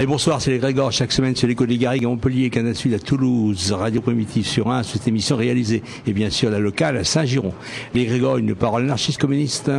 Allez, 0.00 0.06
bonsoir, 0.06 0.40
c'est 0.40 0.50
les 0.50 0.58
Grégor. 0.58 0.92
Chaque 0.92 1.12
semaine, 1.12 1.36
c'est 1.36 1.46
l'écho 1.46 1.66
des 1.66 1.76
Garrigues 1.76 2.06
à 2.06 2.08
Montpellier, 2.08 2.48
Canal 2.48 2.74
Sud 2.74 2.94
à 2.94 2.98
Toulouse, 2.98 3.70
Radio 3.70 4.00
Primitive 4.00 4.46
sur 4.46 4.70
1, 4.70 4.82
cette 4.82 5.06
émission 5.06 5.36
réalisée, 5.36 5.82
et 6.06 6.14
bien 6.14 6.30
sûr 6.30 6.48
la 6.48 6.58
locale 6.58 6.96
à 6.96 7.04
Saint-Giron. 7.04 7.52
Les 7.92 8.06
Grégor, 8.06 8.38
une 8.38 8.54
parole 8.54 8.84
anarchiste 8.84 9.20
communiste. 9.20 9.70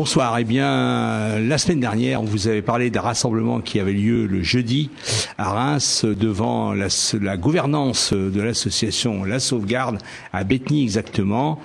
Bonsoir. 0.00 0.38
Eh 0.38 0.44
bien, 0.44 1.38
la 1.40 1.58
semaine 1.58 1.80
dernière, 1.80 2.22
on 2.22 2.24
vous 2.24 2.48
avait 2.48 2.62
parlé 2.62 2.88
d'un 2.88 3.02
rassemblement 3.02 3.60
qui 3.60 3.78
avait 3.78 3.92
lieu 3.92 4.24
le 4.24 4.42
jeudi 4.42 4.88
à 5.36 5.50
Reims 5.50 6.06
devant 6.06 6.72
la, 6.72 7.36
gouvernance 7.36 8.14
de 8.14 8.40
l'association 8.40 9.24
La 9.24 9.40
Sauvegarde 9.40 9.98
à 10.32 10.42
Bétheny 10.42 10.84
exactement. 10.84 11.60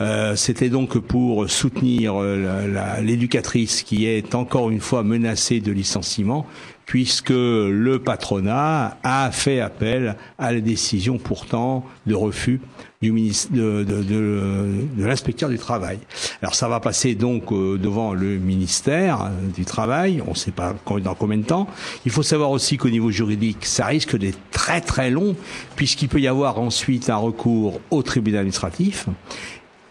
Euh, 0.00 0.36
c'était 0.36 0.68
donc 0.68 0.98
pour 0.98 1.50
soutenir 1.50 2.14
euh, 2.14 3.00
l'éducatrice 3.02 3.82
qui 3.82 4.06
est 4.06 4.36
encore 4.36 4.70
une 4.70 4.78
fois 4.78 5.02
menacée 5.02 5.58
de 5.58 5.72
licenciement 5.72 6.46
puisque 6.86 7.30
le 7.30 7.98
patronat 7.98 8.98
a 9.02 9.30
fait 9.32 9.60
appel 9.60 10.16
à 10.38 10.52
la 10.52 10.60
décision 10.60 11.18
pourtant 11.18 11.84
de 12.06 12.14
refus 12.14 12.60
du 13.02 13.12
ministre 13.12 13.50
de, 13.54 13.82
de, 13.82 14.84
l'inspecteur 14.98 15.48
du 15.48 15.56
travail. 15.56 15.98
Alors 16.42 16.54
ça 16.54 16.68
va 16.68 16.80
passer 16.80 17.14
donc 17.14 17.50
euh, 17.50 17.78
devant 17.78 18.12
le 18.12 18.36
ministère 18.36 19.22
euh, 19.22 19.28
du 19.56 19.64
travail, 19.64 20.22
on 20.26 20.32
ne 20.32 20.36
sait 20.36 20.50
pas 20.50 20.74
dans 21.02 21.14
combien 21.14 21.38
de 21.38 21.44
temps. 21.44 21.66
Il 22.04 22.12
faut 22.12 22.22
savoir 22.22 22.50
aussi 22.50 22.76
qu'au 22.76 22.90
niveau 22.90 23.10
juridique, 23.10 23.64
ça 23.64 23.86
risque 23.86 24.18
d'être 24.18 24.38
très 24.50 24.82
très 24.82 25.08
long, 25.08 25.34
puisqu'il 25.76 26.10
peut 26.10 26.20
y 26.20 26.28
avoir 26.28 26.60
ensuite 26.60 27.08
un 27.08 27.16
recours 27.16 27.80
au 27.90 28.02
tribunal 28.02 28.40
administratif 28.40 29.06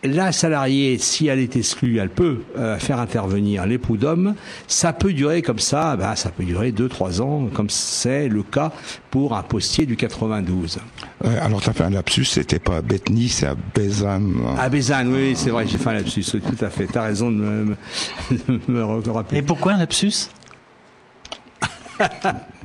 la 0.04 0.32
salariée, 0.32 0.98
si 0.98 1.28
elle 1.28 1.40
est 1.40 1.56
exclue, 1.56 1.98
elle 1.98 2.10
peut 2.10 2.40
euh, 2.58 2.78
faire 2.78 3.00
intervenir 3.00 3.66
l'époux 3.66 3.98
d'homme. 3.98 4.36
Ça 4.68 4.94
peut 4.94 5.14
durer 5.14 5.42
comme 5.42 5.60
ça, 5.60 5.96
ben, 5.96 6.16
ça 6.16 6.30
peut 6.30 6.44
durer 6.44 6.72
2-3 6.72 7.22
ans, 7.22 7.50
comme 7.54 7.70
c'est 7.70 8.30
le 8.30 8.44
cas 8.44 8.72
pour 9.12 9.36
un 9.36 9.44
postier 9.44 9.86
du 9.86 9.96
92. 9.98 10.80
Euh, 11.26 11.38
alors, 11.42 11.62
tu 11.62 11.70
as 11.70 11.74
fait 11.74 11.84
un 11.84 11.90
lapsus, 11.90 12.26
c'était 12.26 12.60
pas 12.60 12.78
à 12.78 12.82
Bethany, 12.82 13.30
c'est 13.30 13.48
à 13.48 13.56
Bézanne. 13.76 14.36
À 14.58 14.70
Bézanne, 14.70 15.14
oui, 15.14 15.34
c'est 15.36 15.50
vrai, 15.50 15.66
j'ai 15.68 15.78
fait 15.78 15.90
un 15.90 15.94
lapsus, 15.94 16.24
tout 16.24 16.66
à 16.66 16.70
fait. 16.70 16.88
Tu 16.88 16.98
as 16.98 17.04
raison 17.04 17.32
de 17.32 17.38
me, 17.38 17.76
de 18.32 18.60
me 18.68 19.12
rappeler. 19.12 19.40
Et 19.40 19.42
pourquoi 19.42 19.74
un 19.74 19.78
lapsus? 19.78 20.30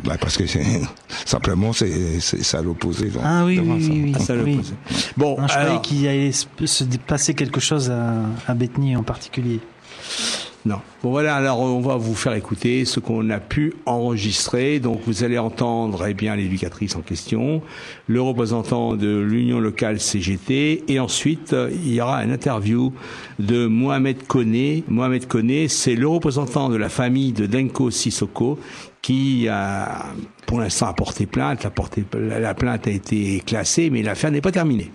Bah 0.04 0.16
parce 0.20 0.36
que 0.36 0.44
simplement 1.24 1.72
c'est 1.72 2.54
à 2.54 2.62
l'opposé. 2.62 3.10
Ah 3.22 3.44
oui 3.44 3.60
oui 3.62 3.88
oui, 3.90 4.14
oui. 4.44 4.60
Bon, 5.16 5.36
je 5.46 5.54
alors... 5.54 5.82
qu'il 5.82 6.06
allait 6.06 6.32
se 6.32 6.46
passer 7.06 7.34
quelque 7.34 7.60
chose 7.60 7.90
à, 7.90 8.14
à 8.46 8.54
Bethany 8.54 8.96
en 8.96 9.02
particulier. 9.02 9.60
Non. 10.66 10.78
Bon 11.02 11.10
voilà, 11.10 11.36
alors 11.36 11.60
on 11.60 11.80
va 11.80 11.96
vous 11.96 12.14
faire 12.14 12.32
écouter 12.32 12.86
ce 12.86 12.98
qu'on 12.98 13.28
a 13.28 13.38
pu 13.38 13.74
enregistrer. 13.84 14.80
Donc 14.80 15.00
vous 15.06 15.22
allez 15.22 15.36
entendre 15.36 16.06
eh 16.06 16.14
bien 16.14 16.34
l'éducatrice 16.36 16.96
en 16.96 17.02
question, 17.02 17.60
le 18.06 18.22
représentant 18.22 18.96
de 18.96 19.18
l'union 19.18 19.60
locale 19.60 20.00
CGT 20.00 20.84
et 20.88 21.00
ensuite 21.00 21.54
il 21.70 21.92
y 21.92 22.00
aura 22.00 22.24
une 22.24 22.32
interview 22.32 22.94
de 23.38 23.66
Mohamed 23.66 24.26
Koné. 24.26 24.84
Mohamed 24.88 25.26
Koné, 25.26 25.68
c'est 25.68 25.96
le 25.96 26.08
représentant 26.08 26.70
de 26.70 26.76
la 26.76 26.88
famille 26.88 27.32
de 27.32 27.44
Denko 27.44 27.90
Sissoko 27.90 28.58
qui 29.04 29.48
a 29.48 30.06
pour 30.46 30.60
l'instant 30.60 30.86
a 30.86 30.94
porté 30.94 31.26
plainte. 31.26 31.66
La, 32.14 32.54
plainte 32.54 32.86
a 32.86 32.90
été 32.90 33.42
classée, 33.44 33.90
mais 33.90 34.02
l'affaire 34.02 34.30
n'est 34.30 34.40
pas 34.40 34.50
terminée. 34.50 34.90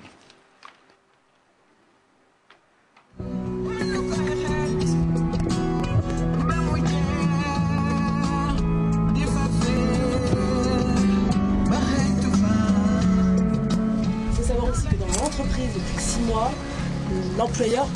l'employeur 17.37 17.87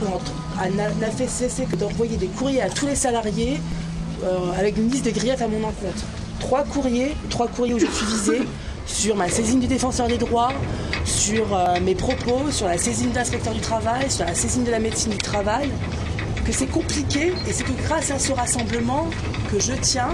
n'a 0.76 1.12
fait 1.12 1.28
cesser 1.28 1.66
que 1.66 1.76
d'envoyer 1.76 2.18
des 2.18 2.28
courriers 2.28 2.62
à 2.62 2.70
tous 2.70 2.86
les 2.86 2.96
salariés 2.96 3.60
avec 4.58 4.78
une 4.78 4.90
liste 4.90 5.06
de 5.06 5.12
grillettes 5.12 5.42
à 5.42 5.48
mon 5.48 5.64
encontre. 5.64 6.04
Trois 6.40 6.64
courriers, 6.64 7.16
trois 7.30 7.48
courriers 7.48 7.74
où 7.74 7.80
je 7.80 7.86
suis 7.86 8.06
visée 8.06 8.42
sur 8.86 9.16
ma 9.16 9.30
saisine 9.30 9.60
du 9.60 9.68
défenseur 9.68 10.08
des 10.08 10.18
droits, 10.18 10.54
sur 11.06 11.56
euh, 11.56 11.80
mes 11.82 11.96
propos, 11.96 12.52
sur 12.52 12.68
la 12.68 12.78
saisine 12.78 13.12
de 13.12 13.16
l'inspecteur 13.16 13.54
du 13.54 13.62
travail, 13.62 14.10
sur 14.10 14.26
la 14.26 14.36
saisine 14.36 14.64
de 14.64 14.72
la 14.72 14.80
médecine 14.80 15.12
du 15.12 15.18
travail, 15.18 15.70
que 16.46 16.52
c'est 16.52 16.68
compliqué 16.68 17.34
et 17.48 17.54
c'est 17.54 17.64
que 17.64 17.72
grâce 17.88 18.12
à 18.12 18.20
ce 18.20 18.32
rassemblement 18.34 19.08
que 19.52 19.60
je 19.60 19.74
tiens 19.74 20.10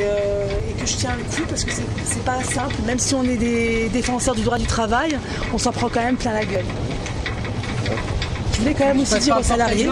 euh, 0.00 0.48
et 0.70 0.80
que 0.80 0.86
je 0.86 0.96
tiens 0.96 1.14
le 1.16 1.24
coup 1.24 1.42
parce 1.48 1.64
que 1.64 1.70
c'est 1.70 2.24
pas 2.24 2.42
simple, 2.42 2.74
même 2.86 2.98
si 2.98 3.14
on 3.14 3.22
est 3.24 3.36
des 3.36 3.88
défenseurs 3.90 4.34
du 4.34 4.42
droit 4.42 4.58
du 4.58 4.66
travail, 4.66 5.18
on 5.52 5.58
s'en 5.58 5.72
prend 5.72 5.88
quand 5.88 6.02
même 6.02 6.16
plein 6.16 6.32
la 6.32 6.44
gueule. 6.44 6.64
Je 8.52 8.60
voulais 8.60 8.74
quand 8.74 8.86
même 8.86 9.00
aussi 9.00 9.18
dire 9.18 9.36
aux 9.38 9.42
salariés, 9.42 9.88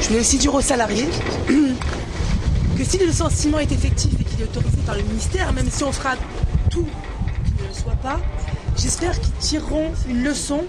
je 0.00 0.08
voulais 0.08 0.20
aussi 0.20 0.38
dire 0.38 0.54
aux 0.54 0.60
salariés 0.60 1.08
que 2.78 2.84
si 2.84 2.98
le 2.98 3.06
licenciement 3.06 3.58
est 3.58 3.72
effectif 3.72 4.12
et 4.20 4.24
qu'il 4.24 4.40
est 4.40 4.44
autorisé 4.44 4.78
par 4.86 4.96
le 4.96 5.02
ministère, 5.02 5.52
même 5.52 5.68
si 5.70 5.84
on 5.84 5.92
fera 5.92 6.14
tout 6.70 6.86
qu'il 7.44 7.64
ne 7.64 7.68
le 7.68 7.74
soit 7.74 7.96
pas, 8.02 8.20
j'espère 8.76 9.18
qu'ils 9.20 9.32
tireront 9.40 9.90
une 10.08 10.22
leçon 10.22 10.64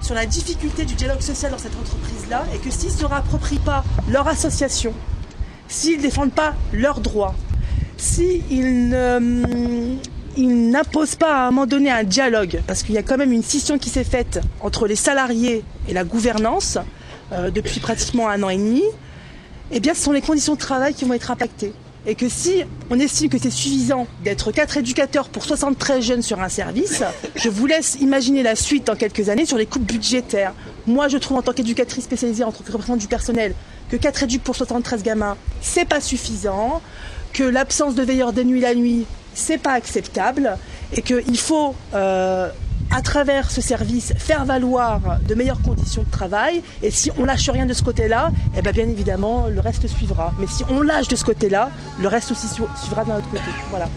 sur 0.00 0.14
la 0.14 0.26
difficulté 0.26 0.84
du 0.84 0.94
dialogue 0.94 1.20
social 1.20 1.50
dans 1.50 1.58
cette 1.58 1.76
entreprise-là 1.76 2.44
et 2.54 2.58
que 2.58 2.70
s'ils 2.70 2.92
ne 2.92 2.96
se 2.96 3.04
réapproprient 3.04 3.58
pas 3.58 3.84
leur 4.08 4.28
association, 4.28 4.94
s'ils 5.68 5.98
ne 5.98 6.02
défendent 6.02 6.32
pas 6.32 6.54
leurs 6.72 7.00
droits, 7.00 7.34
s'ils 7.96 8.88
ne 8.88 9.98
il 10.36 10.70
n'impose 10.70 11.16
pas 11.16 11.34
à 11.34 11.48
un 11.48 11.50
moment 11.50 11.66
donné 11.66 11.90
un 11.90 12.04
dialogue, 12.04 12.62
parce 12.66 12.82
qu'il 12.82 12.94
y 12.94 12.98
a 12.98 13.02
quand 13.02 13.18
même 13.18 13.32
une 13.32 13.42
scission 13.42 13.78
qui 13.78 13.90
s'est 13.90 14.04
faite 14.04 14.40
entre 14.60 14.86
les 14.86 14.96
salariés 14.96 15.64
et 15.88 15.92
la 15.92 16.04
gouvernance 16.04 16.78
euh, 17.32 17.50
depuis 17.50 17.80
pratiquement 17.80 18.28
un 18.28 18.42
an 18.42 18.48
et 18.48 18.56
demi, 18.56 18.82
eh 19.70 19.80
bien 19.80 19.94
ce 19.94 20.02
sont 20.02 20.12
les 20.12 20.20
conditions 20.20 20.54
de 20.54 20.58
travail 20.58 20.94
qui 20.94 21.04
vont 21.04 21.14
être 21.14 21.30
impactées. 21.30 21.72
Et 22.06 22.14
que 22.14 22.28
si 22.30 22.64
on 22.88 22.98
estime 22.98 23.28
que 23.28 23.36
c'est 23.38 23.50
suffisant 23.50 24.06
d'être 24.24 24.52
quatre 24.52 24.78
éducateurs 24.78 25.28
pour 25.28 25.44
73 25.44 26.02
jeunes 26.02 26.22
sur 26.22 26.40
un 26.40 26.48
service, 26.48 27.02
je 27.36 27.50
vous 27.50 27.66
laisse 27.66 27.98
imaginer 28.00 28.42
la 28.42 28.56
suite 28.56 28.86
dans 28.86 28.96
quelques 28.96 29.28
années 29.28 29.44
sur 29.44 29.58
les 29.58 29.66
coupes 29.66 29.84
budgétaires. 29.84 30.54
Moi, 30.86 31.08
je 31.08 31.18
trouve 31.18 31.36
en 31.36 31.42
tant 31.42 31.52
qu'éducatrice 31.52 32.04
spécialisée, 32.04 32.42
en 32.42 32.52
tant 32.52 32.64
que 32.64 32.72
représentante 32.72 33.00
du 33.00 33.06
personnel, 33.06 33.54
que 33.90 33.96
4 33.96 34.22
éducs 34.22 34.42
pour 34.42 34.56
73 34.56 35.02
gamins, 35.02 35.36
c'est 35.60 35.84
pas 35.84 36.00
suffisant, 36.00 36.80
que 37.34 37.42
l'absence 37.42 37.94
de 37.94 38.02
veilleurs 38.02 38.32
des 38.32 38.44
nuits 38.44 38.60
la 38.60 38.74
nuit, 38.74 39.04
c'est 39.34 39.58
pas 39.58 39.72
acceptable 39.72 40.56
et 40.92 41.02
qu'il 41.02 41.38
faut 41.38 41.74
euh, 41.94 42.48
à 42.90 43.02
travers 43.02 43.50
ce 43.50 43.60
service, 43.60 44.12
faire 44.16 44.44
valoir 44.44 45.00
de 45.26 45.34
meilleures 45.34 45.62
conditions 45.62 46.02
de 46.02 46.10
travail. 46.10 46.62
Et 46.82 46.90
si 46.90 47.10
on 47.18 47.24
lâche 47.24 47.48
rien 47.48 47.66
de 47.66 47.72
ce 47.72 47.82
côté-là, 47.82 48.30
eh 48.56 48.62
bien, 48.62 48.72
bien 48.72 48.88
évidemment, 48.88 49.46
le 49.46 49.60
reste 49.60 49.86
suivra. 49.86 50.32
Mais 50.38 50.46
si 50.46 50.64
on 50.68 50.82
lâche 50.82 51.08
de 51.08 51.16
ce 51.16 51.24
côté-là, 51.24 51.70
le 52.00 52.08
reste 52.08 52.30
aussi 52.30 52.48
suivra 52.48 53.04
de 53.04 53.10
l'autre 53.10 53.30
côté. 53.30 53.42
Voilà. 53.70 53.88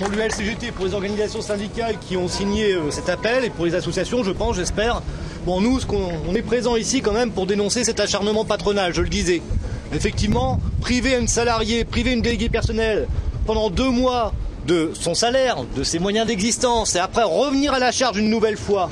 pour 0.00 0.08
l'ULCGT, 0.08 0.72
pour 0.72 0.86
les 0.86 0.94
organisations 0.94 1.42
syndicales 1.42 1.96
qui 2.00 2.16
ont 2.16 2.28
signé 2.28 2.72
euh, 2.72 2.90
cet 2.90 3.10
appel 3.10 3.44
et 3.44 3.50
pour 3.50 3.66
les 3.66 3.74
associations, 3.74 4.22
je 4.24 4.30
pense, 4.30 4.56
j'espère. 4.56 5.02
Bon, 5.46 5.62
nous, 5.62 5.80
on 6.28 6.34
est 6.34 6.42
présent 6.42 6.76
ici 6.76 7.00
quand 7.00 7.14
même 7.14 7.30
pour 7.30 7.46
dénoncer 7.46 7.82
cet 7.82 7.98
acharnement 7.98 8.44
patronal, 8.44 8.92
je 8.92 9.00
le 9.00 9.08
disais. 9.08 9.40
Effectivement, 9.94 10.60
priver 10.82 11.16
une 11.16 11.28
salariée, 11.28 11.86
priver 11.86 12.12
une 12.12 12.20
déléguée 12.20 12.50
personnelle 12.50 13.08
pendant 13.46 13.70
deux 13.70 13.88
mois 13.88 14.34
de 14.66 14.90
son 14.92 15.14
salaire, 15.14 15.64
de 15.74 15.82
ses 15.82 15.98
moyens 15.98 16.26
d'existence, 16.26 16.94
et 16.94 16.98
après 16.98 17.22
revenir 17.22 17.72
à 17.72 17.78
la 17.78 17.90
charge 17.90 18.18
une 18.18 18.28
nouvelle 18.28 18.58
fois. 18.58 18.90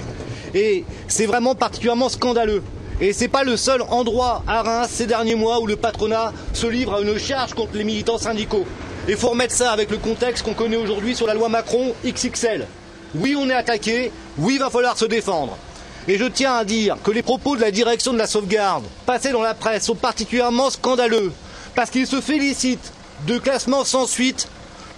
Et 0.54 0.84
c'est 1.06 1.26
vraiment 1.26 1.54
particulièrement 1.54 2.08
scandaleux. 2.08 2.62
Et 3.02 3.12
c'est 3.12 3.28
pas 3.28 3.44
le 3.44 3.58
seul 3.58 3.82
endroit 3.82 4.42
à 4.48 4.62
Reims 4.62 4.88
ces 4.90 5.06
derniers 5.06 5.34
mois 5.34 5.60
où 5.60 5.66
le 5.66 5.76
patronat 5.76 6.32
se 6.54 6.66
livre 6.66 6.94
à 6.94 7.00
une 7.02 7.18
charge 7.18 7.52
contre 7.52 7.76
les 7.76 7.84
militants 7.84 8.16
syndicaux. 8.16 8.64
Il 9.06 9.16
faut 9.16 9.28
remettre 9.28 9.54
ça 9.54 9.70
avec 9.70 9.90
le 9.90 9.98
contexte 9.98 10.46
qu'on 10.46 10.54
connaît 10.54 10.76
aujourd'hui 10.76 11.14
sur 11.14 11.26
la 11.26 11.34
loi 11.34 11.50
Macron 11.50 11.92
XXL. 12.06 12.66
Oui, 13.14 13.36
on 13.38 13.50
est 13.50 13.54
attaqué, 13.54 14.10
oui, 14.38 14.54
il 14.54 14.60
va 14.60 14.70
falloir 14.70 14.96
se 14.96 15.04
défendre. 15.04 15.58
Et 16.08 16.16
je 16.16 16.24
tiens 16.24 16.54
à 16.54 16.64
dire 16.64 16.96
que 17.04 17.10
les 17.10 17.22
propos 17.22 17.54
de 17.54 17.60
la 17.60 17.70
direction 17.70 18.14
de 18.14 18.18
la 18.18 18.26
sauvegarde, 18.26 18.84
passés 19.04 19.30
dans 19.30 19.42
la 19.42 19.52
presse, 19.52 19.84
sont 19.84 19.94
particulièrement 19.94 20.70
scandaleux, 20.70 21.32
parce 21.74 21.90
qu'ils 21.90 22.06
se 22.06 22.22
félicitent 22.22 22.92
de 23.26 23.36
classement 23.38 23.84
sans 23.84 24.06
suite 24.06 24.48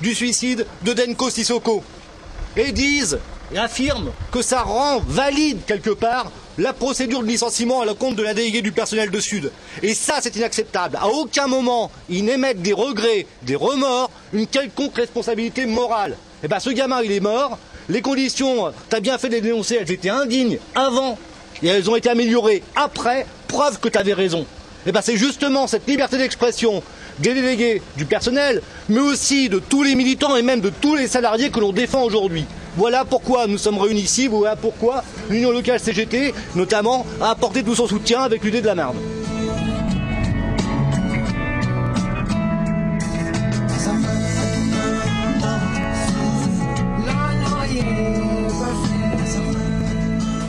du 0.00 0.14
suicide 0.14 0.66
de 0.82 0.92
Denko 0.92 1.28
Sissoko. 1.28 1.82
Et 2.56 2.70
disent 2.70 3.18
et 3.52 3.58
affirment 3.58 4.12
que 4.30 4.42
ça 4.42 4.62
rend 4.62 5.00
valide 5.00 5.58
quelque 5.66 5.90
part 5.90 6.30
la 6.58 6.72
procédure 6.72 7.22
de 7.22 7.26
licenciement 7.26 7.80
à 7.80 7.84
la 7.84 7.94
compte 7.94 8.14
de 8.14 8.22
la 8.22 8.34
déléguée 8.34 8.62
du 8.62 8.70
personnel 8.70 9.10
de 9.10 9.18
Sud. 9.18 9.50
Et 9.82 9.94
ça, 9.94 10.18
c'est 10.20 10.36
inacceptable. 10.36 10.96
À 11.00 11.08
aucun 11.08 11.48
moment, 11.48 11.90
ils 12.08 12.24
n'émettent 12.24 12.62
des 12.62 12.72
regrets, 12.72 13.26
des 13.42 13.56
remords, 13.56 14.10
une 14.32 14.46
quelconque 14.46 14.96
responsabilité 14.96 15.66
morale. 15.66 16.16
Eh 16.44 16.48
bien, 16.48 16.60
ce 16.60 16.70
gamin, 16.70 17.02
il 17.02 17.12
est 17.12 17.20
mort. 17.20 17.58
Les 17.88 18.02
conditions, 18.02 18.72
t'as 18.88 19.00
bien 19.00 19.18
fait 19.18 19.28
de 19.28 19.34
les 19.34 19.40
dénoncer, 19.40 19.78
elles 19.80 19.90
étaient 19.90 20.10
indignes 20.10 20.58
avant. 20.74 21.18
Et 21.62 21.68
elles 21.68 21.90
ont 21.90 21.96
été 21.96 22.08
améliorées 22.08 22.62
après. 22.76 23.26
Preuve 23.48 23.80
que 23.80 23.88
t'avais 23.88 24.14
raison. 24.14 24.46
Eh 24.86 24.92
bien, 24.92 25.00
c'est 25.02 25.16
justement 25.16 25.66
cette 25.66 25.86
liberté 25.86 26.16
d'expression 26.16 26.82
des 27.18 27.34
délégués, 27.34 27.82
du 27.96 28.06
personnel, 28.06 28.62
mais 28.88 29.00
aussi 29.00 29.48
de 29.48 29.58
tous 29.58 29.82
les 29.82 29.94
militants 29.94 30.36
et 30.36 30.42
même 30.42 30.60
de 30.60 30.70
tous 30.70 30.96
les 30.96 31.06
salariés 31.06 31.50
que 31.50 31.60
l'on 31.60 31.72
défend 31.72 32.02
aujourd'hui. 32.02 32.46
Voilà 32.76 33.04
pourquoi 33.04 33.46
nous 33.46 33.58
sommes 33.58 33.78
réunis 33.78 34.02
ici, 34.02 34.28
voilà 34.28 34.56
pourquoi 34.56 35.04
l'Union 35.28 35.50
locale 35.50 35.80
CGT, 35.80 36.32
notamment, 36.54 37.04
a 37.20 37.30
apporté 37.30 37.62
tout 37.62 37.74
son 37.74 37.88
soutien 37.88 38.22
avec 38.22 38.44
l'idée 38.44 38.62
de 38.62 38.66
la 38.66 38.74
merde. 38.74 38.96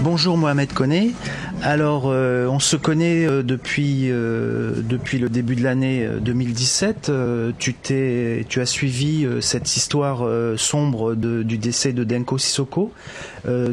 Bonjour 0.01 0.35
Mohamed 0.35 0.73
Koné. 0.73 1.13
Alors, 1.63 2.05
euh, 2.07 2.47
on 2.47 2.57
se 2.57 2.75
connaît 2.75 3.27
euh, 3.27 3.43
depuis 3.43 4.09
euh, 4.09 4.81
depuis 4.81 5.19
le 5.19 5.29
début 5.29 5.55
de 5.55 5.63
l'année 5.63 6.07
2017. 6.19 7.11
tu 7.59 7.75
t'es, 7.75 8.47
tu 8.49 8.61
as 8.61 8.65
suivi 8.65 9.27
cette 9.41 9.75
histoire 9.75 10.27
sombre 10.57 11.13
du 11.15 11.57
décès 11.57 11.93
de 11.93 12.03
Denko 12.03 12.37
Sissoko. 12.37 12.91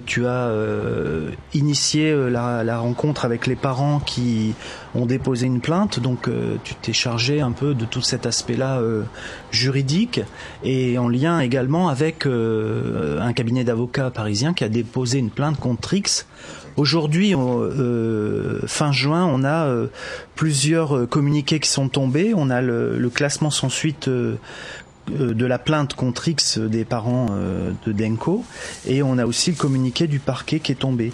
tu 0.07 0.27
as 0.27 0.53
initié 1.55 2.15
la, 2.31 2.79
rencontre 2.79 3.25
avec 3.25 3.47
les 3.47 3.57
parents 3.57 4.01
qui 4.01 4.55
ont 4.95 5.07
déposé 5.07 5.47
une 5.47 5.61
plainte. 5.61 6.01
Donc, 6.01 6.29
tu 6.65 6.75
t'es 6.75 6.93
chargé 6.93 7.41
un 7.41 7.53
peu 7.53 7.75
de 7.75 7.85
tout 7.85 8.03
cet 8.03 8.27
aspect-là 8.27 8.81
juridique 9.51 10.21
et 10.63 10.99
en 10.99 11.09
lien 11.09 11.41
également 11.41 11.89
avec 11.89 12.27
un 12.27 13.33
cabinet 13.33 13.65
d'avocats 13.65 14.11
parisien 14.11 14.53
qui 14.53 14.65
a 14.65 14.69
déposé 14.69 15.19
une 15.19 15.31
plainte 15.31 15.59
contre 15.59 15.95
X 15.95 16.27
Aujourd'hui, 16.79 17.35
euh, 17.35 18.61
fin 18.69 18.93
juin, 18.93 19.27
on 19.27 19.43
a 19.43 19.67
euh, 19.67 19.89
plusieurs 20.37 20.97
euh, 20.97 21.07
communiqués 21.07 21.59
qui 21.59 21.69
sont 21.69 21.89
tombés. 21.89 22.35
On 22.37 22.51
a 22.51 22.63
le, 22.63 23.11
classement 23.13 23.51
sans 23.51 23.69
suite 23.69 24.09
de 24.09 24.39
la 25.47 25.59
plainte 25.59 25.95
contre 25.95 26.29
X 26.29 26.59
des 26.59 26.85
parents 26.85 27.31
de 27.87 27.93
Denko 27.93 28.45
et 28.87 29.03
on 29.03 29.17
a 29.19 29.25
aussi 29.25 29.51
le 29.51 29.57
communiqué 29.57 30.07
du 30.07 30.21
parquet 30.21 30.61
qui 30.61 30.71
est 30.71 30.77
tombé. 30.77 31.13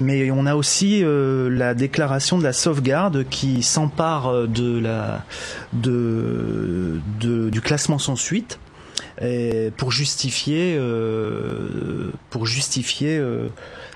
Mais 0.00 0.30
on 0.30 0.46
a 0.46 0.54
aussi 0.54 1.02
la 1.04 1.74
déclaration 1.74 2.38
de 2.38 2.44
la 2.44 2.52
sauvegarde 2.52 3.26
qui 3.28 3.62
s'empare 3.62 4.46
de 4.46 4.78
la 4.78 5.24
de, 5.72 7.00
du 7.20 7.60
classement 7.60 7.98
sans 7.98 8.16
suite 8.16 8.60
pour 9.76 9.90
justifier 9.90 10.80
pour 12.30 12.46
justifier 12.46 13.20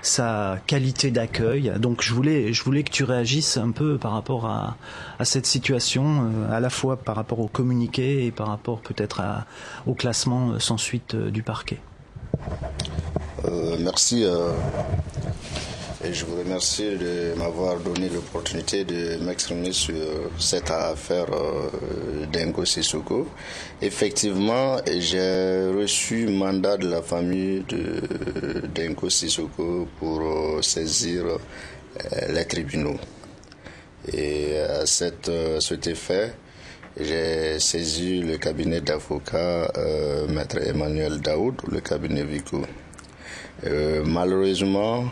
sa 0.01 0.57
qualité 0.67 1.11
d'accueil. 1.11 1.71
Donc 1.79 2.01
je 2.01 2.13
voulais, 2.13 2.53
je 2.53 2.63
voulais 2.63 2.83
que 2.83 2.91
tu 2.91 3.03
réagisses 3.03 3.57
un 3.57 3.71
peu 3.71 3.97
par 3.97 4.11
rapport 4.11 4.45
à, 4.45 4.75
cette 5.23 5.45
situation, 5.45 6.25
euh, 6.25 6.55
à 6.55 6.59
la 6.59 6.69
fois 6.69 6.97
par 6.97 7.15
rapport 7.15 7.39
au 7.39 7.47
communiqué 7.47 8.25
et 8.25 8.31
par 8.31 8.47
rapport 8.47 8.79
peut-être 8.79 9.21
au 9.85 9.93
classement 9.93 10.59
sans 10.59 10.77
suite 10.77 11.15
euh, 11.15 11.31
du 11.31 11.43
parquet. 11.43 11.79
Euh, 13.45 13.77
merci. 13.79 14.25
Je 16.03 16.25
vous 16.25 16.37
remercie 16.37 16.95
de 16.95 17.33
m'avoir 17.35 17.79
donné 17.79 18.07
l'opportunité 18.09 18.83
de 18.83 19.17
m'exprimer 19.25 19.71
sur 19.71 19.95
cette 20.37 20.69
affaire 20.69 21.25
euh, 21.33 22.27
d'Engo 22.31 22.65
Sissoko. 22.65 23.27
Effectivement, 23.81 24.77
j'ai 24.85 25.71
reçu 25.75 26.27
mandat 26.27 26.77
de 26.77 26.87
la 26.87 27.01
famille 27.01 27.63
de 27.67 28.67
d'Engo 28.75 29.09
Sissoko 29.09 29.87
pour 29.97 30.21
euh, 30.21 30.61
saisir 30.61 31.23
euh, 31.25 31.37
les 32.29 32.45
tribunaux. 32.45 32.99
Et 34.13 34.55
à 34.59 34.85
cet 34.85 35.27
effet, 35.87 36.31
j'ai 36.95 37.59
saisi 37.59 38.19
le 38.21 38.37
cabinet 38.37 38.81
d'avocats 38.81 39.71
Maître 40.29 40.59
Emmanuel 40.63 41.19
Daoud, 41.21 41.55
le 41.71 41.81
cabinet 41.81 42.23
Vico. 42.23 42.61
malheureusement, 44.05 45.05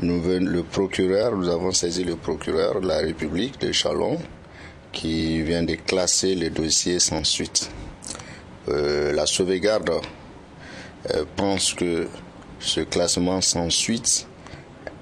nous, 0.00 0.22
le 0.22 0.62
procureur, 0.62 1.36
nous 1.36 1.48
avons 1.48 1.72
saisi 1.72 2.02
le 2.02 2.16
procureur 2.16 2.80
de 2.80 2.88
la 2.88 2.98
République 2.98 3.60
de 3.60 3.72
Chalon 3.72 4.18
qui 4.90 5.42
vient 5.42 5.62
de 5.62 5.74
classer 5.74 6.34
le 6.34 6.48
dossier 6.48 6.98
sans 6.98 7.24
suite. 7.24 7.70
Euh, 8.68 9.12
la 9.12 9.26
sauvegarde 9.26 9.90
euh, 11.10 11.24
pense 11.36 11.74
que 11.74 12.08
ce 12.58 12.80
classement 12.80 13.42
sans 13.42 13.68
suite 13.68 14.26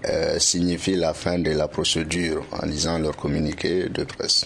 euh, 0.09 0.38
signifie 0.40 0.97
la 0.97 1.14
fin 1.14 1.38
de 1.38 1.50
la 1.52 1.68
procédure 1.68 2.44
en 2.50 2.66
lisant 2.66 2.99
leur 2.99 3.16
communiqué 3.16 3.88
de 3.88 4.04
presse. 4.04 4.44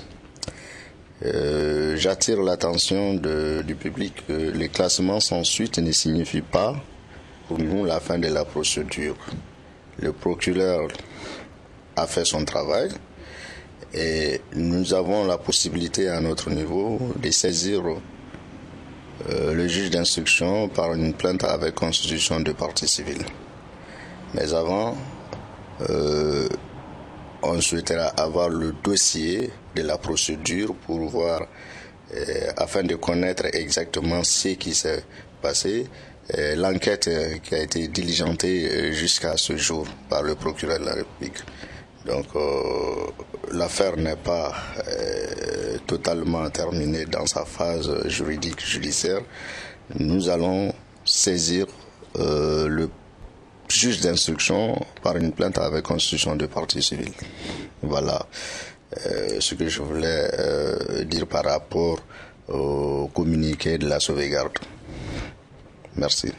J'attire 1.96 2.42
l'attention 2.42 3.14
du 3.14 3.74
public 3.76 4.12
que 4.28 4.32
le 4.32 4.68
classement 4.68 5.20
sans 5.20 5.42
suite 5.42 5.78
ne 5.78 5.90
signifie 5.90 6.42
pas 6.42 6.74
pour 7.48 7.58
nous 7.58 7.86
la 7.86 7.98
fin 7.98 8.18
de 8.18 8.28
la 8.28 8.44
procédure 8.44 9.16
le 10.00 10.12
procureur 10.12 10.88
a 11.96 12.06
fait 12.06 12.24
son 12.24 12.44
travail 12.44 12.90
et 13.94 14.40
nous 14.54 14.92
avons 14.92 15.24
la 15.26 15.38
possibilité 15.38 16.08
à 16.08 16.20
notre 16.20 16.50
niveau 16.50 16.98
de 17.16 17.30
saisir 17.30 17.82
euh, 19.30 19.54
le 19.54 19.68
juge 19.68 19.90
d'instruction 19.90 20.68
par 20.68 20.92
une 20.94 21.14
plainte 21.14 21.44
avec 21.44 21.76
constitution 21.76 22.40
de 22.40 22.52
partie 22.52 22.88
civile. 22.88 23.24
Mais 24.34 24.52
avant, 24.52 24.96
euh, 25.88 26.48
on 27.42 27.60
souhaitera 27.60 28.06
avoir 28.06 28.48
le 28.48 28.74
dossier 28.82 29.50
de 29.76 29.82
la 29.82 29.96
procédure 29.96 30.74
pour 30.74 30.98
voir, 31.08 31.42
euh, 32.14 32.50
afin 32.56 32.82
de 32.82 32.96
connaître 32.96 33.44
exactement 33.52 34.24
ce 34.24 34.48
qui 34.48 34.74
s'est 34.74 35.04
passé 35.40 35.86
l'enquête 36.56 37.08
euh, 37.08 37.38
qui 37.42 37.54
a 37.54 37.58
été 37.62 37.88
diligentée 37.88 38.68
euh, 38.70 38.92
jusqu'à 38.92 39.36
ce 39.36 39.56
jour 39.56 39.86
par 40.08 40.22
le 40.22 40.34
procureur 40.34 40.78
de 40.80 40.84
la 40.86 40.94
République. 40.94 41.38
Donc 42.06 42.26
l'affaire 43.50 43.96
n'est 43.96 44.14
pas 44.16 44.52
totalement 45.86 46.50
terminée 46.50 47.06
dans 47.06 47.24
sa 47.24 47.46
phase 47.46 48.06
juridique 48.08 48.60
judiciaire. 48.62 49.20
Nous 49.98 50.28
allons 50.28 50.74
saisir 51.06 51.64
le 52.18 52.90
juge 53.68 54.00
d'instruction 54.00 54.78
par 55.02 55.16
une 55.16 55.32
plainte 55.32 55.56
avec 55.56 55.84
constitution 55.84 56.36
de 56.36 56.44
partie 56.44 56.82
civile. 56.82 57.12
Voilà 57.82 58.26
euh, 59.06 59.40
ce 59.40 59.54
que 59.54 59.68
je 59.68 59.82
voulais 59.82 60.30
euh, 60.38 61.04
dire 61.04 61.26
par 61.26 61.44
rapport 61.44 61.98
au 62.48 63.08
communiqué 63.14 63.78
de 63.78 63.88
la 63.88 63.98
sauvegarde. 64.00 64.52
Merci. 65.96 66.32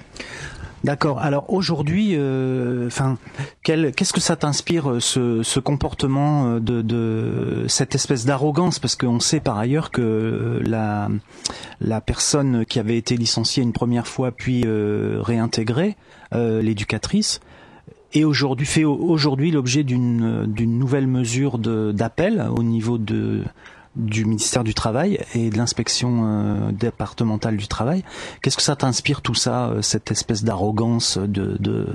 D'accord. 0.85 1.17
Alors 1.17 1.51
aujourd'hui, 1.51 2.11
euh, 2.11 2.85
enfin, 2.85 3.17
qu'est-ce 3.63 4.13
que 4.13 4.21
ça 4.21 4.35
t'inspire 4.35 4.91
euh, 4.91 4.99
ce, 4.99 5.59
comportement 5.59 6.57
euh, 6.57 6.59
de, 6.59 7.65
cette 7.67 7.95
espèce 7.95 8.23
d'arrogance? 8.23 8.77
Parce 8.77 8.95
qu'on 8.95 9.19
sait 9.19 9.39
par 9.39 9.57
ailleurs 9.57 9.89
que 9.89 10.61
la 10.63 12.01
personne 12.01 12.67
qui 12.67 12.77
avait 12.77 12.97
été 12.97 13.17
licenciée 13.17 13.63
une 13.63 13.73
première 13.73 14.05
fois 14.05 14.31
puis 14.31 14.63
réintégrée, 14.67 15.97
l'éducatrice, 16.31 17.39
est 18.13 18.23
aujourd'hui 18.23 18.67
fait 18.67 18.83
aujourd'hui 18.83 19.49
l'objet 19.49 19.83
d'une 19.83 20.45
nouvelle 20.77 21.07
mesure 21.07 21.57
d'appel 21.57 22.47
au 22.55 22.61
niveau 22.61 22.99
de 22.99 23.41
du 23.95 24.25
ministère 24.25 24.63
du 24.63 24.73
Travail 24.73 25.19
et 25.33 25.49
de 25.49 25.57
l'inspection 25.57 26.23
euh, 26.25 26.71
départementale 26.71 27.57
du 27.57 27.67
travail. 27.67 28.03
Qu'est-ce 28.41 28.57
que 28.57 28.63
ça 28.63 28.75
t'inspire 28.75 29.21
tout 29.21 29.35
ça, 29.35 29.67
euh, 29.67 29.81
cette 29.81 30.11
espèce 30.11 30.43
d'arrogance 30.43 31.17
de, 31.17 31.57
de, 31.59 31.87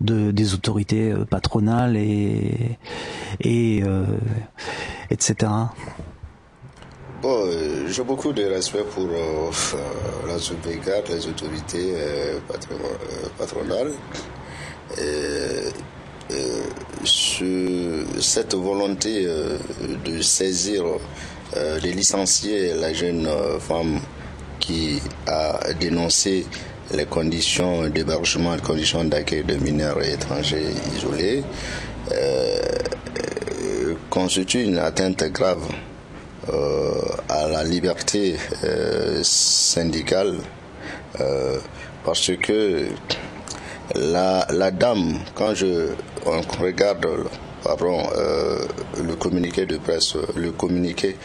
de, 0.00 0.30
des 0.30 0.54
autorités 0.54 1.10
euh, 1.10 1.24
patronales 1.24 1.96
et, 1.96 2.78
et 3.40 3.82
etc. 5.10 5.52
J'ai 7.88 8.04
beaucoup 8.04 8.32
de 8.32 8.44
respect 8.44 8.84
pour 8.94 9.08
la 10.28 10.38
sauvegarde, 10.38 11.08
les 11.08 11.26
autorités 11.26 11.94
patronales. 13.36 13.92
Cette 18.20 18.54
volonté 18.54 19.26
euh, 19.26 19.58
de 20.04 20.20
saisir, 20.20 20.84
euh, 21.56 21.80
de 21.80 21.88
licencier 21.88 22.74
la 22.74 22.92
jeune 22.92 23.26
euh, 23.26 23.58
femme 23.58 24.00
qui 24.58 25.00
a 25.26 25.72
dénoncé 25.78 26.46
les 26.94 27.04
conditions 27.04 27.88
d'hébergement, 27.88 28.54
les 28.54 28.60
conditions 28.60 29.04
d'accueil 29.04 29.44
de 29.44 29.56
mineurs 29.56 30.02
étrangers 30.02 30.70
isolés, 30.96 31.42
constitue 34.08 34.62
une 34.62 34.78
atteinte 34.78 35.24
grave 35.32 35.62
à 37.28 37.48
la 37.48 37.64
liberté 37.64 38.36
syndicale 39.22 40.36
parce 42.04 42.30
que 42.40 42.86
la, 43.96 44.46
la 44.50 44.70
dame, 44.70 45.18
quand 45.34 45.54
je 45.54 45.88
on 46.24 46.40
regarde 46.62 47.06
pardon, 47.62 48.02
euh, 48.16 48.64
le 49.02 49.14
communiqué 49.16 49.66
de 49.66 49.76
presse, 49.78 50.16
le 50.36 50.52
communiqué 50.52 51.16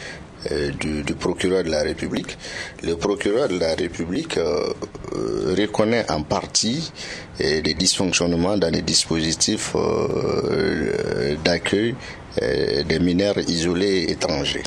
euh, 0.50 0.70
du, 0.72 1.02
du, 1.04 1.14
procureur 1.14 1.62
de 1.62 1.70
la 1.70 1.82
République, 1.82 2.36
le 2.82 2.96
procureur 2.96 3.48
de 3.48 3.58
la 3.58 3.74
République 3.74 4.38
euh, 4.38 4.72
euh 5.14 5.54
reconnaît 5.56 6.10
en 6.10 6.22
partie 6.22 6.92
des 7.38 7.74
dysfonctionnements 7.74 8.56
dans 8.56 8.70
les 8.72 8.82
dispositifs 8.82 9.72
euh, 9.76 11.36
d'accueil 11.44 11.94
des 12.40 12.98
mineurs 12.98 13.38
isolés 13.38 14.06
étrangers. 14.08 14.62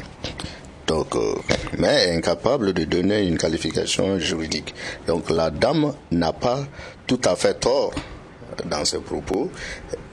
Donc, 0.87 1.15
mais 1.79 2.15
incapable 2.15 2.73
de 2.73 2.83
donner 2.83 3.23
une 3.27 3.37
qualification 3.37 4.19
juridique. 4.19 4.75
Donc 5.07 5.31
la 5.31 5.49
dame 5.49 5.93
n'a 6.11 6.31
pas 6.31 6.63
tout 7.07 7.21
à 7.25 7.35
fait 7.35 7.59
tort 7.59 7.93
dans 8.65 8.85
ses 8.85 8.99
propos. 8.99 9.49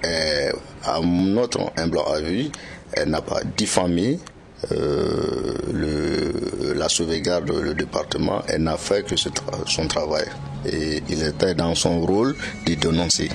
Et 0.04 0.48
à 0.84 1.00
notre 1.00 1.72
humble 1.76 2.00
avis, 2.06 2.50
elle 2.92 3.10
n'a 3.10 3.22
pas 3.22 3.40
diffamé 3.56 4.18
euh, 4.70 5.54
la 6.76 6.88
sauvegarde, 6.88 7.50
le 7.50 7.74
département, 7.74 8.42
elle 8.48 8.62
n'a 8.62 8.76
fait 8.76 9.04
que 9.04 9.14
son 9.16 9.86
travail. 9.86 10.26
Et 10.66 11.02
il 11.08 11.22
était 11.22 11.54
dans 11.54 11.74
son 11.74 12.00
rôle 12.00 12.36
de 12.66 12.74
dénoncer. 12.74 13.28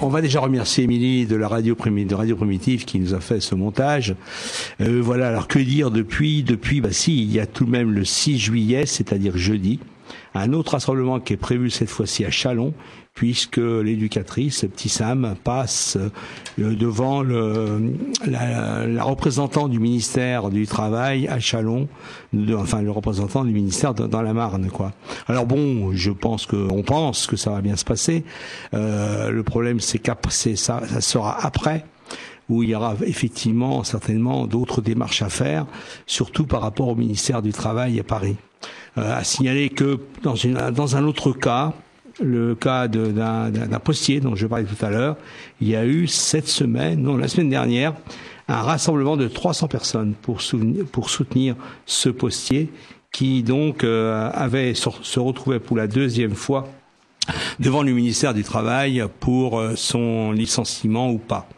On 0.00 0.08
va 0.08 0.20
déjà 0.20 0.40
remercier 0.40 0.84
Émilie 0.84 1.26
de 1.26 1.36
la 1.36 1.48
radio 1.48 1.74
Primitive 1.74 2.84
qui 2.84 2.98
nous 2.98 3.14
a 3.14 3.20
fait 3.20 3.40
ce 3.40 3.54
montage. 3.54 4.14
Euh, 4.80 5.00
voilà, 5.02 5.28
alors 5.28 5.48
que 5.48 5.58
dire 5.58 5.90
depuis 5.90 6.42
Depuis, 6.42 6.80
bah 6.80 6.92
si, 6.92 7.22
il 7.22 7.32
y 7.32 7.40
a 7.40 7.46
tout 7.46 7.64
de 7.64 7.70
même 7.70 7.92
le 7.92 8.04
6 8.04 8.38
juillet, 8.38 8.86
c'est-à-dire 8.86 9.36
jeudi, 9.36 9.80
un 10.34 10.52
autre 10.52 10.72
rassemblement 10.72 11.20
qui 11.20 11.34
est 11.34 11.38
prévu 11.38 11.70
cette 11.70 11.90
fois-ci 11.90 12.24
à 12.24 12.30
Chalon, 12.30 12.74
puisque 13.14 13.56
l'éducatrice, 13.56 14.60
petit 14.60 14.88
Sam, 14.88 15.34
passe 15.42 15.96
euh, 16.58 16.74
devant 16.76 17.22
le, 17.22 17.94
la, 18.24 18.86
la 18.86 19.02
représentante 19.02 19.70
du 19.70 19.80
ministère 19.80 20.50
du 20.50 20.66
Travail 20.66 21.26
à 21.26 21.40
Chalon, 21.40 21.88
enfin 22.56 22.80
le 22.80 22.92
représentant 22.92 23.44
du 23.44 23.52
ministère 23.52 23.92
dans 23.94 24.22
la 24.22 24.34
Marne, 24.34 24.68
quoi. 24.68 24.92
Alors 25.26 25.46
bon, 25.46 25.92
je 25.94 26.12
pense 26.12 26.46
que, 26.46 26.56
on 26.56 26.82
pense 26.82 27.26
que 27.26 27.36
ça 27.36 27.50
va 27.50 27.60
bien 27.60 27.74
se 27.74 27.84
passer. 27.84 28.24
Euh, 28.74 29.30
le 29.30 29.42
problème, 29.42 29.80
c'est 29.80 29.98
qu'après, 29.98 30.54
ça, 30.54 30.82
ça 30.86 31.00
sera 31.00 31.44
après 31.44 31.84
où 32.48 32.62
il 32.62 32.70
y 32.70 32.74
aura 32.74 32.94
effectivement 33.04 33.84
certainement 33.84 34.46
d'autres 34.46 34.80
démarches 34.80 35.22
à 35.22 35.28
faire, 35.28 35.66
surtout 36.06 36.46
par 36.46 36.62
rapport 36.62 36.88
au 36.88 36.94
ministère 36.94 37.42
du 37.42 37.52
Travail 37.52 38.00
à 38.00 38.04
Paris. 38.04 38.36
Euh, 38.98 39.16
à 39.18 39.24
signaler 39.24 39.68
que 39.68 39.98
dans, 40.22 40.96
un 40.96 41.04
autre 41.04 41.32
cas, 41.32 41.72
le 42.20 42.54
cas 42.54 42.88
d'un 42.88 43.78
postier 43.82 44.20
dont 44.20 44.34
je 44.34 44.46
parlais 44.46 44.64
tout 44.64 44.84
à 44.84 44.90
l'heure, 44.90 45.16
il 45.60 45.68
y 45.68 45.76
a 45.76 45.86
eu 45.86 46.06
cette 46.06 46.48
semaine, 46.48 47.02
non, 47.02 47.16
la 47.16 47.28
semaine 47.28 47.50
dernière, 47.50 47.94
un 48.48 48.62
rassemblement 48.62 49.16
de 49.16 49.28
300 49.28 49.68
personnes 49.68 50.14
pour 50.14 50.40
soutenir 50.40 51.56
ce 51.86 52.08
postier 52.08 52.70
qui 53.12 53.42
donc 53.42 53.84
euh, 53.84 54.30
avait 54.32 54.74
se 54.74 55.20
retrouvait 55.20 55.60
pour 55.60 55.76
la 55.76 55.86
deuxième 55.86 56.34
fois 56.34 56.68
devant 57.60 57.82
le 57.82 57.92
ministère 57.92 58.34
du 58.34 58.44
Travail 58.44 59.04
pour 59.20 59.58
euh, 59.58 59.74
son 59.76 60.32
licenciement 60.32 61.10
ou 61.10 61.18
pas. 61.18 61.48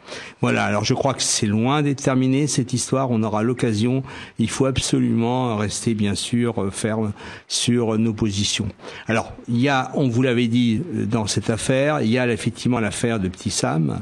Voilà, 0.40 0.64
alors 0.64 0.84
je 0.84 0.94
crois 0.94 1.14
que 1.14 1.22
c'est 1.22 1.46
loin 1.46 1.82
d'être 1.82 2.02
terminé 2.02 2.46
cette 2.46 2.72
histoire, 2.72 3.10
on 3.10 3.22
aura 3.22 3.42
l'occasion, 3.42 4.02
il 4.38 4.50
faut 4.50 4.66
absolument 4.66 5.56
rester 5.56 5.94
bien 5.94 6.14
sûr 6.14 6.62
euh, 6.62 6.70
ferme 6.70 7.12
sur 7.48 7.98
nos 7.98 8.12
positions. 8.12 8.68
Alors, 9.06 9.32
il 9.48 9.58
y 9.58 9.68
a, 9.68 9.92
on 9.94 10.08
vous 10.08 10.22
l'avait 10.22 10.48
dit 10.48 10.82
euh, 10.94 11.06
dans 11.06 11.26
cette 11.26 11.50
affaire, 11.50 12.00
il 12.00 12.10
y 12.10 12.18
a 12.18 12.26
effectivement 12.30 12.80
l'affaire 12.80 13.20
de 13.20 13.28
Petit 13.28 13.50
Sam, 13.50 14.00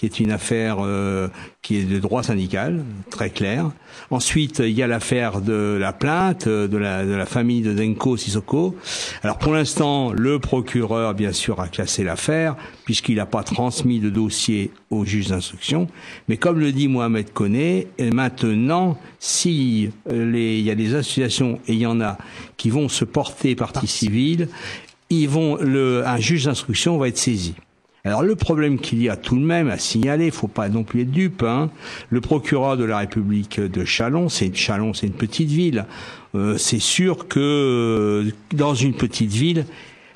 qui 0.00 0.06
est 0.06 0.18
une 0.18 0.32
affaire 0.32 0.78
euh, 0.80 1.28
qui 1.60 1.76
est 1.76 1.82
de 1.82 1.98
droit 1.98 2.22
syndical, 2.22 2.82
très 3.10 3.28
clair. 3.28 3.70
Ensuite, 4.10 4.60
il 4.60 4.70
y 4.70 4.82
a 4.82 4.86
l'affaire 4.86 5.42
de 5.42 5.76
la 5.78 5.92
plainte 5.92 6.46
euh, 6.46 6.66
de 6.68 6.78
la, 6.78 7.04
de 7.04 7.12
la 7.12 7.26
famille 7.26 7.60
de 7.60 7.74
Denko 7.74 8.16
Sissoko. 8.16 8.74
Alors 9.22 9.36
pour 9.36 9.52
l'instant, 9.52 10.10
le 10.14 10.38
procureur, 10.38 11.12
bien 11.12 11.32
sûr, 11.32 11.60
a 11.60 11.68
classé 11.68 12.02
l'affaire, 12.02 12.56
puisqu'il 12.86 13.16
n'a 13.16 13.26
pas 13.26 13.42
transmis 13.42 14.00
de 14.00 14.08
dossier 14.08 14.70
au 14.88 15.04
juge 15.04 15.28
d'instruction. 15.28 15.86
Mais 16.28 16.38
comme 16.38 16.60
le 16.60 16.72
dit 16.72 16.88
Mohamed 16.88 17.30
Koné, 17.34 17.88
maintenant, 17.98 18.96
si 19.18 19.90
euh, 20.10 20.32
les, 20.32 20.60
il 20.60 20.64
y 20.64 20.70
a 20.70 20.74
des 20.76 20.94
associations, 20.94 21.60
et 21.68 21.74
il 21.74 21.78
y 21.78 21.84
en 21.84 22.00
a, 22.00 22.16
qui 22.56 22.70
vont 22.70 22.88
se 22.88 23.04
porter 23.04 23.54
partie 23.54 23.86
civile, 23.86 24.48
ils 25.10 25.28
vont, 25.28 25.56
le, 25.56 26.06
un 26.06 26.18
juge 26.18 26.46
d'instruction 26.46 26.96
va 26.96 27.08
être 27.08 27.18
saisi. 27.18 27.52
Alors 28.04 28.22
le 28.22 28.34
problème 28.34 28.78
qu'il 28.78 29.02
y 29.02 29.10
a 29.10 29.16
tout 29.16 29.36
de 29.36 29.44
même 29.44 29.68
à 29.68 29.76
signaler, 29.76 30.30
faut 30.30 30.48
pas 30.48 30.68
non 30.70 30.84
plus 30.84 31.02
être 31.02 31.10
dupe, 31.10 31.42
hein, 31.42 31.70
le 32.08 32.20
procureur 32.20 32.78
de 32.78 32.84
la 32.84 32.98
République 32.98 33.60
de 33.60 33.84
Chalon, 33.84 34.28
c'est 34.30 34.54
Chalon, 34.54 34.94
c'est 34.94 35.06
une 35.06 35.12
petite 35.12 35.50
ville. 35.50 35.84
Euh, 36.34 36.56
c'est 36.56 36.78
sûr 36.78 37.28
que 37.28 37.40
euh, 37.40 38.30
dans 38.54 38.74
une 38.74 38.94
petite 38.94 39.32
ville, 39.32 39.66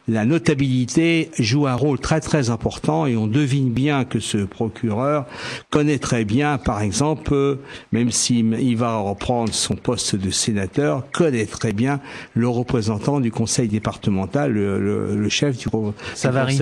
la 0.07 0.27
notabilité 0.27 1.31
joue 1.39 1.67
un 1.67 1.75
rôle 1.75 1.99
très 1.99 2.21
très 2.21 2.51
important 2.51 3.07
et 3.07 3.17
on 3.17 3.27
devine 3.27 3.71
bien 3.71 4.05
que 4.05 4.21
ce 4.21 4.39
procureur 4.39 5.27
connaît 5.71 5.99
très 5.99 6.25
bien, 6.25 6.59
par 6.59 6.83
exemple, 6.83 7.59
même 7.93 8.11
s'il 8.11 8.77
va 8.77 8.99
reprendre 8.99 9.55
son 9.55 9.77
poste 9.77 10.17
de 10.17 10.31
sénateur, 10.31 11.05
connaît 11.13 11.47
très 11.47 11.73
bien 11.73 12.01
le 12.35 12.49
représentant 12.49 13.21
du 13.21 13.31
conseil 13.31 13.69
départemental, 13.69 14.53
le, 14.53 15.29
chef 15.31 15.57
du, 15.57 15.69
Savary. 16.15 16.59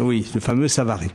oui, 0.00 0.26
le 0.34 0.40
fameux 0.40 0.68
Savary. 0.68 1.08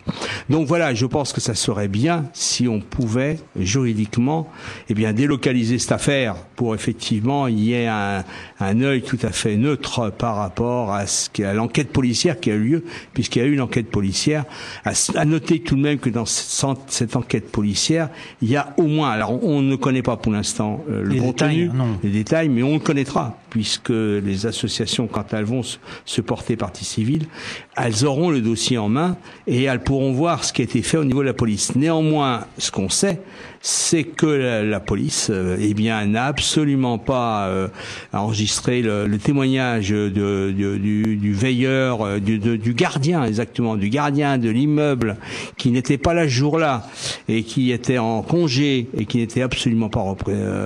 Donc 0.49 0.67
voilà, 0.67 0.93
je 0.93 1.07
pense 1.07 1.33
que 1.33 1.41
ça 1.41 1.55
serait 1.55 1.87
bien 1.87 2.25
si 2.33 2.67
on 2.67 2.81
pouvait 2.81 3.39
juridiquement, 3.57 4.47
eh 4.89 4.93
bien, 4.93 5.11
délocaliser 5.11 5.79
cette 5.79 5.93
affaire 5.93 6.35
pour 6.55 6.75
effectivement 6.75 7.47
y 7.47 7.73
ait 7.73 7.87
un, 7.87 8.23
un 8.59 8.81
œil 8.81 9.01
tout 9.01 9.19
à 9.23 9.29
fait 9.29 9.55
neutre 9.55 10.11
par 10.11 10.35
rapport 10.35 10.93
à 10.93 11.07
ce 11.07 11.29
qu'à 11.29 11.53
l'enquête 11.63 11.91
policière 11.91 12.39
qui 12.39 12.51
a 12.51 12.55
eu 12.55 12.63
lieu, 12.63 12.83
puisqu'il 13.13 13.39
y 13.39 13.45
a 13.45 13.45
eu 13.45 13.53
une 13.53 13.61
enquête 13.61 13.89
policière. 13.89 14.43
À, 14.83 15.25
noter 15.25 15.59
tout 15.59 15.75
de 15.75 15.81
même 15.81 15.97
que 15.97 16.09
dans 16.09 16.25
cette, 16.25 17.15
enquête 17.15 17.49
policière, 17.51 18.09
il 18.41 18.49
y 18.49 18.57
a 18.57 18.73
au 18.77 18.83
moins, 18.83 19.11
alors 19.11 19.43
on, 19.43 19.61
ne 19.61 19.75
connaît 19.75 20.01
pas 20.01 20.17
pour 20.17 20.33
l'instant 20.33 20.83
euh, 20.89 21.03
le 21.03 21.15
contenu, 21.15 21.71
les 22.03 22.09
détails, 22.09 22.49
mais 22.49 22.63
on 22.63 22.73
le 22.73 22.79
connaîtra, 22.79 23.37
puisque 23.49 23.89
les 23.89 24.45
associations, 24.45 25.07
quand 25.07 25.33
elles 25.33 25.45
vont 25.45 25.61
se, 25.63 26.21
porter 26.21 26.55
partie 26.55 26.85
civile, 26.85 27.27
elles 27.75 28.05
auront 28.05 28.29
le 28.29 28.41
dossier 28.41 28.77
en 28.77 28.89
main 28.89 29.17
et 29.47 29.63
elles 29.63 29.83
pourront 29.83 30.11
voir 30.13 30.43
ce 30.43 30.53
qui 30.53 30.61
a 30.61 30.65
été 30.65 30.81
fait 30.81 30.97
au 30.97 31.05
niveau 31.05 31.21
de 31.21 31.27
la 31.27 31.33
police. 31.33 31.75
Néanmoins, 31.75 32.45
ce 32.57 32.71
qu'on 32.71 32.89
sait, 32.89 33.19
c'est 33.65 34.03
que 34.03 34.25
la, 34.25 34.79
police, 34.81 35.29
euh, 35.31 35.55
eh 35.57 35.73
bien, 35.73 36.05
n'a 36.05 36.25
absolument 36.25 36.97
pas 36.97 37.47
euh, 37.47 37.69
enregistré 38.11 38.81
le, 38.81 39.17
témoignage 39.17 39.89
de, 39.91 40.51
du, 40.51 41.15
du, 41.15 41.33
veilleur, 41.33 42.01
euh, 42.01 42.19
du, 42.19 42.39
du, 42.39 42.73
gardien, 42.73 43.23
exactement, 43.23 43.77
du 43.77 43.87
gardien 43.87 44.37
de 44.37 44.49
l'immeuble, 44.49 45.15
qui 45.55 45.71
n'était 45.71 45.97
pas 45.97 46.13
là 46.13 46.23
ce 46.23 46.33
jour-là 46.33 46.85
et 47.29 47.43
qui 47.43 47.71
était 47.71 47.99
en 47.99 48.21
congé 48.21 48.89
et 48.97 49.05
qui 49.05 49.19
n'était 49.19 49.41
absolument 49.41 49.87
pas 49.87 50.01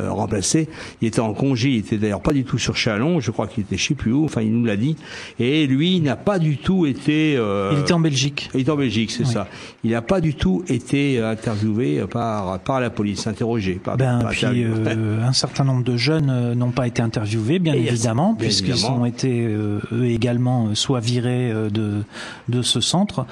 remplacé. 0.09 0.67
Il 1.01 1.07
était 1.07 1.19
en 1.19 1.33
congé, 1.33 1.69
il 1.69 1.77
était 1.77 1.97
d'ailleurs 1.97 2.21
pas 2.21 2.33
du 2.33 2.45
tout 2.45 2.57
sur 2.57 2.75
Chalon, 2.75 3.19
je 3.19 3.29
crois 3.29 3.45
qu'il 3.45 3.61
était 3.63 3.77
je 3.77 3.89
sais 3.89 3.95
plus 3.95 4.11
où, 4.11 4.25
enfin 4.25 4.41
il 4.41 4.51
nous 4.51 4.65
l'a 4.65 4.75
dit. 4.75 4.95
Et 5.39 5.67
lui 5.67 6.01
n'a 6.01 6.15
pas 6.15 6.39
du 6.39 6.57
tout 6.57 6.87
été. 6.87 6.96
Il 7.05 7.79
était 7.79 7.93
en 7.93 7.99
Belgique. 7.99 8.49
Il 8.53 8.61
était 8.61 8.71
en 8.71 8.75
Belgique, 8.77 9.11
c'est 9.11 9.25
ça. 9.25 9.47
Il 9.83 9.91
n'a 9.91 10.01
pas 10.01 10.21
du 10.21 10.35
tout 10.35 10.63
été 10.67 11.21
interviewé 11.21 12.03
par 12.09 12.59
par 12.59 12.79
la 12.79 12.89
police, 12.89 13.27
interrogée. 13.27 13.79
ben, 13.97 14.25
puis 14.29 14.63
euh, 14.63 15.21
un 15.23 15.33
certain 15.33 15.63
nombre 15.63 15.83
de 15.83 15.97
jeunes 15.97 16.29
euh, 16.29 16.55
n'ont 16.55 16.71
pas 16.71 16.87
été 16.87 17.01
interviewés, 17.01 17.59
bien 17.59 17.73
évidemment, 17.73 18.35
puisqu'ils 18.35 18.85
ont 18.85 19.05
été 19.05 19.45
euh, 19.45 19.79
eux 19.91 20.05
également 20.05 20.73
soit 20.75 20.99
virés 20.99 21.51
de 21.71 22.03
de 22.47 22.61
ce 22.61 22.81
centre. 22.81 23.25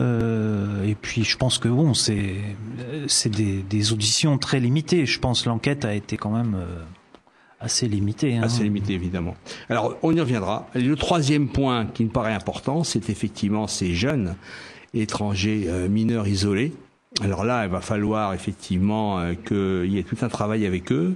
et 0.00 0.96
puis 1.00 1.24
je 1.24 1.36
pense 1.36 1.58
que 1.58 1.68
bon, 1.68 1.94
c'est 1.94 2.34
c'est 3.06 3.30
des, 3.30 3.64
des 3.68 3.92
auditions 3.92 4.38
très 4.38 4.60
limitées. 4.60 5.06
Je 5.06 5.18
pense 5.18 5.46
l'enquête 5.46 5.84
a 5.84 5.94
été 5.94 6.16
quand 6.16 6.30
même 6.30 6.56
assez 7.64 7.88
limitée. 7.88 8.36
Hein. 8.36 8.42
Assez 8.42 8.62
limitée, 8.62 8.94
évidemment. 8.94 9.34
Alors, 9.68 9.96
on 10.02 10.14
y 10.14 10.20
reviendra. 10.20 10.68
Le 10.74 10.94
troisième 10.94 11.48
point 11.48 11.86
qui 11.86 12.04
me 12.04 12.10
paraît 12.10 12.34
important, 12.34 12.84
c'est 12.84 13.10
effectivement 13.10 13.66
ces 13.66 13.94
jeunes 13.94 14.36
étrangers 14.94 15.68
mineurs 15.88 16.28
isolés 16.28 16.72
alors 17.22 17.44
là, 17.44 17.64
il 17.64 17.70
va 17.70 17.80
falloir 17.80 18.34
effectivement 18.34 19.20
euh, 19.20 19.34
qu'il 19.34 19.92
y 19.92 19.98
ait 19.98 20.02
tout 20.02 20.16
un 20.22 20.28
travail 20.28 20.66
avec 20.66 20.90
eux. 20.90 21.14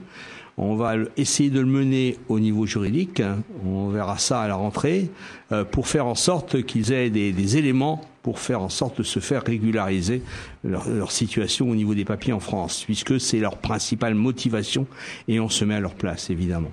On 0.60 0.74
va 0.74 0.96
essayer 1.16 1.50
de 1.50 1.60
le 1.60 1.66
mener 1.66 2.16
au 2.28 2.40
niveau 2.40 2.66
juridique. 2.66 3.22
On 3.64 3.88
verra 3.90 4.18
ça 4.18 4.40
à 4.40 4.48
la 4.48 4.56
rentrée 4.56 5.08
euh, 5.52 5.64
pour 5.64 5.86
faire 5.86 6.06
en 6.06 6.16
sorte 6.16 6.64
qu'ils 6.64 6.90
aient 6.92 7.10
des, 7.10 7.56
éléments 7.56 8.04
pour 8.24 8.40
faire 8.40 8.60
en 8.60 8.68
sorte 8.68 8.98
de 8.98 9.02
se 9.04 9.20
faire 9.20 9.44
régulariser 9.44 10.20
leur, 10.64 11.12
situation 11.12 11.70
au 11.70 11.76
niveau 11.76 11.94
des 11.94 12.04
papiers 12.04 12.32
en 12.32 12.40
France, 12.40 12.82
puisque 12.84 13.20
c'est 13.20 13.38
leur 13.38 13.56
principale 13.58 14.14
motivation 14.14 14.88
et 15.28 15.38
on 15.38 15.48
se 15.48 15.64
met 15.64 15.76
à 15.76 15.80
leur 15.80 15.94
place, 15.94 16.28
évidemment. 16.28 16.72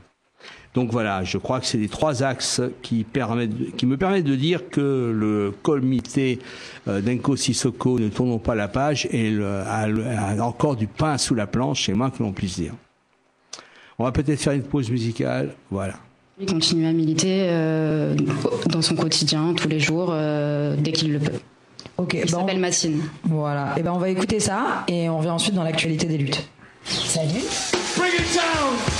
Donc 0.73 0.91
voilà, 0.91 1.23
je 1.23 1.37
crois 1.37 1.59
que 1.59 1.67
c'est 1.67 1.77
les 1.77 1.87
trois 1.87 2.23
axes 2.23 2.61
qui, 2.81 3.03
permettent, 3.03 3.75
qui 3.77 3.85
me 3.85 3.97
permettent 3.97 4.25
de 4.25 4.35
dire 4.35 4.67
que 4.67 5.13
le 5.15 5.53
comité 5.61 6.39
euh, 6.87 7.01
d'Enco 7.01 7.35
Sissoko 7.35 7.99
ne 7.99 8.09
tournons 8.09 8.39
pas 8.39 8.55
la 8.55 8.67
page 8.67 9.07
et 9.11 9.37
a, 9.39 9.87
encore 10.43 10.75
du 10.75 10.87
pain 10.87 11.19
sous 11.19 11.35
la 11.35 11.45
planche, 11.45 11.85
c'est 11.85 11.93
moins 11.93 12.09
que 12.09 12.23
l'on 12.23 12.33
puisse 12.33 12.55
dire. 12.55 12.73
On 13.97 14.03
va 14.03 14.11
peut-être 14.11 14.39
faire 14.39 14.53
une 14.53 14.63
pause 14.63 14.89
musicale, 14.89 15.53
voilà. 15.71 15.95
Il 16.39 16.45
continue 16.47 16.85
à 16.85 16.91
militer 16.91 17.45
euh, 17.47 18.13
dans 18.67 18.81
son 18.81 18.95
quotidien, 18.95 19.53
tous 19.55 19.69
les 19.69 19.79
jours, 19.79 20.09
euh, 20.11 20.75
dès 20.77 20.91
qu'il 20.91 21.13
le 21.13 21.19
peut. 21.19 21.39
Ok. 21.97 22.17
Il 22.21 22.29
s'appelle 22.29 22.59
Massine. 22.59 23.01
Voilà. 23.23 23.69
Et 23.77 23.79
eh 23.79 23.83
ben 23.83 23.93
on 23.93 23.99
va 23.99 24.09
écouter 24.09 24.41
ça 24.41 24.83
et 24.89 25.07
on 25.07 25.19
revient 25.19 25.29
ensuite 25.29 25.55
dans 25.55 25.63
l'actualité 25.63 26.07
des 26.07 26.17
luttes. 26.17 26.49
Salut. 26.83 27.41
Bring 27.95 28.13
it 28.13 28.35
down. 28.35 28.94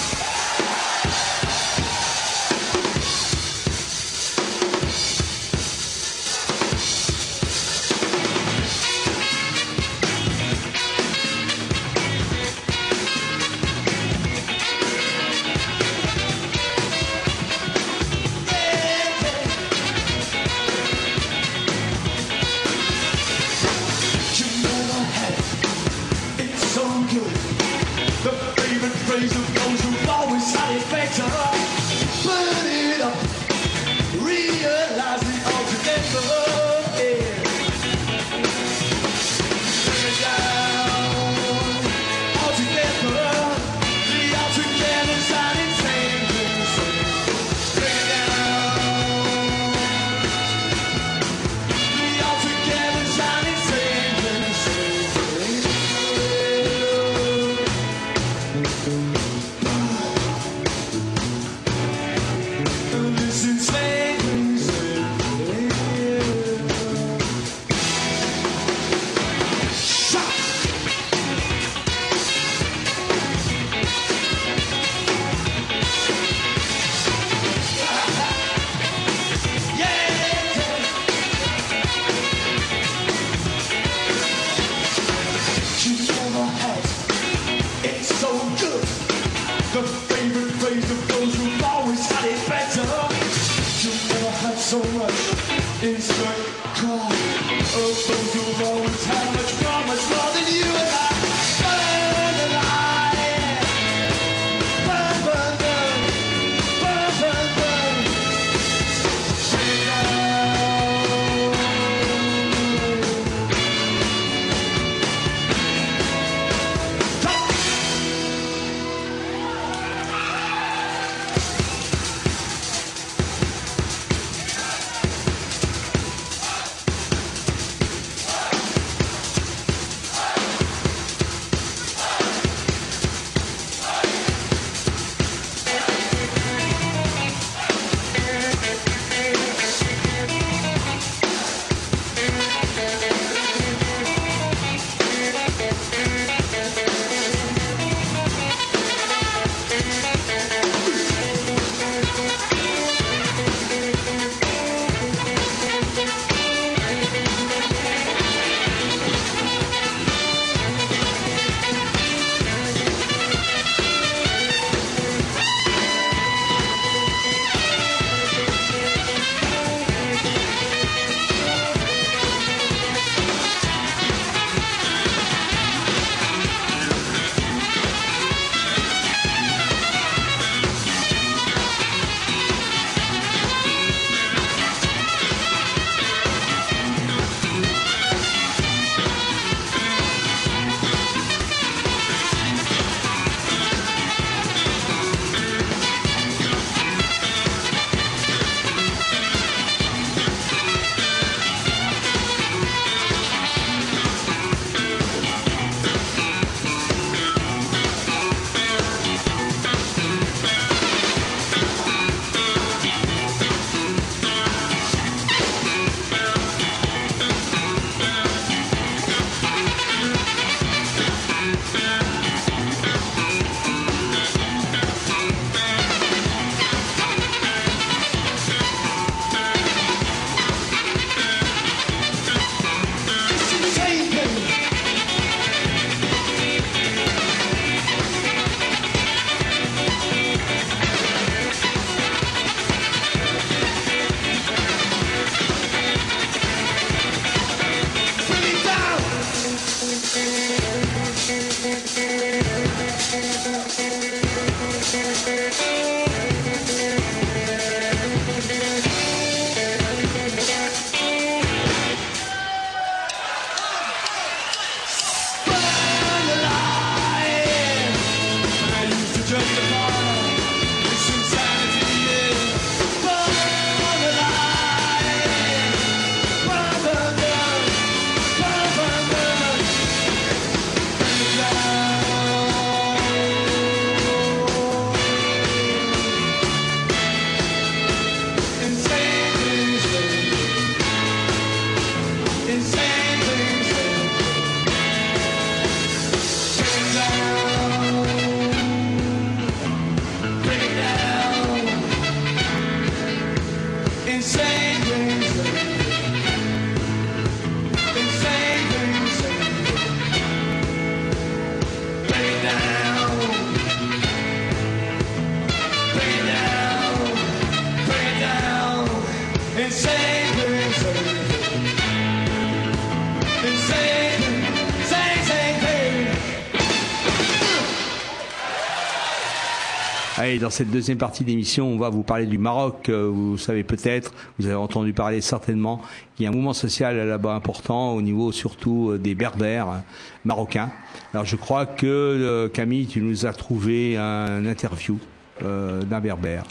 Dans 330.46 330.52
cette 330.52 330.70
deuxième 330.70 331.00
partie 331.00 331.24
d'émission, 331.24 331.68
on 331.68 331.80
va 331.80 331.90
vous 331.90 332.04
parler 332.04 332.28
du 332.28 332.38
Maroc. 332.38 332.90
Euh, 332.90 333.10
vous 333.12 333.36
savez 333.36 333.64
peut-être, 333.64 334.14
vous 334.38 334.46
avez 334.46 334.54
entendu 334.54 334.94
parler 334.94 335.20
certainement, 335.20 335.82
qu'il 336.16 336.26
y 336.26 336.28
a 336.28 336.30
un 336.30 336.34
mouvement 336.34 336.54
social 336.54 336.96
là-bas 336.96 337.34
important 337.34 337.94
au 337.94 338.02
niveau 338.04 338.32
surtout 338.32 338.92
euh, 338.92 339.00
des 339.00 339.16
berbères 339.16 339.70
euh, 339.70 339.78
marocains. 340.24 340.70
Alors 341.16 341.26
je 341.26 341.36
crois 341.36 341.66
que 341.66 342.48
Camille, 342.54 342.86
tu 342.86 343.02
nous 343.02 343.26
as 343.26 343.34
trouvé 343.34 343.98
un 343.98 344.46
interview 344.46 345.00
d'un 345.42 346.00
berbère. 346.00 346.44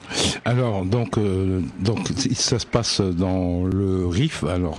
Alors 0.45 0.85
donc 0.85 1.19
donc 1.81 2.09
ça 2.35 2.59
se 2.59 2.67
passe 2.67 3.01
dans 3.01 3.65
le 3.65 4.07
Rif. 4.07 4.45
Alors 4.45 4.79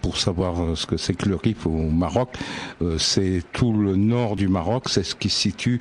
pour 0.00 0.16
savoir 0.16 0.76
ce 0.76 0.86
que 0.86 0.96
c'est 0.96 1.14
que 1.14 1.28
le 1.28 1.36
Rif 1.36 1.66
au 1.66 1.90
Maroc, 1.90 2.30
c'est 2.98 3.42
tout 3.52 3.72
le 3.72 3.94
nord 3.96 4.36
du 4.36 4.48
Maroc, 4.48 4.88
c'est 4.88 5.04
ce 5.04 5.14
qui 5.14 5.28
se 5.28 5.40
situe 5.40 5.80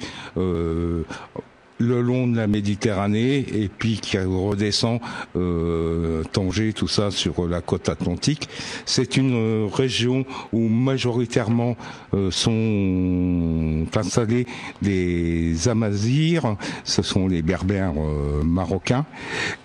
le 1.80 2.02
long 2.02 2.28
de 2.28 2.38
la 2.38 2.48
Méditerranée 2.48 3.46
et 3.54 3.70
puis 3.70 3.98
qui 3.98 4.18
redescend 4.18 5.00
euh, 5.36 6.24
Tanger, 6.32 6.74
tout 6.74 6.88
ça 6.88 7.12
sur 7.12 7.48
la 7.48 7.62
côte 7.62 7.90
atlantique. 7.90 8.50
C'est 8.86 9.18
une 9.18 9.34
euh, 9.34 9.68
région 9.72 10.26
où 10.52 10.68
majoritairement 10.68 11.76
euh, 12.14 12.32
sont 12.32 13.86
installés 13.96 14.46
des 14.82 15.68
Amazirs, 15.68 16.56
ce 16.84 17.02
sont 17.02 17.28
les 17.28 17.42
Berbères 17.42 17.94
euh, 17.98 18.44
marocains, 18.44 19.06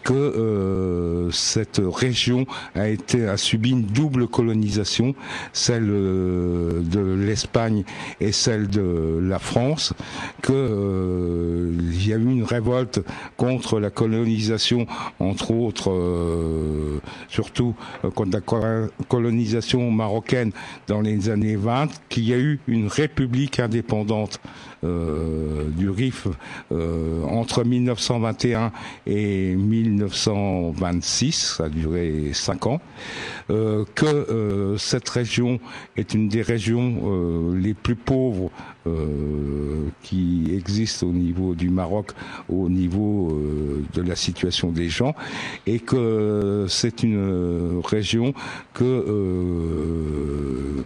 que 0.03 1.29
cette 1.33 1.81
région 1.85 2.47
a 2.75 2.89
été 2.89 3.27
a 3.27 3.37
subi 3.37 3.71
une 3.71 3.83
double 3.83 4.27
colonisation, 4.27 5.15
celle 5.53 5.87
de 5.87 7.17
l'Espagne 7.19 7.85
et 8.21 8.33
celle 8.33 8.69
de 8.69 9.19
la 9.23 9.39
France, 9.39 9.93
il 12.09 12.13
y 12.13 12.15
a 12.15 12.17
eu 12.17 12.31
une 12.31 12.45
révolte 12.45 13.03
contre 13.37 13.81
la 13.81 13.91
colonisation, 13.91 14.87
entre 15.19 15.51
autres, 15.51 15.91
euh, 15.91 17.01
surtout 17.29 17.75
euh, 18.03 18.11
contre 18.11 18.39
la 18.39 18.41
colonisation 19.09 19.91
marocaine 19.91 20.53
dans 20.87 21.03
les 21.03 21.29
années 21.29 21.57
20, 21.57 21.89
qu'il 22.09 22.27
y 22.27 22.33
a 22.33 22.39
eu 22.39 22.61
une 22.67 22.89
république 22.89 23.61
indépendante 23.61 24.41
euh, 24.85 25.65
du 25.71 25.91
Rif 25.91 26.29
entre 26.71 27.65
1921 27.65 28.71
et 29.07 29.55
1926, 29.55 31.57
ça 31.59 31.65
a 31.65 31.69
duré 31.69 32.31
cinq 32.33 32.67
ans, 32.67 32.81
que 33.49 34.77
cette 34.79 35.09
région 35.09 35.59
est 35.97 36.15
une 36.15 36.29
des 36.29 36.43
régions 36.43 37.53
les 37.55 37.75
plus 37.75 37.97
pauvres 37.97 38.53
qui 40.03 40.51
existent 40.53 41.07
au 41.07 41.13
niveau 41.13 41.55
du 41.55 41.71
Maroc 41.71 42.13
au 42.49 42.69
niveau 42.69 43.31
euh, 43.31 43.85
de 43.95 44.03
la 44.03 44.17
situation 44.17 44.71
des 44.71 44.89
gens 44.89 45.15
et 45.67 45.79
que 45.79 46.67
c'est 46.69 47.03
une 47.03 47.81
région 47.85 48.35
que 48.75 48.85
euh, 48.85 50.85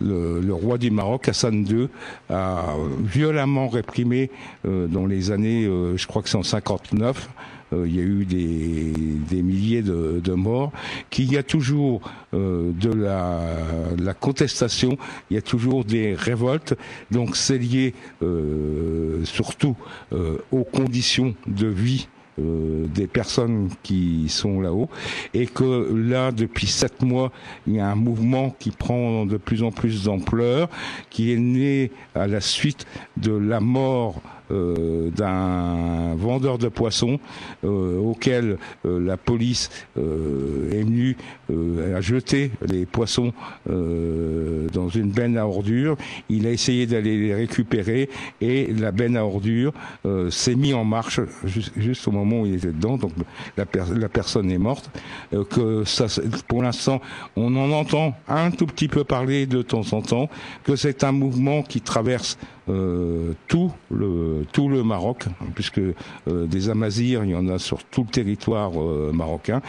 le, 0.00 0.52
roi 0.52 0.78
du 0.78 0.90
Maroc, 0.90 1.28
Hassan 1.28 1.64
II, 1.64 1.88
a 2.28 2.74
violemment 3.00 3.68
réprimé 3.68 4.30
euh, 4.66 4.88
dans 4.88 5.06
les 5.06 5.30
années, 5.30 5.64
je 5.64 6.06
crois 6.06 6.22
que 6.22 6.28
c'est 6.28 6.36
en 6.36 6.42
59, 6.42 7.28
il 7.72 7.94
y 7.94 8.00
a 8.00 8.02
eu 8.02 8.24
des, 8.24 9.42
milliers 9.42 9.82
de, 9.82 10.32
morts, 10.32 10.72
qu'il 11.10 11.32
y 11.32 11.36
a 11.36 11.42
toujours 11.42 12.00
de 12.32 12.92
la, 12.92 14.14
contestation, 14.14 14.96
il 15.30 15.34
y 15.34 15.38
a 15.38 15.42
toujours 15.42 15.84
des 15.84 16.14
révoltes, 16.14 16.74
donc 17.10 17.36
c'est 17.36 17.58
lié 17.58 17.94
surtout 19.24 19.76
aux 20.50 20.64
conditions 20.64 21.34
de 21.46 21.66
vie 21.66 22.08
des 22.38 23.06
personnes 23.06 23.68
qui 23.82 24.28
sont 24.28 24.60
là-haut. 24.60 24.88
Et 25.34 25.46
que 25.46 25.92
là 25.94 26.32
depuis 26.32 26.66
sept 26.66 27.02
mois 27.02 27.32
il 27.66 27.74
y 27.74 27.80
a 27.80 27.88
un 27.88 27.94
mouvement 27.94 28.54
qui 28.58 28.70
prend 28.70 29.26
de 29.26 29.36
plus 29.36 29.62
en 29.62 29.70
plus 29.70 30.04
d'ampleur 30.04 30.68
qui 31.10 31.32
est 31.32 31.36
né 31.36 31.90
à 32.14 32.26
la 32.26 32.40
suite 32.40 32.86
de 33.16 33.32
la 33.32 33.60
mort 33.60 34.22
euh, 34.22 34.41
d'un 34.52 36.14
vendeur 36.16 36.58
de 36.58 36.68
poissons 36.68 37.18
euh, 37.64 37.98
auquel 37.98 38.58
euh, 38.84 39.00
la 39.00 39.16
police 39.16 39.70
est 39.96 40.82
venue 40.82 41.16
à 41.94 42.00
jeter 42.00 42.50
les 42.66 42.86
poissons 42.86 43.32
dans 43.66 44.88
une 44.88 45.10
benne 45.10 45.36
à 45.36 45.46
ordures. 45.46 45.96
Il 46.28 46.46
a 46.46 46.50
essayé 46.50 46.86
d'aller 46.86 47.18
les 47.18 47.34
récupérer 47.34 48.08
et 48.40 48.72
la 48.72 48.92
benne 48.92 49.16
à 49.16 49.24
ordures 49.24 49.72
s'est 50.30 50.54
mise 50.54 50.74
en 50.74 50.84
marche 50.84 51.20
juste, 51.76 52.08
au 52.08 52.10
moment 52.10 52.42
où 52.42 52.46
il 52.46 52.54
était 52.54 52.68
dedans. 52.68 52.96
Donc 52.96 53.12
la, 53.56 53.64
la 53.94 54.08
personne 54.08 54.50
est 54.50 54.58
morte. 54.58 54.90
que 55.50 55.84
ça, 55.84 56.06
pour 56.48 56.62
l'instant, 56.62 57.00
on 57.36 57.54
en 57.56 57.70
entend 57.72 58.14
un 58.28 58.50
tout 58.50 58.66
petit 58.66 58.88
peu 58.88 59.04
parler 59.04 59.46
de 59.46 59.62
temps 59.62 59.92
en 59.92 60.02
temps. 60.02 60.28
Que 60.64 60.76
c'est 60.76 61.04
un 61.04 61.12
mouvement 61.12 61.62
qui 61.62 61.80
traverse 61.80 62.38
euh, 62.68 63.32
tout 63.48 63.72
le 63.90 64.44
tout 64.52 64.68
le 64.68 64.84
Maroc, 64.84 65.24
puisque 65.54 65.80
euh, 65.80 65.94
des 66.46 66.68
Amazirs, 66.68 67.24
il 67.24 67.30
y 67.30 67.34
en 67.34 67.48
a 67.48 67.58
sur 67.58 67.82
tout 67.82 68.02
le 68.02 68.10
territoire 68.10 68.80
euh, 68.80 69.10
marocain. 69.12 69.60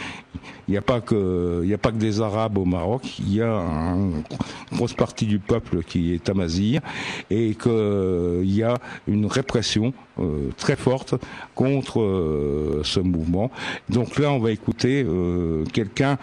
Il 0.68 0.72
n'y 0.72 0.76
a 0.76 0.82
pas 0.82 1.00
que 1.00 1.62
y 1.74 1.76
a 1.76 1.78
pas 1.78 1.90
que 1.90 1.96
des 1.96 2.20
Arabes 2.20 2.56
au 2.58 2.64
Maroc. 2.64 3.18
Il 3.18 3.34
y 3.34 3.42
a 3.42 3.48
une 3.48 4.22
grosse 4.72 4.94
partie 4.94 5.26
du 5.26 5.38
peuple 5.38 5.82
qui 5.82 6.14
est 6.14 6.28
Amazir 6.28 6.80
et 7.30 7.54
qu'il 7.54 8.50
y 8.50 8.62
a 8.62 8.78
une 9.06 9.26
répression 9.26 9.92
très 10.56 10.76
forte 10.76 11.14
contre 11.54 12.80
ce 12.84 13.00
mouvement. 13.00 13.50
Donc 13.88 14.18
là, 14.18 14.30
on 14.30 14.38
va 14.38 14.52
écouter 14.52 15.06
quelqu'un 15.72 16.18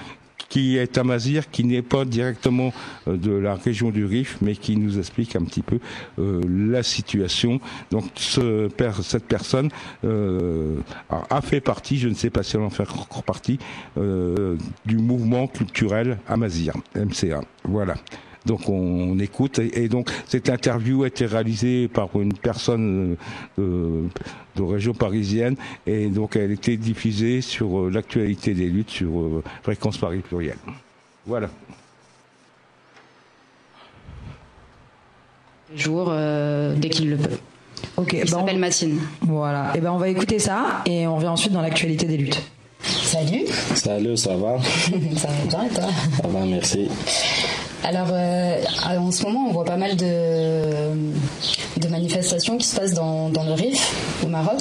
qui 0.51 0.77
est 0.77 0.97
Amazir, 0.97 1.49
qui 1.49 1.63
n'est 1.63 1.81
pas 1.81 2.03
directement 2.03 2.73
euh, 3.07 3.15
de 3.15 3.31
la 3.31 3.55
région 3.55 3.89
du 3.89 4.05
Rif, 4.05 4.37
mais 4.41 4.55
qui 4.55 4.75
nous 4.75 4.99
explique 4.99 5.35
un 5.37 5.45
petit 5.45 5.61
peu 5.61 5.79
euh, 6.19 6.41
la 6.45 6.83
situation. 6.83 7.61
Donc 7.89 8.03
ce, 8.15 8.69
cette 9.01 9.25
personne 9.25 9.69
euh, 10.03 10.75
a 11.09 11.41
fait 11.41 11.61
partie, 11.61 11.97
je 11.97 12.09
ne 12.09 12.13
sais 12.13 12.29
pas 12.29 12.43
si 12.43 12.57
elle 12.57 12.63
en 12.63 12.69
fait 12.69 12.83
encore 12.83 13.23
partie, 13.23 13.59
du 14.85 14.97
mouvement 14.97 15.47
culturel 15.47 16.17
Amazir, 16.27 16.73
MCA. 16.95 17.41
Voilà. 17.63 17.95
Donc 18.45 18.69
on, 18.69 19.19
écoute 19.19 19.59
et, 19.59 19.87
donc 19.87 20.09
cette 20.27 20.49
interview 20.49 21.03
a 21.03 21.07
été 21.07 21.25
réalisée 21.25 21.87
par 21.87 22.09
une 22.15 22.33
personne 22.33 23.15
euh, 23.59 24.07
de 24.55 24.63
région 24.63 24.93
parisienne 24.93 25.55
et 25.85 26.07
donc 26.07 26.35
elle 26.35 26.49
a 26.49 26.53
été 26.53 26.75
diffusée 26.77 27.41
sur 27.41 27.79
euh, 27.79 27.89
l'actualité 27.91 28.53
des 28.53 28.67
luttes 28.67 28.89
sur 28.89 29.19
euh, 29.19 29.43
Fréquence 29.61 29.97
Paris 29.97 30.19
Pluriel. 30.19 30.57
Voilà. 31.27 31.49
Jour 35.75 36.11
dès 36.11 36.89
qu'il 36.89 37.11
le 37.11 37.17
peut. 37.17 37.37
Ok. 37.95 38.13
Il 38.13 38.27
s'appelle 38.27 38.57
Mathine. 38.57 38.99
Voilà. 39.21 39.71
Et 39.75 39.79
ben 39.79 39.91
on 39.91 39.97
va 39.97 40.09
écouter 40.09 40.37
ça 40.37 40.81
et 40.85 41.07
on 41.07 41.15
revient 41.15 41.27
ensuite 41.27 41.53
dans 41.53 41.61
l'actualité 41.61 42.07
des 42.07 42.17
luttes. 42.17 42.41
Salut. 42.83 43.45
Salut, 43.75 44.17
ça 44.17 44.35
va? 44.35 44.57
Ça 45.17 45.27
va 45.27 45.45
bien 45.47 45.63
et 45.65 45.69
toi? 45.69 45.89
Ça 46.21 46.27
va, 46.27 46.45
merci. 46.45 46.89
Alors, 47.83 48.09
euh, 48.11 48.61
en 48.97 49.11
ce 49.11 49.23
moment, 49.23 49.47
on 49.49 49.53
voit 49.53 49.65
pas 49.65 49.77
mal 49.77 49.95
de, 49.95 50.93
de 51.77 51.87
manifestations 51.87 52.57
qui 52.57 52.67
se 52.67 52.75
passent 52.79 52.93
dans, 52.93 53.29
dans 53.29 53.43
le 53.43 53.53
RIF, 53.53 53.95
au 54.23 54.27
Maroc. 54.27 54.59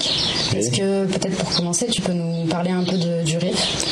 Est-ce 0.57 0.71
que, 0.71 1.05
peut-être 1.07 1.37
pour 1.37 1.51
commencer, 1.55 1.87
tu 1.87 2.01
peux 2.01 2.13
nous 2.15 2.47
parler 2.47 2.71
un 2.71 2.83
peu 2.83 2.97
de, 2.97 3.23
du 3.23 3.37
RIF? 3.37 3.85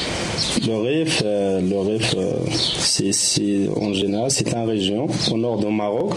Le 0.67 0.75
RIF, 0.77 1.23
euh, 1.25 1.61
le 1.61 1.79
RIF 1.79 2.15
euh, 2.17 2.33
c'est, 2.51 3.69
en 3.81 3.93
général, 3.93 4.31
c'est 4.31 4.51
une 4.53 4.69
région 4.69 5.07
au 5.31 5.37
nord 5.37 5.59
du 5.59 5.67
Maroc. 5.73 6.13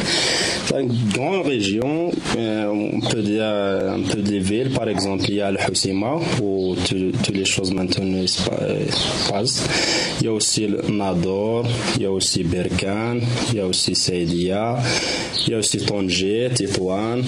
C'est 0.65 0.81
une 0.81 0.93
grande 1.13 1.45
région. 1.45 2.12
on 2.38 2.99
peut 3.10 3.21
dire 3.21 3.43
un 3.43 4.01
peu 4.01 4.21
des 4.21 4.39
villes. 4.39 4.71
Par 4.71 4.88
exemple, 4.88 5.23
il 5.27 5.36
y 5.36 5.41
a 5.41 5.51
le 5.51 5.57
Husima, 5.69 6.19
où 6.41 6.75
toutes 6.88 7.36
les 7.36 7.45
choses 7.45 7.73
maintenant 7.73 8.25
se 8.25 9.29
passent. 9.29 9.67
Il 10.19 10.25
y 10.25 10.29
a 10.29 10.34
aussi 10.34 10.67
le 10.67 10.81
Nador, 10.89 11.65
il 11.97 12.03
y 12.03 12.05
a 12.05 12.12
aussi 12.12 12.43
Berkane 12.43 13.21
il 13.49 13.57
y 13.57 13.60
a 13.60 13.65
aussi 13.65 13.95
Saidia, 13.95 14.77
il 15.45 15.51
y 15.51 15.55
a 15.55 15.57
aussi 15.57 15.77
Tanger, 15.79 16.49
Tétouan, 16.55 17.21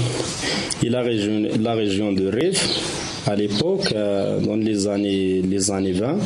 et 0.83 0.89
la 0.89 1.01
région, 1.01 1.41
la 1.59 1.73
région 1.73 2.11
de 2.11 2.27
Rif, 2.27 3.02
à 3.25 3.35
l'époque, 3.35 3.93
euh, 3.95 4.39
dans 4.39 4.55
les 4.55 4.87
années, 4.87 5.41
les 5.41 5.71
années 5.71 5.93
20, 5.93 6.17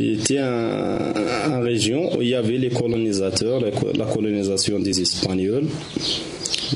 était 0.00 0.38
une 0.38 1.62
région 1.62 2.16
où 2.16 2.22
il 2.22 2.28
y 2.28 2.34
avait 2.34 2.58
les 2.58 2.70
colonisateurs, 2.70 3.60
la 3.60 4.06
colonisation 4.06 4.80
des 4.80 5.00
Espagnols. 5.00 5.66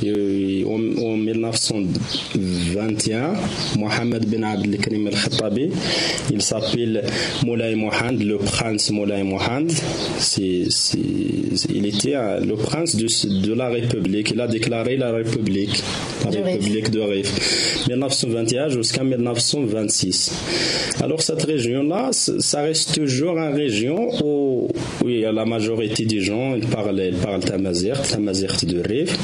en, 0.05 1.16
1921, 1.16 3.33
Mohamed 3.79 4.29
Ben 4.29 4.45
Abdel 4.45 4.79
Karim 4.79 5.07
al-Khattabi, 5.07 5.71
il 6.31 6.42
s'appelle 6.42 7.03
Moulay 7.45 7.75
Mohand, 7.75 8.19
le 8.23 8.37
prince 8.37 8.90
Moulay 8.90 9.23
Mohand. 9.23 9.69
il 10.38 11.87
était 11.87 12.16
le 12.45 12.55
prince 12.57 12.97
de, 12.97 13.55
la 13.55 13.69
République. 13.69 14.31
Il 14.33 14.40
a 14.40 14.47
déclaré 14.47 14.97
la 14.97 15.12
République, 15.12 15.83
la 16.31 16.43
République 16.43 16.91
de 16.91 17.01
Rif. 17.01 17.87
1921 17.89 18.69
jusqu'à 18.71 19.05
1926. 19.05 20.33
Alors 21.01 21.23
cette 21.23 21.43
région-là, 21.43 22.11
ça 22.12 22.62
reste 22.62 22.95
toujours 22.95 23.39
une 23.39 23.55
région 23.55 24.09
où, 24.25 24.69
oui, 25.05 25.25
la 25.31 25.45
majorité 25.45 26.05
des 26.05 26.21
gens 26.21 26.59
parlent, 26.73 27.12
parlent 27.23 27.45
Tamazir, 27.45 28.01
Tamazir 28.03 28.57
de 28.62 28.81
Rif. 28.81 29.17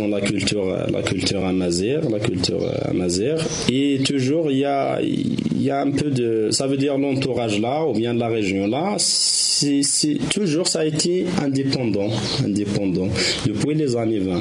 Ont 0.00 0.08
la 0.08 0.20
culture, 0.20 0.66
la 0.92 1.02
culture 1.02 1.44
amazir, 1.44 2.10
la 2.10 2.18
culture 2.18 2.60
amazir. 2.84 3.36
Et 3.70 4.00
toujours, 4.04 4.50
il 4.50 4.58
y 4.58 4.64
a, 4.64 5.00
il 5.00 5.62
y 5.62 5.70
a 5.70 5.80
un 5.80 5.90
peu 5.90 6.10
de, 6.10 6.50
ça 6.50 6.66
veut 6.66 6.76
dire 6.76 6.98
l'entourage 6.98 7.60
là, 7.60 7.86
ou 7.86 7.92
bien 7.92 8.12
la 8.12 8.28
région 8.28 8.66
là, 8.66 8.96
c'est, 8.98 10.18
toujours, 10.30 10.66
ça 10.66 10.80
a 10.80 10.84
été 10.84 11.24
indépendant, 11.42 12.10
indépendant, 12.44 13.08
depuis 13.46 13.74
les 13.74 13.96
années 13.96 14.18
20. 14.18 14.40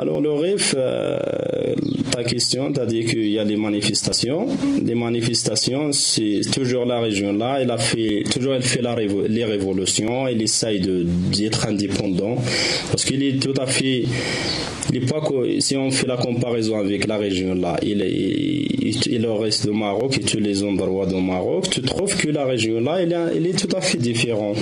Alors, 0.00 0.20
le 0.20 0.32
RIF, 0.32 0.74
euh, 0.78 1.18
ta 2.10 2.24
question, 2.24 2.72
tu 2.72 2.80
as 2.80 2.86
dit 2.86 3.04
qu'il 3.04 3.28
y 3.28 3.38
a 3.38 3.44
des 3.44 3.56
manifestations. 3.56 4.46
Les 4.84 4.94
manifestations, 4.94 5.92
c'est 5.92 6.40
toujours 6.52 6.84
la 6.84 7.00
région 7.00 7.32
là, 7.32 7.58
elle 7.60 7.70
a 7.70 7.78
fait, 7.78 8.24
toujours 8.30 8.54
elle 8.54 8.62
fait 8.62 8.82
la 8.82 8.96
les 8.96 9.44
révolutions, 9.44 10.26
elle 10.26 10.42
essaye 10.42 10.80
d'être 10.80 11.66
indépendant, 11.66 12.36
parce 12.90 13.04
qu'il 13.04 13.22
est 13.22 13.40
tout 13.40 13.54
à 13.60 13.66
fait 13.66 14.04
L'époque, 14.92 15.32
si 15.60 15.76
on 15.76 15.90
fait 15.92 16.06
la 16.06 16.16
comparaison 16.16 16.78
avec 16.78 17.06
la 17.06 17.16
région 17.16 17.54
là, 17.54 17.76
il, 17.82 18.02
et 18.02 19.18
le 19.18 19.30
reste 19.32 19.66
du 19.68 19.72
Maroc 19.72 20.18
et 20.18 20.22
tous 20.22 20.40
les 20.40 20.64
endroits 20.64 21.06
du 21.06 21.14
Maroc, 21.14 21.68
tu 21.70 21.80
trouves 21.82 22.16
que 22.16 22.28
la 22.28 22.44
région 22.44 22.80
là, 22.80 23.00
elle, 23.00 23.46
est 23.46 23.58
tout 23.58 23.74
à 23.76 23.80
fait 23.80 23.98
différente. 23.98 24.56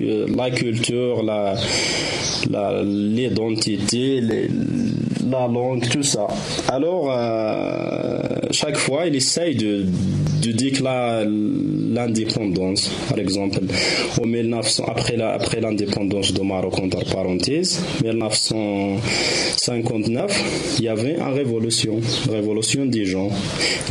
la 0.00 0.50
culture, 0.50 1.22
la, 1.22 1.56
l'identité, 2.84 4.22
la 5.30 5.48
langue, 5.48 5.88
tout 5.88 6.02
ça. 6.02 6.26
Alors, 6.68 7.10
euh, 7.10 8.18
chaque 8.50 8.76
fois, 8.76 9.06
il 9.06 9.16
essaye 9.16 9.56
de, 9.56 9.86
de 10.42 10.52
déclarer 10.52 11.24
l'indépendance. 11.26 12.90
Par 13.08 13.18
exemple, 13.18 13.60
au 14.20 14.26
1900, 14.26 14.84
après, 14.86 15.16
la, 15.16 15.32
après 15.34 15.60
l'indépendance 15.60 16.32
du 16.32 16.42
Maroc, 16.42 16.78
entre 16.78 17.04
parenthèses, 17.04 17.82
1959, 18.02 20.76
il 20.78 20.84
y 20.84 20.88
avait 20.88 21.16
une 21.16 21.34
révolution, 21.34 22.00
une 22.26 22.32
révolution 22.34 22.86
des 22.86 23.04
gens. 23.04 23.28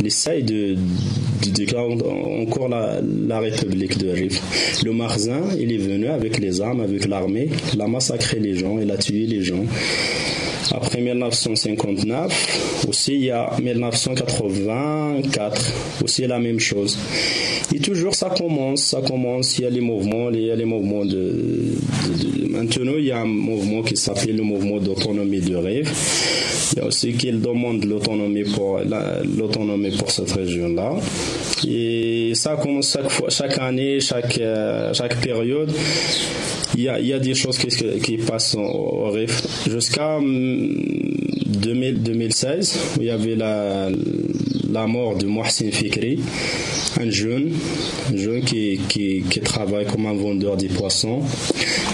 Il 0.00 0.06
essaye 0.06 0.42
de, 0.42 0.76
de 1.44 1.50
déclarer 1.50 1.94
encore 2.42 2.68
la, 2.68 3.00
la 3.02 3.40
République 3.40 3.98
de 3.98 4.08
Rif. 4.10 4.82
Le 4.84 4.92
Marzin, 4.92 5.42
il 5.58 5.72
est 5.72 5.78
venu 5.78 6.08
avec 6.08 6.38
les 6.38 6.60
armes, 6.60 6.80
avec 6.80 7.06
l'armée, 7.06 7.48
il 7.74 7.80
a 7.80 7.86
massacré 7.86 8.38
les 8.38 8.56
gens, 8.56 8.78
il 8.78 8.90
a 8.90 8.96
tué 8.96 9.26
les 9.26 9.42
gens. 9.42 9.64
Après 10.72 11.00
1959, 11.00 12.86
aussi 12.88 13.14
il 13.14 13.24
y 13.24 13.30
a 13.30 13.50
1984, 13.60 15.72
aussi 16.04 16.26
la 16.26 16.38
même 16.38 16.60
chose. 16.60 16.98
Et 17.74 17.80
toujours 17.80 18.14
ça 18.14 18.30
commence, 18.30 18.82
ça 18.82 19.02
commence, 19.02 19.58
il 19.58 19.62
y 19.62 19.66
a 19.66 19.70
les 19.70 19.80
mouvements, 19.80 20.30
il 20.30 20.46
y 20.46 20.50
a 20.50 20.56
les 20.56 20.64
mouvements 20.64 21.04
de, 21.04 21.74
maintenant 22.48 22.94
il 22.96 23.04
y 23.04 23.10
a 23.10 23.20
un 23.20 23.26
mouvement 23.26 23.82
qui 23.82 23.96
s'appelle 23.96 24.36
le 24.36 24.42
mouvement 24.42 24.78
d'autonomie 24.78 25.40
de 25.40 25.54
rêve. 25.54 25.90
Il 26.72 26.78
y 26.78 26.82
a 26.82 26.86
aussi 26.86 27.12
qui 27.12 27.30
demande 27.32 27.84
l'autonomie 27.84 28.44
pour 28.44 28.80
pour 29.98 30.10
cette 30.10 30.32
région-là. 30.32 30.94
Et 31.66 32.32
ça 32.34 32.56
commence 32.56 32.92
chaque 32.92 33.10
fois, 33.10 33.30
chaque 33.30 33.58
année, 33.58 34.00
chaque 34.00 34.38
euh, 34.38 34.92
chaque 34.94 35.20
période 35.20 35.72
il 36.74 36.82
y 36.82 36.88
a, 36.88 37.00
y 37.00 37.12
a 37.12 37.18
des 37.18 37.34
choses 37.34 37.58
qui, 37.58 37.66
qui 38.00 38.18
passent 38.18 38.54
au, 38.54 39.10
RIF. 39.10 39.66
Jusqu'à 39.68 40.20
2016, 40.20 42.76
hum, 42.76 42.82
où 42.96 43.02
il 43.02 43.06
y 43.06 43.10
avait 43.10 43.34
la, 43.34 43.88
la 44.68 44.86
mort 44.86 45.16
de 45.16 45.26
Mohsin 45.26 45.70
Fikri, 45.70 46.18
un 47.00 47.10
jeune, 47.10 47.52
un 48.12 48.16
jeune 48.16 48.42
qui, 48.42 49.22
travaille 49.44 49.86
comme 49.86 50.06
un 50.06 50.14
vendeur 50.14 50.56
de 50.56 50.66
poissons. 50.68 51.20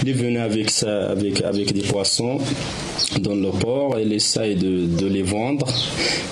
Il 0.03 0.09
est 0.09 0.13
venu 0.13 0.37
avec, 0.39 0.69
ça, 0.69 1.09
avec, 1.09 1.41
avec 1.41 1.73
des 1.73 1.81
poissons 1.81 2.39
dans 3.19 3.35
le 3.35 3.49
port, 3.49 3.97
il 3.99 4.11
essaye 4.13 4.55
de, 4.55 4.85
de, 4.85 5.07
les 5.07 5.21
vendre. 5.21 5.67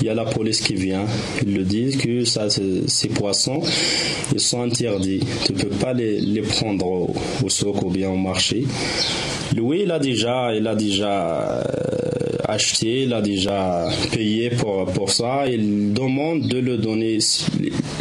Il 0.02 0.08
y 0.08 0.10
a 0.10 0.14
la 0.14 0.26
police 0.26 0.62
qui 0.62 0.76
vient. 0.76 1.06
Ils 1.46 1.54
le 1.54 1.64
disent 1.64 1.98
que 1.98 2.26
ça, 2.26 2.48
ces 2.50 3.10
poissons, 3.10 3.62
ils 4.34 4.40
sont 4.40 4.62
interdits. 4.62 5.22
Tu 5.46 5.54
ne 5.54 5.58
peux 5.60 5.70
pas 5.70 5.94
les, 5.94 6.42
prendre 6.42 6.86
au, 6.86 7.16
au, 7.44 7.50
souk 7.50 7.82
ou 7.84 7.90
bien 7.90 8.10
au 8.10 8.18
marché. 8.18 8.64
Lui, 9.56 9.84
il 9.84 9.92
a 9.92 10.00
déjà, 10.00 10.54
il 10.56 10.68
a 10.68 10.76
déjà 10.76 11.62
euh, 11.62 12.23
acheté, 12.48 13.04
il 13.04 13.14
a 13.14 13.22
déjà 13.22 13.88
payé 14.12 14.50
pour, 14.50 14.86
pour 14.86 15.12
ça. 15.12 15.46
Il 15.48 15.94
demande 15.94 16.48
de 16.48 16.60
le 16.60 16.78
donner, 16.78 17.18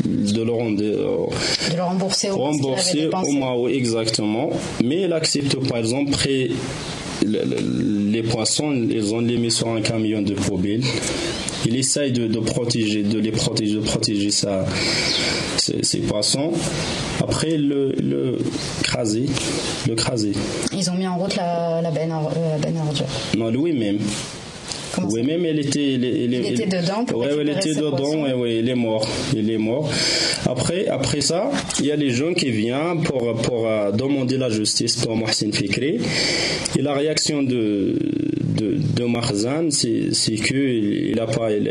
de 0.05 0.43
le, 0.43 0.53
rendre, 0.53 0.77
de 0.77 1.77
le 1.77 1.83
rembourser 1.83 2.31
au, 2.31 2.37
rembourser 2.37 3.09
au 3.13 3.33
Mao, 3.33 3.69
exactement. 3.69 4.51
Mais 4.83 5.03
il 5.03 5.13
accepte, 5.13 5.57
par 5.69 5.79
exemple, 5.79 6.13
près 6.13 6.49
les 7.25 8.23
poissons, 8.23 8.73
ils 8.73 9.15
ont 9.15 9.21
les 9.21 9.37
mis 9.37 9.51
sur 9.51 9.69
un 9.69 9.81
camion 9.81 10.23
de 10.23 10.35
poubelle. 10.35 10.83
Il 11.65 11.77
essaye 11.77 12.13
de, 12.13 12.41
protéger, 12.41 13.03
de 13.03 13.19
les 13.19 13.31
protéger, 13.31 13.75
de 13.75 13.81
protéger 13.81 14.31
ça, 14.31 14.65
ces, 15.57 15.99
poissons. 16.01 16.53
Après, 17.21 17.57
le, 17.57 17.93
le 18.03 18.39
craser, 18.83 19.27
le 19.89 19.95
craser. 19.95 20.33
Ils 20.73 20.91
ont 20.91 20.95
mis 20.95 21.07
en 21.07 21.17
route 21.19 21.37
la, 21.37 21.81
la 21.83 21.91
benne, 21.91 22.11
la 22.11 22.59
benne 22.59 22.81
Non, 23.37 23.51
lui-même. 23.51 23.99
Oui, 25.09 25.23
même 25.23 25.45
elle 25.45 25.59
était, 25.59 25.93
il, 25.95 26.35
était 26.35 26.67
dedans. 26.67 27.05
Oui, 27.15 27.27
elle 27.41 27.49
était 27.49 27.75
dedans. 27.75 28.23
Ouais, 28.23 28.33
ouais, 28.33 28.57
il 28.57 28.69
est 28.69 28.75
mort. 28.75 29.07
Il 29.35 29.51
est 29.51 29.59
mort. 29.59 29.91
Après, 30.47 30.87
après 30.87 31.21
ça, 31.21 31.51
il 31.81 31.87
y 31.87 31.93
a 31.93 31.97
les 31.97 32.11
gens 32.11 32.35
qui 32.35 32.51
viennent 32.51 33.03
pour 33.03 33.35
pour 33.43 33.67
euh, 33.67 33.91
demander 33.93 34.37
la 34.37 34.51
justice 34.51 34.97
pour 34.97 35.17
Mohsin 35.17 35.53
Fikri. 35.53 35.99
Et 36.79 36.83
la 36.83 36.95
réaction 36.95 37.43
de 37.43 37.97
de, 38.53 38.77
de 38.97 39.05
Marzan, 39.05 39.71
c'est 39.71 40.35
que 40.37 40.55
il 40.55 41.19
a 41.19 41.27
pas, 41.27 41.53
il, 41.53 41.67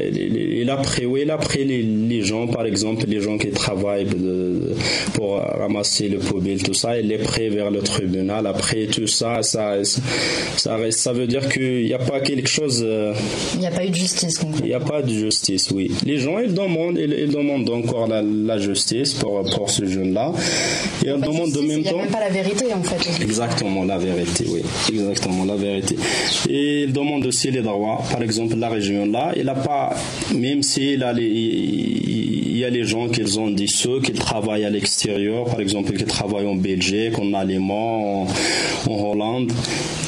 il, 0.62 0.69
a 0.69 0.77
pris, 0.77 1.05
il 1.21 1.31
a 1.31 1.38
pris 1.38 1.63
les, 1.63 1.81
les, 1.81 2.23
gens, 2.23 2.47
par 2.47 2.65
exemple, 2.65 3.05
les 3.07 3.21
gens 3.21 3.38
qui 3.38 3.49
travaillent 3.51 4.05
de, 4.05 4.73
pour 5.13 5.38
ramasser 5.38 6.10
le 6.10 6.19
poubelle, 6.19 6.62
tout 6.63 6.73
ça, 6.73 6.99
il 6.99 7.07
les 7.07 7.17
pris 7.17 7.49
vers 7.49 7.71
le 7.71 7.79
tribunal. 7.81 8.47
Après 8.47 8.88
tout 8.88 9.07
ça, 9.07 9.43
ça, 9.43 9.84
ça, 9.84 10.75
reste, 10.75 10.99
ça 10.99 11.13
veut 11.13 11.27
dire 11.27 11.47
qu'il 11.49 11.84
n'y 11.86 11.93
a 11.93 11.99
pas 11.99 12.19
quelque 12.19 12.49
chose. 12.49 12.84
Euh, 12.86 13.11
il 13.54 13.60
n'y 13.60 13.67
a 13.67 13.71
pas 13.71 13.86
eu 13.86 13.89
de 13.89 13.95
justice. 13.95 14.39
Il 14.60 14.65
n'y 14.65 14.74
a 14.74 14.80
pas 14.80 15.02
de 15.02 15.10
justice, 15.10 15.71
oui. 15.71 15.91
Les 16.06 16.17
gens, 16.17 16.39
ils 16.39 16.54
demandent, 16.54 16.97
ils, 16.97 17.13
ils 17.13 17.30
demandent 17.30 17.69
encore 17.69 18.08
la, 18.08 18.21
la, 18.21 18.58
justice 18.58 19.13
pour, 19.13 19.43
pour 19.56 19.69
ce 19.69 19.86
jeune-là. 19.86 20.34
Et 21.04 21.10
ils 21.10 21.21
demandent 21.21 21.52
de 21.52 21.62
même 21.62 21.84
temps. 21.84 21.89
Il 21.89 21.93
n'y 21.93 22.00
a 22.00 22.04
même 22.04 22.12
pas 22.12 22.19
la 22.19 22.30
vérité, 22.30 22.65
en 22.74 22.84
fait. 22.84 23.24
Exactement, 23.24 23.84
la 23.86 23.97
vérité, 23.97 24.45
oui. 24.50 24.62
Exactement, 24.89 25.45
la 25.45 25.56
vérité. 25.56 25.95
Et 26.50 26.84
il 26.84 26.93
demande 26.93 27.26
aussi 27.26 27.52
les 27.52 27.62
droits. 27.62 28.04
Par 28.12 28.21
exemple, 28.21 28.56
la 28.58 28.69
région 28.69 29.06
là, 29.06 29.32
il 29.36 29.45
n'a 29.45 29.56
pas, 29.56 29.95
même 30.34 30.63
s'il 30.63 31.04
a 31.04 31.13
les, 31.13 31.28
il 32.52 32.58
y 32.58 32.65
a 32.65 32.69
les 32.69 32.84
gens 32.84 33.08
qui 33.08 33.24
ont 33.38 33.50
dit 33.50 33.67
ceux 33.67 34.02
qui 34.02 34.12
travaillent 34.12 34.65
à 34.65 34.69
l'extérieur, 34.69 35.45
par 35.45 35.60
exemple, 35.62 35.93
qui 35.93 36.06
travaillent 36.06 36.45
en 36.45 36.56
Belgique, 36.56 37.17
en 37.17 37.34
Allemagne, 37.34 38.28
en, 38.88 38.91
Hollande, 38.91 39.52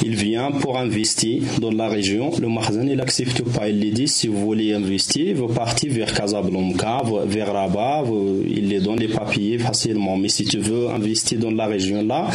il 0.04 0.16
vient 0.16 0.52
pour 0.52 0.78
investir 0.78 1.42
dans 1.60 1.72
la 1.72 1.88
région. 1.88 2.32
Le 2.40 2.50
magasin, 2.50 2.86
il 2.86 2.96
n'accepte 2.96 3.42
pas. 3.44 3.70
Il 3.70 3.80
lui 3.80 3.92
dit, 3.92 4.08
si 4.08 4.28
vous 4.28 4.40
voulez 4.40 4.74
investir, 4.74 5.36
vous 5.36 5.48
partez 5.48 5.88
vers 5.88 6.14
Casablanca, 6.14 7.02
vers 7.26 7.54
Rabat, 7.54 8.04
il 8.48 8.68
les 8.68 8.80
donne 8.80 9.00
les 9.00 9.08
papiers 9.08 9.58
facilement. 9.58 10.18
Mais 10.18 10.30
si 10.30 10.44
tu 10.46 10.60
veux 10.60 10.90
investir 10.90 11.40
dans 11.40 11.52
la 11.52 11.68
région 11.68 12.04
là, 12.04 12.28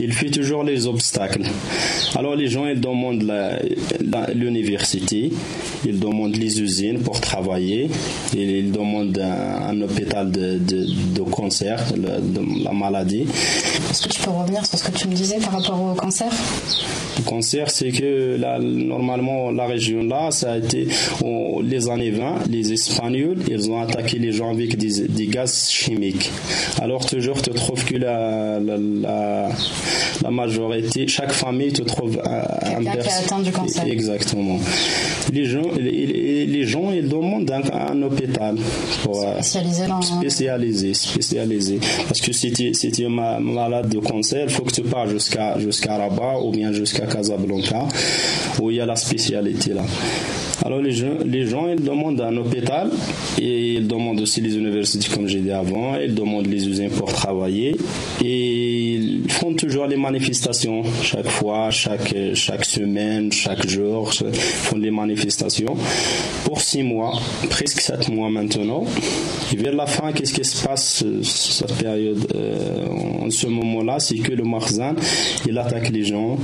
il 0.00 0.12
fait 0.12 0.30
toujours 0.30 0.64
les 0.64 0.86
obstacles. 0.86 1.42
Alors 2.14 2.36
les 2.36 2.48
gens, 2.48 2.66
ils 2.66 2.80
demandent 2.80 3.30
l'université. 4.34 5.30
Ils 5.84 5.98
demandent 5.98 6.36
les 6.36 6.60
usines 6.60 7.00
pour 7.00 7.20
travailler, 7.20 7.90
ils 8.34 8.70
demandent 8.70 9.18
un, 9.18 9.80
hôpital 9.82 10.30
de, 10.30 10.58
de, 10.58 11.22
cancer, 11.22 11.78
de 11.94 12.64
la 12.64 12.72
maladie. 12.72 13.26
Est-ce 13.90 14.02
que 14.02 14.12
tu 14.12 14.22
peux 14.22 14.30
revenir 14.30 14.64
sur 14.66 14.78
ce 14.78 14.84
que 14.84 14.96
tu 14.96 15.08
me 15.08 15.14
disais 15.14 15.38
par 15.38 15.52
rapport 15.52 15.80
au 15.80 15.94
cancer? 15.94 16.32
Le 17.18 17.22
cancer, 17.22 17.70
c'est 17.70 17.90
que 17.90 18.36
là, 18.36 18.58
normalement, 18.58 19.50
la 19.50 19.66
région 19.66 20.02
là, 20.02 20.30
ça 20.30 20.52
a 20.52 20.58
été 20.58 20.88
les 21.62 21.88
années 21.88 22.10
20, 22.10 22.48
les 22.50 22.72
Espagnols, 22.72 23.38
ils 23.48 23.70
ont 23.70 23.80
attaqué 23.80 24.18
les 24.18 24.32
gens 24.32 24.50
avec 24.50 24.76
des, 24.76 25.26
gaz 25.26 25.68
chimiques. 25.70 26.30
Alors 26.80 27.06
toujours, 27.06 27.40
tu 27.40 27.50
trouves 27.50 27.84
que 27.84 27.96
la, 27.96 28.58
la, 28.60 29.48
la, 30.22 30.30
majorité, 30.30 31.06
chaque 31.06 31.32
famille 31.32 31.72
te 31.72 31.82
trouve 31.82 32.20
un, 32.24 32.78
un 32.78 32.82
qui 32.82 32.88
a 32.88 33.18
atteint 33.18 33.40
du 33.40 33.52
cancer. 33.52 33.86
Exactement. 33.86 34.58
Les 35.32 35.44
gens, 35.46 35.62
les, 35.80 36.66
gens, 36.66 36.90
ils 36.90 37.08
demandent 37.08 37.50
un, 37.50 37.62
un 37.92 38.02
hôpital 38.02 38.56
pour, 39.02 39.22
euh, 39.22 39.34
spécialisé, 39.40 39.86
dans... 39.86 40.00
spécialisé, 40.00 40.94
spécialisé. 40.94 41.78
Parce 42.06 42.20
que 42.20 42.32
si 42.32 42.52
tu 42.52 43.02
es 43.02 43.08
malade 43.08 43.88
de 43.88 43.98
cancer, 43.98 44.44
il 44.44 44.50
faut 44.50 44.64
que 44.64 44.72
tu 44.72 44.82
pars 44.82 45.08
jusqu'à 45.08 45.58
jusqu'à 45.58 45.96
Rabat 45.96 46.40
ou 46.42 46.50
bien 46.50 46.72
jusqu'à 46.72 47.06
Casablanca 47.06 47.86
où 48.60 48.70
il 48.70 48.76
y 48.76 48.80
a 48.80 48.86
la 48.86 48.96
spécialité 48.96 49.74
là. 49.74 49.84
Alors 50.66 50.80
les 50.80 50.92
gens, 50.92 51.18
les 51.26 51.46
gens, 51.46 51.68
ils 51.68 51.82
demandent 51.84 52.22
un 52.22 52.34
hôpital 52.38 52.90
et 53.38 53.74
ils 53.74 53.86
demandent 53.86 54.18
aussi 54.22 54.40
les 54.40 54.56
universités, 54.56 55.06
comme 55.14 55.26
j'ai 55.28 55.40
dit 55.40 55.52
avant, 55.52 55.94
ils 55.96 56.14
demandent 56.14 56.46
les 56.46 56.66
usines 56.66 56.88
pour 56.88 57.12
travailler 57.12 57.76
et 58.24 58.94
ils 58.94 59.30
font 59.30 59.52
toujours 59.52 59.86
les 59.86 59.98
manifestations 59.98 60.82
chaque 61.02 61.28
fois, 61.28 61.70
chaque, 61.70 62.14
chaque 62.32 62.64
semaine, 62.64 63.30
chaque 63.30 63.66
jour, 63.68 64.10
ils 64.22 64.32
font 64.34 64.78
les 64.78 64.90
manifestations 64.90 65.76
pour 66.44 66.62
six 66.62 66.82
mois, 66.82 67.12
presque 67.50 67.82
sept 67.82 68.08
mois 68.08 68.30
maintenant. 68.30 68.86
Et 69.52 69.56
vers 69.56 69.74
la 69.74 69.86
fin, 69.86 70.12
qu'est-ce 70.12 70.32
qui 70.32 70.44
se 70.44 70.66
passe 70.66 71.04
euh, 71.04 71.22
cette 71.22 71.74
période 71.74 72.26
euh, 72.34 72.86
En 73.22 73.30
ce 73.30 73.46
moment-là, 73.46 73.98
c'est 74.00 74.16
que 74.16 74.32
le 74.32 74.44
Marzan, 74.44 74.94
il 75.46 75.56
attaque 75.58 75.90
les 75.90 76.04
gens, 76.04 76.38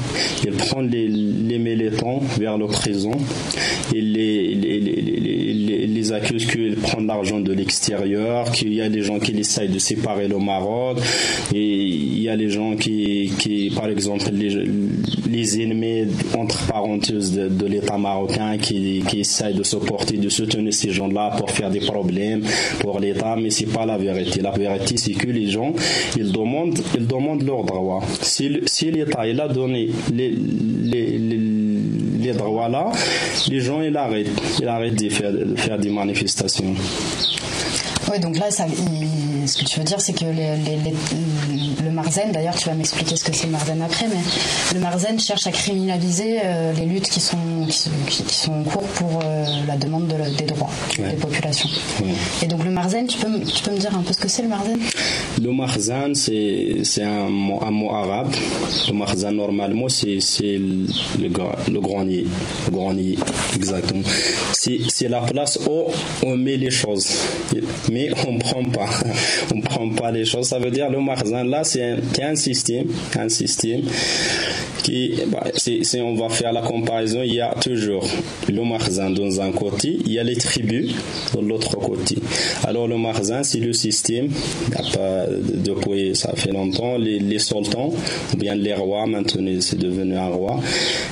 il 0.44 0.52
prend 0.52 0.80
les, 0.80 1.08
les 1.08 1.58
militants 1.58 2.20
vers 2.38 2.58
le 2.58 2.66
prison, 2.66 3.12
il 3.94 4.12
les, 4.12 4.54
les, 4.54 4.80
les, 4.80 5.86
les 5.86 6.12
accuse 6.12 6.46
qu'ils 6.46 6.76
prennent 6.76 7.06
l'argent 7.06 7.40
de 7.40 7.52
l'extérieur, 7.52 8.50
qu'il 8.52 8.72
y 8.74 8.80
a 8.80 8.88
des 8.88 9.02
gens 9.02 9.18
qui 9.18 9.32
essayent 9.32 9.68
de 9.68 9.78
séparer 9.78 10.28
le 10.28 10.38
Maroc, 10.38 10.98
et 11.54 11.62
il 11.62 12.20
y 12.20 12.28
a 12.28 12.36
les 12.36 12.50
gens 12.50 12.76
qui, 12.76 13.32
qui 13.38 13.70
par 13.74 13.88
exemple, 13.88 14.30
les, 14.32 15.62
ennemis, 15.62 16.06
entre 16.36 16.66
parenthèses, 16.66 17.32
de, 17.32 17.48
de 17.48 17.66
l'État 17.66 17.98
marocain 17.98 18.58
qui, 18.58 19.02
qui 19.08 19.20
essayent 19.20 19.54
de 19.54 19.62
supporter, 19.62 20.16
de 20.16 20.28
soutenir 20.28 20.72
ces 20.72 20.90
gens-là 20.90 21.34
pour 21.38 21.50
faire 21.50 21.70
des 21.70 21.80
problèmes 21.80 22.42
l'État, 22.98 23.36
mais 23.36 23.50
c'est 23.50 23.66
pas 23.66 23.86
la 23.86 23.96
vérité. 23.96 24.40
La 24.40 24.50
vérité, 24.50 24.96
c'est 24.96 25.12
que 25.12 25.28
les 25.28 25.48
gens, 25.48 25.72
ils 26.16 26.32
demandent, 26.32 26.78
ils 26.96 27.06
demandent 27.06 27.42
leurs 27.42 27.64
droits. 27.64 28.02
Si, 28.22 28.60
si 28.66 28.90
l'État, 28.90 29.26
il 29.26 29.40
a 29.40 29.48
donné 29.48 29.90
les, 30.12 30.30
les, 30.82 31.18
les 31.18 31.40
les 32.20 32.32
droits 32.32 32.68
là, 32.68 32.90
les 33.48 33.60
gens 33.60 33.80
ils 33.80 33.96
arrêtent, 33.96 34.28
ils 34.60 34.68
arrêtent 34.68 34.94
de 35.02 35.08
faire, 35.08 35.32
de 35.32 35.56
faire 35.56 35.78
des 35.78 35.90
manifestations. 35.90 36.74
Oui, 38.10 38.18
donc 38.20 38.38
là, 38.38 38.50
ça, 38.50 38.66
ce 39.50 39.58
que 39.58 39.64
tu 39.64 39.78
veux 39.78 39.84
dire, 39.84 40.00
c'est 40.00 40.12
que 40.12 40.24
le 40.24 41.90
Marzen, 41.90 42.30
d'ailleurs, 42.32 42.54
tu 42.54 42.68
vas 42.68 42.74
m'expliquer 42.74 43.16
ce 43.16 43.24
que 43.24 43.34
c'est 43.34 43.46
le 43.46 43.52
Marzen 43.52 43.82
après, 43.82 44.06
mais 44.06 44.20
le 44.74 44.80
Marzen 44.80 45.18
cherche 45.18 45.46
à 45.46 45.50
criminaliser 45.50 46.38
euh, 46.44 46.72
les 46.72 46.86
luttes 46.86 47.08
qui 47.08 47.20
sont, 47.20 47.66
qui, 47.68 48.22
sont 48.34 48.52
en 48.52 48.62
cours 48.62 48.86
pour 48.94 49.20
euh, 49.24 49.44
la 49.66 49.76
demande 49.76 50.06
des 50.38 50.44
droits 50.44 50.70
des 50.96 51.16
populations. 51.16 51.68
Et 52.42 52.46
donc 52.46 52.64
le 52.64 52.70
Marzen, 52.70 53.06
tu 53.06 53.18
peux, 53.18 53.40
tu 53.40 53.62
peux 53.62 53.72
me 53.72 53.78
dire 53.78 53.94
un 53.96 54.02
peu 54.02 54.12
ce 54.12 54.18
que 54.20 54.28
c'est 54.28 54.42
le 54.42 54.48
Marzen? 54.48 54.78
Le 55.42 55.52
Marzen, 55.52 56.14
c'est 56.14 57.02
un, 57.02 57.26
un, 57.26 57.70
mot 57.70 57.90
arabe. 57.90 58.32
Le 58.88 58.92
Marzen, 58.94 59.34
normalement, 59.34 59.88
c'est 59.88 60.18
le, 60.42 60.86
le 61.18 61.80
grenier. 61.80 62.26
Le 62.66 62.70
grenier, 62.70 63.18
exactement. 63.56 64.04
C'est 64.52 65.08
la 65.08 65.22
place 65.22 65.58
où 65.68 65.86
on 66.24 66.36
met 66.36 66.56
les 66.56 66.70
choses. 66.70 67.08
Mais 67.90 68.10
on 68.28 68.38
prend 68.38 68.62
pas. 68.64 68.88
On 69.54 69.60
prend 69.60 69.88
pas 69.90 70.10
les 70.10 70.24
choses. 70.24 70.48
Ça 70.48 70.58
veut 70.58 70.70
dire 70.70 70.90
le 70.90 71.00
magasin 71.00 71.44
là, 71.44 71.64
c'est 71.64 71.82
un, 71.82 71.98
un, 72.22 72.36
système, 72.36 72.86
un 73.18 73.28
système 73.28 73.82
qui, 74.82 75.14
bah, 75.28 75.44
si, 75.54 76.00
on 76.00 76.14
va 76.14 76.28
faire 76.28 76.52
la 76.52 76.62
comparaison, 76.62 77.22
il 77.22 77.34
y 77.34 77.40
a 77.40 77.54
toujours 77.60 78.06
le 78.48 78.62
magasin 78.64 79.10
dans 79.10 79.40
un 79.40 79.52
côté, 79.52 79.98
il 80.04 80.12
y 80.12 80.18
a 80.18 80.22
les 80.24 80.36
tribus 80.36 80.94
de 81.34 81.40
l'autre 81.40 81.76
côté. 81.76 82.16
Alors 82.64 82.88
le 82.88 82.96
magasin, 82.96 83.42
c'est 83.42 83.60
le 83.60 83.72
système. 83.72 84.28
Depuis 85.64 86.14
ça 86.14 86.32
fait 86.34 86.52
longtemps 86.52 86.96
les, 86.98 87.38
sultans 87.38 87.92
ou 88.32 88.36
bien 88.36 88.54
les 88.54 88.74
rois. 88.74 89.06
Maintenant, 89.06 89.50
c'est 89.60 89.78
devenu 89.78 90.16
un 90.16 90.28
roi. 90.28 90.60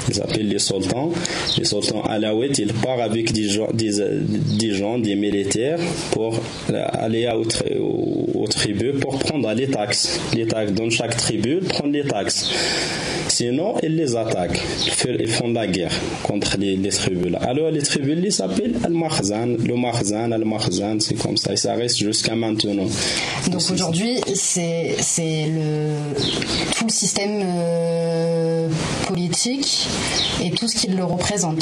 Ils 0.09 0.15
s'appellent 0.15 0.49
les 0.49 0.59
sultans. 0.59 1.11
Les 1.57 1.65
sultans 1.65 2.03
alaouites, 2.03 2.59
ils 2.59 2.73
partent 2.73 3.01
avec 3.01 3.33
des 3.33 3.49
gens, 3.49 3.69
des, 3.73 3.91
des 4.59 4.75
gens, 4.75 4.99
des 4.99 5.15
militaires 5.15 5.79
pour 6.13 6.35
aller 6.93 7.29
aux, 8.35 8.47
tribus 8.47 9.01
pour 9.01 9.19
prendre 9.19 9.53
les 9.53 9.69
taxes. 9.69 10.21
Les 10.35 10.47
taxes 10.47 10.73
dans 10.73 10.91
chaque 10.91 11.17
tribu, 11.17 11.61
prendre 11.61 11.93
les 11.93 12.05
taxes. 12.05 12.51
Sinon, 13.29 13.75
ils 13.83 13.95
les 13.95 14.17
attaquent. 14.17 14.61
Ils 15.07 15.29
font 15.29 15.53
la 15.53 15.67
guerre 15.67 15.93
contre 16.23 16.57
les, 16.59 16.77
tribus. 16.89 17.31
Là. 17.31 17.39
Alors, 17.43 17.71
les 17.71 17.83
tribus, 17.83 18.19
ils 18.23 18.33
s'appellent 18.33 18.77
Al-Mahzan. 18.83 19.57
Le 19.65 19.77
Mahzan, 19.77 20.33
Al-Mahzan, 20.33 21.01
c'est 21.01 21.15
comme 21.15 21.37
ça. 21.37 21.53
Et 21.53 21.57
ça 21.57 21.75
reste 21.75 21.99
jusqu'à 21.99 22.35
maintenant. 22.35 22.87
Donc 23.51 23.63
aujourd'hui, 23.71 24.17
c'est 24.35 24.97
le, 25.47 26.15
tout 26.77 26.85
le 26.85 26.91
système 26.91 27.43
euh, 27.45 28.69
politique 29.07 29.87
et 30.43 30.51
tout 30.51 30.67
ce 30.67 30.77
qui 30.77 30.89
le 30.89 31.05
représente. 31.05 31.61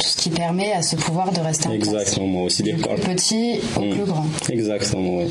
Tout 0.00 0.06
ce 0.06 0.16
qui 0.16 0.30
permet 0.30 0.72
à 0.72 0.82
ce 0.82 0.96
pouvoir 0.96 1.32
de 1.32 1.40
rester 1.40 1.68
en 1.68 1.72
Exactement. 1.72 2.42
Aussi 2.42 2.62
du 2.62 2.74
plus 2.74 3.00
petit 3.00 3.60
au 3.76 3.80
plus 3.80 4.04
grand. 4.04 4.26
Exactement, 4.50 5.18
oui. 5.18 5.24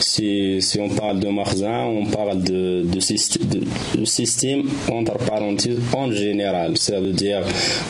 Si, 0.00 0.60
si 0.60 0.80
on 0.80 0.88
parle 0.88 1.20
de 1.20 1.28
Marzan, 1.28 1.86
on 1.86 2.06
parle 2.06 2.42
de, 2.42 2.84
de, 2.84 3.98
de, 3.98 4.04
système 4.04 4.62
entre 4.90 5.16
parenthèses 5.18 5.78
en 5.92 6.10
général. 6.10 6.76
Ça 6.76 7.00
veut 7.00 7.12
dire 7.12 7.42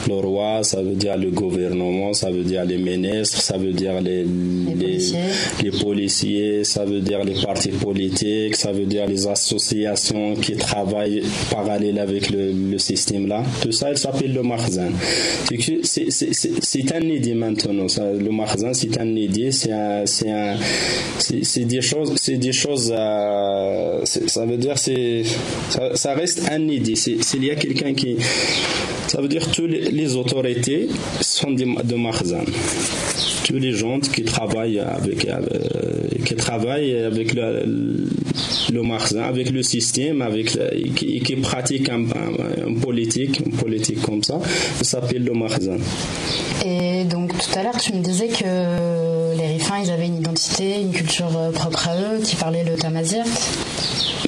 le 0.08 0.14
roi, 0.14 0.62
ça 0.62 0.82
veut 0.82 0.94
dire 0.94 1.16
le 1.16 1.30
gouvernement, 1.30 2.12
ça 2.12 2.30
veut 2.30 2.42
dire 2.42 2.64
les 2.64 2.78
ministres, 2.78 3.40
ça 3.40 3.56
veut 3.56 3.72
dire 3.72 4.00
les, 4.00 4.24
les, 4.24 5.70
policiers. 5.80 6.64
ça 6.64 6.84
veut 6.84 7.00
dire 7.00 7.24
les 7.24 7.40
partis 7.42 7.70
politiques, 7.70 8.56
ça 8.56 8.72
veut 8.72 8.86
dire 8.86 9.06
les 9.06 9.26
associations 9.26 10.34
qui 10.34 10.56
travaillent 10.56 11.22
parallèle 11.50 11.98
avec 11.98 12.30
le, 12.30 12.52
le 12.52 12.78
système 12.78 13.26
là. 13.26 13.42
Tout 13.62 13.72
ça, 13.72 13.90
il 13.90 13.98
s'appelle 13.98 14.32
le 14.32 14.42
Marzan. 14.42 14.90
C'est 16.62 16.92
un 16.94 17.02
idée 17.02 17.34
maintenant. 17.34 17.88
Ça, 17.88 18.12
le 18.12 18.30
Marzan, 18.30 18.72
c'est 18.74 18.98
un 19.00 19.16
idée, 19.16 19.50
c'est 19.52 19.70
des 21.64 21.82
choses, 21.82 21.99
c'est 22.16 22.36
des 22.36 22.52
choses, 22.52 22.88
ça 24.04 24.46
veut 24.46 24.56
dire, 24.56 24.78
c'est, 24.78 25.22
ça, 25.94 26.14
reste 26.14 26.48
un 26.50 26.68
idée. 26.68 26.96
S'il 26.96 27.44
y 27.44 27.50
a 27.50 27.56
quelqu'un 27.56 27.94
qui, 27.94 28.16
ça 29.08 29.20
veut 29.20 29.28
dire 29.28 29.50
que 29.50 29.62
les, 29.62 29.90
les 29.90 30.16
autorités 30.16 30.88
sont 31.20 31.50
de, 31.50 31.94
Marzan 31.96 32.44
tous 33.44 33.56
les 33.58 33.72
gens 33.72 33.98
qui 33.98 34.22
travaillent 34.22 34.78
avec, 34.78 35.26
qui 36.24 36.34
travaillent 36.36 36.94
avec 36.96 37.34
le, 37.34 38.08
le 38.72 39.20
avec 39.22 39.50
le 39.50 39.62
système, 39.62 40.22
avec 40.22 40.56
qui, 40.94 41.20
qui 41.20 41.36
pratiquent 41.36 41.88
un, 41.88 42.04
politique, 42.80 43.40
une 43.44 43.52
politique 43.52 44.00
comme 44.02 44.22
ça, 44.22 44.40
ça 44.78 44.84
s'appelle 44.84 45.24
le 45.24 45.32
Marzan. 45.32 45.78
Et 46.64 47.04
donc 47.04 47.32
tout 47.32 47.58
à 47.58 47.64
l'heure, 47.64 47.78
tu 47.78 47.92
me 47.94 48.02
disais 48.02 48.28
que 48.28 49.09
ils 49.76 49.90
avaient 49.90 50.06
une 50.06 50.18
identité, 50.18 50.80
une 50.80 50.92
culture 50.92 51.36
euh, 51.36 51.50
propre 51.50 51.88
à 51.88 51.96
eux, 51.96 52.20
qui 52.22 52.36
parlaient 52.36 52.62
le 52.64 52.76
tamazirt. 52.76 53.26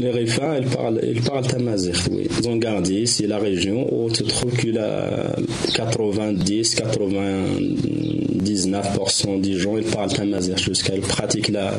Les 0.01 0.11
Rifins, 0.11 0.57
ils 0.59 0.66
parlent, 0.66 1.01
ils 1.03 1.22
parlent 1.22 1.47
tamazirt, 1.47 2.09
oui. 2.11 2.26
Ils 2.38 2.49
ont 2.49 2.57
gardé, 2.57 3.07
c'est 3.07 3.26
la 3.26 3.38
région 3.38 3.86
où 3.93 4.11
tu 4.11 4.24
trouves 4.24 4.53
que 4.53 4.68
la 4.68 5.34
90, 5.74 6.76
99% 6.76 9.40
des 9.40 9.59
gens, 9.59 9.76
ils 9.76 9.84
parlent 9.84 10.12
tamazirt 10.12 10.59
jusqu'à 10.59 10.95
ils 10.95 11.03
pratiquent 11.03 11.51
la 11.51 11.74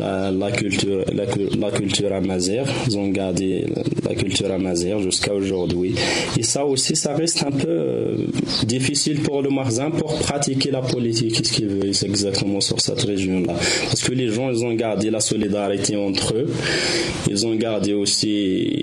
la, 0.00 0.50
culture, 0.50 1.04
la, 1.12 1.70
culture 1.70 2.12
amazère. 2.12 2.66
Ils 2.86 2.96
ont 2.98 3.08
gardé 3.08 3.66
la 4.08 4.14
culture 4.14 4.50
amazère 4.50 5.00
jusqu'à 5.00 5.34
aujourd'hui. 5.34 5.94
Et 6.38 6.42
ça 6.42 6.64
aussi, 6.64 6.96
ça 6.96 7.14
reste 7.14 7.44
un 7.44 7.50
peu 7.50 7.68
euh, 7.68 8.16
difficile 8.64 9.20
pour 9.20 9.42
le 9.42 9.50
Marzin 9.50 9.90
pour 9.90 10.18
pratiquer 10.18 10.70
la 10.70 10.80
politique. 10.80 11.34
Qu'est-ce 11.36 11.52
qu'ils 11.52 11.68
veulent 11.68 11.88
exactement 11.88 12.60
sur 12.60 12.80
cette 12.80 13.02
région-là 13.02 13.54
Parce 13.84 14.02
que 14.02 14.12
les 14.12 14.28
gens, 14.28 14.50
ils 14.50 14.64
ont 14.64 14.74
gardé 14.74 15.10
la 15.10 15.20
solidarité 15.20 15.96
entre 15.96 16.34
eux. 16.34 16.48
Ils 17.28 17.46
ont 17.46 17.54
gardé 17.54 17.92
aussi 17.92 18.82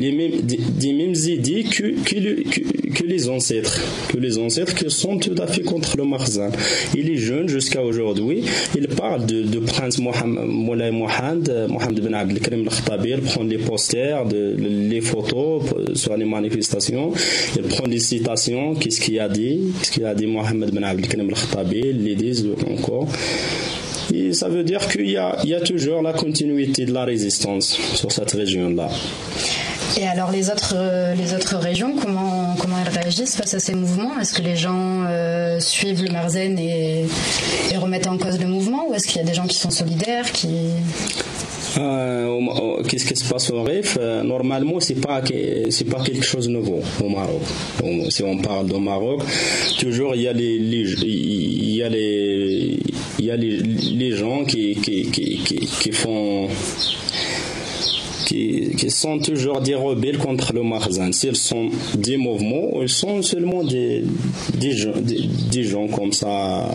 les 0.00 0.12
mêmes, 0.12 1.14
idées 1.14 1.64
que 1.64 2.79
les 3.06 3.28
ancêtres, 3.28 3.80
que 4.08 4.18
les 4.18 4.38
ancêtres 4.38 4.74
qui 4.74 4.90
sont 4.90 5.18
tout 5.18 5.34
à 5.38 5.46
fait 5.46 5.62
contre 5.62 5.96
le 5.96 6.04
Marzan. 6.04 6.50
Il 6.94 7.10
est 7.10 7.16
jeune 7.16 7.48
jusqu'à 7.48 7.82
aujourd'hui. 7.82 8.44
Il 8.76 8.88
parle 8.88 9.26
de, 9.26 9.58
Prince 9.60 9.98
Mohammed, 9.98 10.44
Moulay 10.46 10.90
Mohamed, 10.90 11.66
Mohamed 11.68 12.00
Ben 12.00 12.14
Abdelkrim 12.14 12.60
al-Khattabi. 12.60 13.10
Il 13.10 13.20
prend 13.20 13.42
les 13.42 13.58
posters, 13.58 14.26
de, 14.26 14.56
les 14.58 15.00
photos 15.00 15.62
sur 15.94 16.16
les 16.16 16.24
manifestations. 16.24 17.12
Il 17.56 17.62
prend 17.62 17.86
des 17.86 17.98
citations. 17.98 18.74
Qu'est-ce 18.74 19.00
qu'il 19.00 19.18
a 19.20 19.28
dit? 19.28 19.72
Qu'est-ce 19.78 19.92
qu'il 19.92 20.04
a 20.04 20.14
dit 20.14 20.26
Mohamed 20.26 20.70
Ben 20.72 20.84
Abdelkrim 20.84 21.28
al-Khattabi? 21.28 21.80
Il 21.84 22.04
les 22.04 22.14
dit 22.14 22.44
encore. 22.68 23.08
Et 24.12 24.32
ça 24.32 24.48
veut 24.48 24.64
dire 24.64 24.88
qu'il 24.88 25.08
y 25.08 25.16
a, 25.16 25.60
toujours 25.64 26.02
la 26.02 26.12
continuité 26.12 26.84
de 26.84 26.92
la 26.92 27.04
résistance 27.04 27.78
sur 27.94 28.10
cette 28.10 28.32
région-là. 28.32 28.88
Et 30.00 30.06
alors 30.06 30.30
les 30.30 30.48
autres, 30.48 30.72
euh, 30.76 31.14
les 31.14 31.34
autres 31.34 31.56
régions, 31.56 31.94
comment, 31.94 32.56
comment 32.58 32.76
elles 32.80 32.98
réagissent 33.02 33.36
face 33.36 33.52
à 33.52 33.60
ces 33.60 33.74
mouvements? 33.74 34.18
Est-ce 34.18 34.32
que 34.32 34.40
les 34.40 34.56
gens 34.56 35.04
euh, 35.06 35.60
suivent 35.60 36.02
le 36.02 36.10
Marzen 36.10 36.58
et, 36.58 37.04
et, 37.70 37.76
remettent 37.76 38.06
en 38.06 38.16
cause 38.16 38.40
le 38.40 38.46
mouvement? 38.46 38.88
Ou 38.88 38.94
est-ce 38.94 39.06
qu'il 39.06 39.18
y 39.18 39.20
a 39.20 39.26
des 39.26 39.34
gens 39.34 39.46
qui 39.46 39.58
sont 39.58 39.70
solidaires 39.70 40.32
qui... 40.32 40.70
Euh, 41.76 42.82
qu'est-ce 42.88 43.04
qui 43.04 43.14
se 43.14 43.28
passe 43.28 43.50
au 43.50 43.62
RIF 43.62 43.98
Normalement, 44.24 44.80
c'est 44.80 44.94
pas 44.94 45.20
pas 45.20 46.02
quelque 46.02 46.24
chose 46.24 46.46
de 46.46 46.52
nouveau 46.52 46.80
au 47.04 47.08
Maroc. 47.10 47.42
si 48.08 48.22
on 48.22 48.38
parle 48.38 48.68
du 48.68 48.80
Maroc, 48.80 49.20
toujours 49.78 50.14
il 50.14 50.22
y 50.22 50.28
a 50.28 50.32
les, 50.32 50.56
y 50.56 51.82
a 51.82 51.88
les 51.90 52.78
y 53.18 53.30
a 53.30 53.36
les, 53.36 53.58
les 53.58 54.16
gens 54.16 54.44
qui 54.44 54.76
qui, 54.76 55.10
qui, 55.10 55.44
qui 55.44 55.92
font 55.92 56.48
qui, 58.30 58.90
sont 58.90 59.18
toujours 59.18 59.60
des 59.60 59.74
rebelles 59.74 60.18
contre 60.18 60.52
le 60.52 60.62
Marzan. 60.62 61.12
S'ils 61.12 61.36
sont 61.36 61.70
des 61.96 62.16
mouvements 62.16 62.76
ou 62.76 62.82
ils 62.82 62.88
sont 62.88 63.22
seulement 63.22 63.64
des, 63.64 64.04
des, 64.54 64.72
gens, 64.72 64.92
des, 65.00 65.64
gens 65.64 65.88
comme 65.88 66.12
ça. 66.12 66.68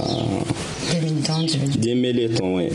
Des 0.91 0.99
militants, 0.99 1.45
Des 1.77 1.95
militants, 1.95 2.55
oui. 2.55 2.69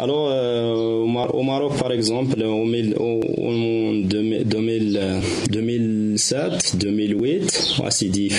Alors, 0.00 0.28
euh, 0.30 1.02
au 1.32 1.42
Maroc, 1.42 1.76
par 1.76 1.90
exemple, 1.90 2.40
en 2.44 2.64
2007, 5.50 6.76
2008, 6.76 7.80
à 7.84 7.90
Sidi 7.90 8.30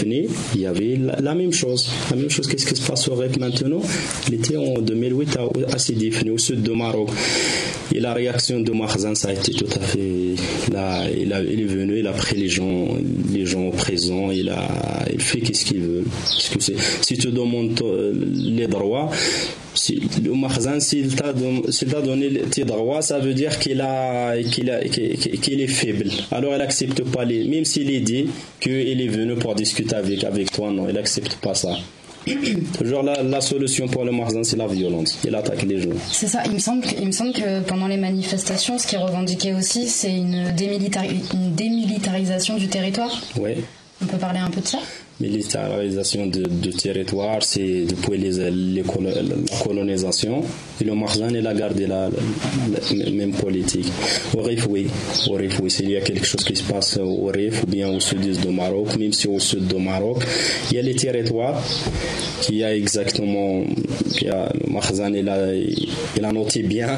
il 0.56 0.62
y 0.62 0.66
avait 0.66 0.98
la, 1.20 1.36
même 1.36 1.52
chose. 1.52 1.90
La 2.12 2.16
même 2.16 2.30
chose, 2.30 2.48
qu'est-ce 2.48 2.66
qui 2.66 2.76
se 2.82 2.88
passe 2.88 3.10
au 3.10 3.16
maintenant? 3.18 3.82
Il 4.30 4.36
était 4.36 4.56
en 4.56 4.76
2008 4.80 5.38
à, 5.74 5.78
Sidi 5.78 6.14
au 6.32 6.38
sud 6.38 6.64
de 6.64 6.72
Maroc. 6.72 7.10
Et 7.94 8.00
la 8.00 8.14
réaction 8.14 8.62
de 8.62 8.72
Marzan, 8.72 9.16
ça 9.16 9.30
a 9.30 9.34
été 9.34 9.52
tout 9.52 9.68
à 9.76 9.80
fait. 9.80 10.36
Là, 10.72 11.10
il, 11.10 11.34
est 11.34 11.66
venu, 11.66 12.00
il 12.00 12.08
a 12.08 12.14
pris 12.14 12.38
les 12.38 12.48
gens, 12.48 12.88
les 13.34 13.46
gens 13.46 13.70
présents, 13.72 14.32
il 14.32 14.48
a, 14.50 14.66
fait 15.18 15.42
qu'est-ce 15.42 15.66
qu'il 15.66 15.82
veut. 15.82 16.06
Parce 16.24 16.50
que 16.50 16.74
si 17.02 17.18
tu 17.18 17.32
demandes 17.32 17.82
euh, 17.82 18.14
les 18.34 18.68
droits, 18.68 19.10
si, 19.74 20.02
s'il 20.80 21.16
t'a 21.16 21.34
donné 21.34 21.49
tes 22.52 22.64
droits, 22.64 23.02
ça 23.02 23.20
veut 23.20 23.34
dire 23.34 23.60
qu'il 23.60 23.82
a, 23.82 24.42
qu'il 24.42 24.70
a, 24.70 24.80
qu'il 24.84 25.62
est 25.62 25.68
faible. 25.68 26.10
Alors, 26.32 26.54
il 26.54 26.58
n'accepte 26.58 27.04
pas 27.04 27.26
les, 27.26 27.46
même 27.46 27.66
s'il 27.66 27.92
est 27.92 28.00
dit 28.00 28.28
qu'il 28.60 29.02
est 29.02 29.08
venu 29.08 29.36
pour 29.36 29.56
discuter 29.56 29.96
avec, 29.96 30.24
avec 30.24 30.52
toi, 30.52 30.72
non, 30.72 30.88
il 30.88 30.96
n'accepte 30.96 31.36
pas 31.36 31.56
ça. 31.56 31.76
Toujours 32.78 33.04
la, 33.04 33.24
la, 33.24 33.42
solution 33.42 33.88
pour 33.88 34.04
le 34.04 34.12
Marzan, 34.12 34.44
c'est 34.44 34.58
la 34.58 34.68
violence. 34.68 35.18
Il 35.26 35.34
attaque 35.36 35.64
les 35.64 35.82
gens. 35.82 35.90
C'est 36.12 36.28
ça. 36.28 36.44
Il 36.46 36.54
me, 36.54 36.60
semble, 36.60 36.86
il 37.00 37.08
me 37.08 37.12
semble 37.12 37.34
que 37.34 37.62
pendant 37.62 37.88
les 37.88 37.98
manifestations, 37.98 38.78
ce 38.78 38.88
qui 38.88 38.96
est 38.96 39.00
revendiqué 39.00 39.54
aussi, 39.54 39.88
c'est 39.88 40.14
une, 40.16 40.54
une 41.34 41.56
démilitarisation 41.56 42.58
du 42.58 42.68
territoire. 42.68 43.22
Oui. 43.40 43.52
On 44.02 44.06
peut 44.06 44.18
parler 44.18 44.40
un 44.40 44.50
peu 44.50 44.62
de 44.62 44.68
ça? 44.68 44.80
Militarisation 45.20 46.28
de, 46.28 46.44
de 46.44 46.72
territoire, 46.72 47.44
c'est 47.44 47.86
depuis 47.86 48.18
les, 48.18 48.50
les, 48.52 48.82
la 48.84 49.64
colonisation. 49.64 50.42
Et 50.80 50.86
le 50.86 50.96
Marzan, 50.96 51.30
il 51.30 51.46
a 51.46 51.54
gardé 51.54 51.88
la, 51.88 52.10
même 53.12 53.34
politique. 53.34 53.88
Au 54.38 54.42
Rif, 54.42 54.68
oui. 54.70 54.88
Au 55.30 55.34
Rif, 55.34 55.60
oui. 55.62 55.70
S'il 55.70 55.90
y 55.90 55.98
a 55.98 56.02
quelque 56.02 56.26
chose 56.26 56.44
qui 56.44 56.56
se 56.56 56.64
passe 56.64 56.98
au 56.98 57.26
Rif 57.26 57.64
ou 57.64 57.68
bien 57.68 57.90
au 57.90 58.00
sud 58.00 58.22
du 58.22 58.48
Maroc, 58.50 58.98
même 58.98 59.12
si 59.12 59.28
au 59.28 59.40
sud 59.40 59.68
du 59.68 59.76
Maroc, 59.76 60.24
il 60.72 60.78
y 60.78 60.80
a 60.80 60.84
les 60.84 60.96
territoires 60.96 61.62
qui 62.42 62.64
a 62.64 62.74
exactement, 62.74 63.66
qui 64.14 64.30
a, 64.30 64.50
le 64.54 64.72
Marzan, 64.72 65.14
il 65.14 65.28
a, 65.28 66.32
noté 66.32 66.64
bien. 66.64 66.98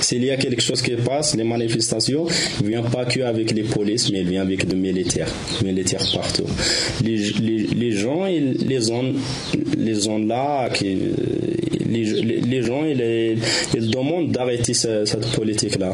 S'il 0.00 0.24
y 0.24 0.30
a 0.30 0.36
quelque 0.36 0.60
chose 0.60 0.82
qui 0.82 0.92
passe, 0.92 1.34
les 1.34 1.44
manifestations, 1.44 2.26
il 2.60 2.66
ne 2.66 2.70
vient 2.70 2.82
pas 2.82 3.06
que 3.06 3.20
avec 3.20 3.52
les 3.52 3.62
polices, 3.62 4.10
mais 4.10 4.20
il 4.20 4.28
vient 4.28 4.42
avec 4.42 4.66
des 4.66 4.76
militaires. 4.76 5.32
Militaires 5.62 6.04
partout. 6.14 6.44
les 7.02 7.53
les, 7.58 7.92
gens, 7.92 8.26
ils, 8.26 8.52
les 8.66 8.80
zones, 8.80 9.14
les 9.76 9.94
zones 9.94 10.28
là, 10.28 10.68
qui, 10.70 10.98
les, 11.88 12.04
les, 12.40 12.62
gens, 12.62 12.84
ils, 12.84 13.38
ils 13.74 13.90
demandent 13.90 14.30
d'arrêter 14.30 14.74
cette, 14.74 15.26
politique-là. 15.34 15.92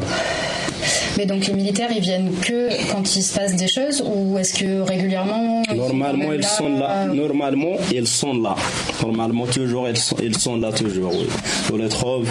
Mais 1.17 1.25
donc 1.25 1.45
les 1.47 1.53
militaires, 1.53 1.89
ils 1.95 2.01
viennent 2.01 2.31
que 2.41 2.69
quand 2.91 3.15
il 3.15 3.21
se 3.21 3.37
passe 3.37 3.55
des 3.55 3.67
choses 3.67 4.03
ou 4.05 4.37
est-ce 4.37 4.53
que 4.59 4.81
régulièrement 4.81 5.61
Normalement, 5.75 6.33
ils 6.33 6.43
sont 6.43 6.69
là. 6.69 7.05
Normalement, 7.07 7.77
ils 7.93 8.07
sont 8.07 8.33
là. 8.33 8.55
Normalement, 9.03 9.45
toujours, 9.45 9.87
ils 9.89 9.97
sont, 9.97 10.15
ils 10.21 10.37
sont 10.37 10.57
là 10.57 10.71
toujours. 10.71 11.13
Oui. 11.13 11.27
On 11.71 11.77
les 11.77 11.89
trouve 11.89 12.27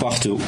partout. 0.00 0.38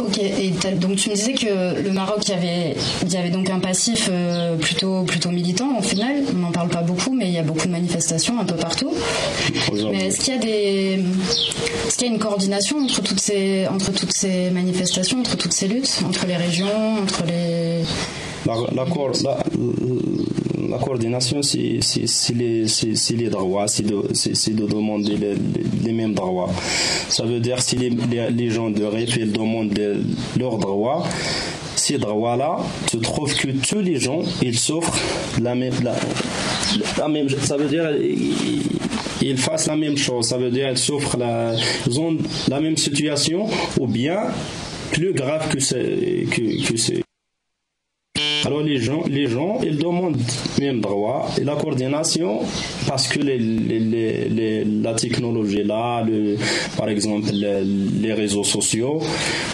Ok, 0.00 0.18
et 0.18 0.50
donc 0.76 0.96
tu 0.96 1.10
me 1.10 1.14
disais 1.14 1.34
que 1.34 1.82
le 1.82 1.92
Maroc, 1.92 2.22
il 2.26 2.30
y 2.30 2.34
avait, 2.34 2.76
il 3.02 3.12
y 3.12 3.16
avait 3.18 3.28
donc 3.28 3.50
un 3.50 3.58
passif 3.58 4.08
euh, 4.10 4.56
plutôt, 4.56 5.02
plutôt 5.02 5.30
militant 5.30 5.78
au 5.78 5.82
final. 5.82 6.22
On 6.34 6.38
n'en 6.38 6.52
parle 6.52 6.68
pas 6.68 6.80
beaucoup, 6.80 7.12
mais 7.12 7.26
il 7.26 7.34
y 7.34 7.38
a 7.38 7.42
beaucoup 7.42 7.66
de 7.66 7.72
manifestations 7.72 8.40
un 8.40 8.44
peu 8.44 8.54
partout. 8.54 8.94
Mais 9.90 10.06
est-ce 10.06 10.20
qu'il 10.20 10.34
y 10.34 10.36
a 10.36 10.40
des, 10.40 11.04
est-ce 11.86 11.96
qu'il 11.98 12.06
y 12.06 12.10
a 12.10 12.14
une 12.14 12.18
coordination 12.18 12.78
entre 12.78 13.02
toutes 13.02 13.20
ces, 13.20 13.66
entre 13.68 13.92
toutes 13.92 14.12
ces 14.12 14.48
manifestations, 14.50 15.20
entre 15.20 15.36
toutes 15.36 15.52
ces 15.52 15.68
luttes, 15.68 16.02
entre 16.06 16.26
les 16.26 16.36
régions, 16.36 17.02
entre 17.02 17.24
les 17.26 17.84
la, 18.46 18.54
la, 18.74 18.84
la, 20.68 20.78
coordination, 20.78 21.42
c'est 21.42 21.80
les, 22.34 22.64
les, 23.16 23.28
droits, 23.28 23.68
c'est 23.68 23.82
de, 23.82 23.96
de, 23.96 24.66
demander 24.66 25.16
les, 25.16 25.34
les, 25.84 25.92
mêmes 25.92 26.14
droits. 26.14 26.50
Ça 27.08 27.24
veut 27.24 27.40
dire 27.40 27.60
si 27.60 27.76
les, 27.76 27.90
les 28.30 28.50
gens 28.50 28.70
de 28.70 28.84
REF 28.84 29.18
demandent 29.30 29.78
leurs 30.38 30.58
droits, 30.58 31.04
ces 31.76 31.98
droits-là, 31.98 32.58
tu 32.88 32.98
trouves 32.98 33.34
que 33.34 33.48
tous 33.48 33.80
les 33.80 33.98
gens, 33.98 34.22
ils 34.42 34.58
souffrent 34.58 34.98
la 35.40 35.54
même, 35.54 35.74
la, 35.82 37.08
même 37.08 37.28
ça 37.28 37.56
veut 37.56 37.68
dire 37.68 37.90
ils 39.22 39.38
fassent 39.38 39.66
la 39.66 39.76
même 39.76 39.96
chose, 39.96 40.28
ça 40.28 40.38
veut 40.38 40.50
dire 40.50 40.70
ils 40.70 40.78
souffrent 40.78 41.16
la, 41.16 41.54
ils 41.86 42.00
ont 42.00 42.16
la 42.48 42.60
même 42.60 42.76
situation 42.76 43.48
ou 43.78 43.86
bien 43.86 44.18
plus 44.92 45.12
grave 45.12 45.48
que 45.48 45.60
c'est 45.60 46.26
que, 46.30 46.68
que 46.68 47.00
alors 48.44 48.62
les 48.62 48.78
gens, 48.78 49.02
les 49.08 49.26
gens, 49.26 49.58
ils 49.62 49.76
demandent 49.76 50.16
même 50.60 50.80
droit 50.80 51.28
et 51.40 51.44
la 51.44 51.56
coordination 51.56 52.40
parce 52.86 53.08
que 53.08 53.20
les, 53.20 53.38
les, 53.38 54.64
la 54.64 54.94
technologie 54.94 55.62
là, 55.62 56.04
par 56.76 56.88
exemple 56.88 57.28
les, 57.32 58.12
réseaux 58.12 58.44
sociaux, 58.44 59.00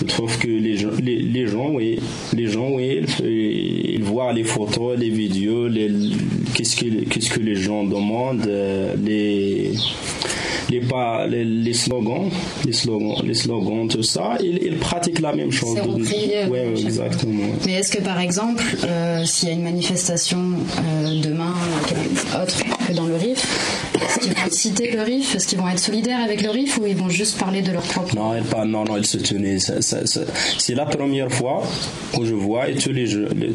je 0.01 0.07
trouve 0.07 0.39
que 0.39 0.49
les 0.49 0.76
gens, 0.76 0.91
les, 1.03 1.47
gens, 1.47 1.70
oui, 1.70 1.99
les 2.34 2.47
gens, 2.49 2.68
oui, 2.70 3.01
ils, 3.22 4.03
voient 4.03 4.32
les 4.32 4.45
photos, 4.45 4.99
les 4.99 5.11
vidéos, 5.11 5.68
qu'est-ce 6.55 6.76
que, 6.76 7.05
qu'est-ce 7.05 7.30
que 7.30 7.41
les 7.41 7.57
gens 7.57 7.84
demandent, 7.84 8.47
euh, 8.47 8.95
les 9.05 9.72
les, 10.70 10.80
pas, 10.80 11.26
les, 11.26 11.74
slogans, 11.74 12.30
les 12.64 12.72
slogans, 12.72 13.22
les 13.24 13.34
slogans, 13.34 13.88
tout 13.88 14.02
ça, 14.02 14.36
ils, 14.40 14.76
pratiquent 14.78 15.20
la 15.20 15.32
même 15.32 15.52
chose. 15.52 15.78
Exactement. 16.78 17.44
Mais 17.64 17.74
est-ce 17.74 17.92
que 17.92 18.02
par 18.02 18.20
exemple, 18.20 18.62
euh, 18.84 19.24
s'il 19.24 19.48
y 19.48 19.52
a 19.52 19.54
une 19.54 19.62
manifestation 19.62 20.38
euh, 20.78 21.20
demain, 21.22 21.54
euh, 21.92 22.42
autre 22.42 22.56
que 22.86 22.92
dans 22.92 23.06
le 23.06 23.16
RIF, 23.16 23.86
est-ce 23.97 24.18
qu'ils 24.20 24.34
vont 24.34 24.51
citer 24.51 24.90
le 24.92 25.03
RIF 25.03 25.34
Est-ce 25.34 25.47
qu'ils 25.47 25.59
vont 25.59 25.68
être 25.68 25.78
solidaires 25.78 26.22
avec 26.22 26.42
le 26.42 26.51
RIF 26.51 26.78
ou 26.78 26.86
ils 26.86 26.97
vont 26.97 27.09
juste 27.09 27.38
parler 27.38 27.62
de 27.62 27.72
leur 27.72 27.82
propre? 27.82 28.14
Non, 28.14 28.34
non, 28.64 28.84
non, 28.84 28.97
ils 28.97 29.07
se 29.07 29.18
tenaient. 29.18 29.59
C'est 29.59 30.74
la 30.74 30.86
première 30.86 31.30
fois 31.30 31.62
où 32.18 32.24
je 32.24 32.34
vois, 32.34 32.68
et 32.68 32.74
tous 32.74 32.92
les, 32.92 33.07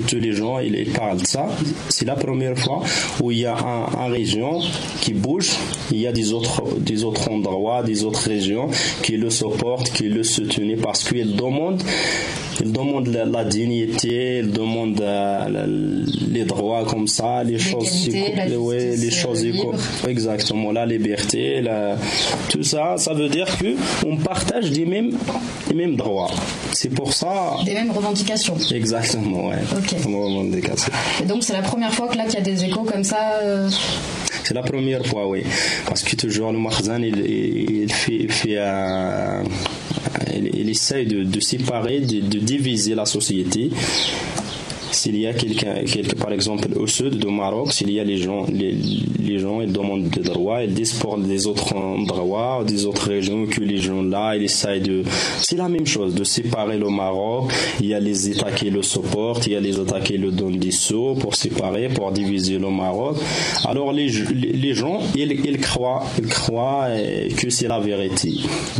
tous 0.08 0.18
les 0.18 0.34
gens, 0.34 0.60
ils, 0.60 0.92
parlent 0.92 1.20
de 1.22 1.26
ça. 1.26 1.48
C'est 1.90 2.06
la 2.06 2.16
première 2.16 2.58
fois 2.58 2.84
où 3.22 3.32
il 3.32 3.40
y 3.40 3.46
a 3.46 3.56
un, 3.58 4.06
un 4.06 4.08
région 4.08 4.60
qui 5.02 5.14
bouge, 5.14 5.52
il 5.92 6.00
y 6.00 6.08
a 6.08 6.12
des 6.12 6.34
autres, 6.34 6.64
des 6.80 7.04
autres 7.04 7.30
endroits, 7.30 7.84
des 7.84 8.04
autres 8.04 8.28
régions 8.28 8.70
qui 9.04 9.18
le 9.18 9.30
supportent, 9.30 9.92
qui 9.92 10.10
le 10.10 10.24
soutiennent 10.24 10.78
parce 10.78 11.04
qu'ils 11.04 11.36
demandent 11.36 11.84
la, 13.08 13.44
dignité, 13.46 14.40
ils 14.40 14.52
demandent 14.52 15.02
euh, 15.02 16.06
les 16.30 16.44
droits 16.44 16.86
comme 16.86 17.08
ça, 17.08 17.44
les 17.44 17.58
choses, 17.58 18.08
les, 18.10 18.98
les 18.98 19.12
choses 19.12 19.44
exactement, 20.34 20.72
la 20.72 20.86
liberté, 20.86 21.64
tout 22.50 22.64
ça, 22.64 22.96
ça 22.98 23.14
veut 23.14 23.30
dire 23.30 23.46
que 23.58 23.76
on 24.06 24.18
partage 24.18 24.70
les 24.72 24.86
mêmes, 24.86 25.18
les 25.70 25.76
mêmes 25.76 25.96
droits. 25.96 26.32
c'est 26.74 26.90
pour 26.94 27.14
ça. 27.14 27.56
Des 27.66 27.74
mêmes 27.74 27.92
revendications. 27.92 28.58
Exactement, 28.74 29.48
ouais. 29.48 29.56
Ok. 29.78 29.96
Revendications. 30.06 30.92
Et 31.22 31.26
donc 31.26 31.44
c'est 31.44 31.54
la 31.54 31.62
première 31.62 31.94
fois 31.94 32.08
que 32.08 32.18
là 32.18 32.26
qu'il 32.26 32.36
y 32.36 32.38
a 32.38 32.42
des 32.42 32.64
échos 32.64 32.84
comme 32.84 33.04
ça. 33.04 33.40
euh, 33.44 33.70
C'est 34.44 34.54
la 34.54 34.64
première 34.64 35.06
fois, 35.06 35.28
oui. 35.28 35.44
Parce 35.88 36.04
que 36.04 36.16
toujours 36.16 36.52
le 36.52 36.58
Marzan, 36.60 37.02
il, 37.04 37.20
il 37.84 37.92
fait, 37.94 38.28
fait 38.30 38.58
un- 38.58 39.44
il, 40.36 40.50
il 40.56 40.70
essaye 40.70 41.06
de, 41.06 41.24
de 41.24 41.40
séparer, 41.40 42.00
de, 42.00 42.22
de 42.22 42.40
diviser 42.40 42.96
la 42.96 43.06
société. 43.06 43.70
S'il 44.92 45.18
y 45.18 45.28
a 45.28 45.34
quelqu'un, 45.34 45.76
par 46.20 46.32
exemple 46.32 46.68
au 46.78 46.88
sud 46.88 47.18
du 47.18 47.28
Maroc, 47.28 47.74
s'il 47.74 47.92
y 47.92 48.00
a 48.00 48.04
les 48.04 48.18
gens, 48.18 48.46
les, 48.52 48.76
les 49.20 49.40
gens, 49.40 49.62
ils 49.62 49.72
demandent 49.72 50.10
des 50.10 50.22
droits, 50.22 50.64
ils 50.64 50.74
disent 50.74 50.94
pour 50.94 51.18
des 51.18 51.48
autres 51.48 51.76
endroits, 51.76 52.64
des 52.66 52.86
autres 52.86 53.08
régions 53.08 53.46
que 53.46 53.62
les 53.62 53.78
gens 53.78 54.02
là, 54.02 54.36
ils 54.36 54.44
essayent 54.44 54.82
de, 54.82 55.04
c'est 55.40 55.58
la 55.58 55.70
même 55.70 55.86
chose, 55.86 56.16
de 56.16 56.24
séparer 56.24 56.78
le 56.78 56.90
Maroc. 56.90 57.52
Il 57.80 57.88
y 57.88 57.94
a 57.94 58.00
les 58.00 58.30
États 58.30 58.52
qui 58.52 58.70
le 58.70 58.82
supportent, 58.82 59.48
il 59.48 59.54
y 59.54 59.56
a 59.56 59.60
les 59.60 59.80
États 59.80 60.00
qui 60.00 60.18
le 60.18 60.32
donnent 60.32 60.58
des 60.58 60.72
sous 60.72 61.16
pour 61.16 61.36
séparer, 61.36 61.90
pour 61.90 62.12
diviser 62.12 62.58
le 62.58 62.70
Maroc. 62.70 63.18
Alors 63.66 63.92
les, 63.92 64.08
les 64.10 64.72
les 64.72 64.78
gens, 64.78 65.00
ils, 65.16 65.32
ils 65.32 65.60
croient, 65.60 66.04
ils 66.18 66.28
croient 66.28 66.86
euh, 66.90 67.30
que 67.38 67.50
c'est 67.50 67.68
la 67.68 67.80
vérité. 67.80 68.32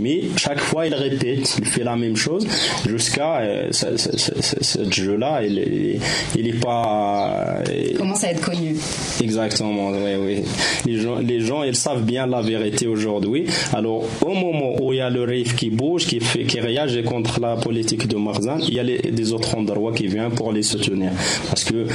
Mais 0.02 0.22
chaque 0.38 0.60
fois, 0.60 0.88
ils 0.88 0.94
répètent, 0.94 1.58
ils 1.60 1.66
font 1.66 1.84
la 1.84 1.96
même 1.98 2.16
chose 2.16 2.48
jusqu'à 2.88 3.40
euh, 3.40 3.68
ce, 3.72 4.90
jeu-là, 4.90 5.44
il, 5.44 6.00
il 6.38 6.48
est 6.48 6.60
pas. 6.60 7.62
euh, 7.70 7.98
commence 7.98 8.24
à 8.24 8.32
être 8.32 8.42
connu. 8.42 8.76
Exactement, 9.22 9.90
oui, 9.92 10.16
oui. 10.20 10.44
Les 10.86 11.00
gens, 11.00 11.16
les 11.20 11.40
gens, 11.42 11.64
ils 11.64 11.76
savent 11.76 12.04
bien 12.04 12.26
la 12.28 12.42
vérité 12.42 12.88
aujourd'hui. 12.88 13.46
Alors, 13.74 14.04
au 14.22 14.34
moment 14.34 14.76
où 14.82 14.94
il 14.94 14.98
y 14.98 15.02
a 15.02 15.10
le 15.10 15.24
RIF 15.24 15.56
qui 15.56 15.70
bouge, 15.70 16.06
qui, 16.08 16.20
fait, 16.20 16.44
qui 16.46 16.60
réagit 16.60 17.04
contre 17.04 17.40
la 17.40 17.56
politique 17.56 18.08
de 18.08 18.16
Marzan, 18.18 18.58
il 18.68 18.74
y 18.74 18.80
a 18.80 18.84
les- 18.84 18.98
des 19.12 19.34
autres 19.34 19.56
endroits 19.58 19.94
qui 19.94 20.08
viennent 20.08 20.32
pour 20.32 20.52
les 20.52 20.64
soutenir. 20.64 21.12
Parce 21.50 21.64
que, 21.64 21.86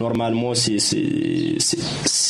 normalement, 0.00 0.54
c'est, 0.54 0.78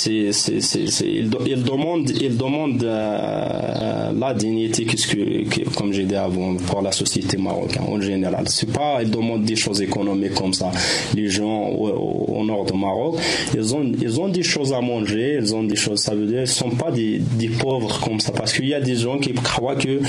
ils, 0.06 1.30
demandent, 1.62 2.10
ils 2.20 2.36
demandent 2.36 2.82
euh, 2.84 4.12
la 4.18 4.34
dignité, 4.34 4.84
qu'est-ce 4.84 5.06
que, 5.08 5.48
que- 5.48 5.68
comme 5.74 5.92
j'ai 5.92 6.04
dit 6.04 6.14
avant, 6.16 6.54
pour 6.56 6.82
la 6.82 6.92
société 6.92 7.36
marocaine 7.36 7.82
en 7.88 8.00
général. 8.00 8.44
C'est 8.48 8.70
pas, 8.70 8.98
ils 9.02 9.10
demandent 9.10 9.44
des 9.44 9.56
choses 9.56 9.80
économiques 9.82 10.34
comme 10.34 10.52
ça. 10.52 10.70
Les 11.14 11.28
gens 11.28 11.68
au, 11.68 12.44
nord 12.44 12.64
du 12.64 12.76
Maroc, 12.76 13.16
ils 13.54 13.74
ont, 13.74 14.28
des 14.28 14.42
choses 14.42 14.72
à 14.72 14.80
manger, 14.80 15.38
ils 15.40 15.54
ont 15.54 15.62
des 15.62 15.76
choses, 15.76 16.00
ça 16.00 16.14
veut 16.14 16.26
dire, 16.26 16.40
ils 16.40 16.46
sont 16.46 16.70
pas 16.70 16.90
des, 16.90 17.18
des 17.38 17.48
pauvres 17.48 18.00
comme 18.00 18.20
ça. 18.20 18.32
Parce 18.32 18.52
qu'il 18.52 18.68
y 18.68 18.74
a 18.74 18.80
des 18.80 18.96
gens 18.96 19.18
qui 19.18 19.32
croient 19.32 19.76
que 19.76 20.00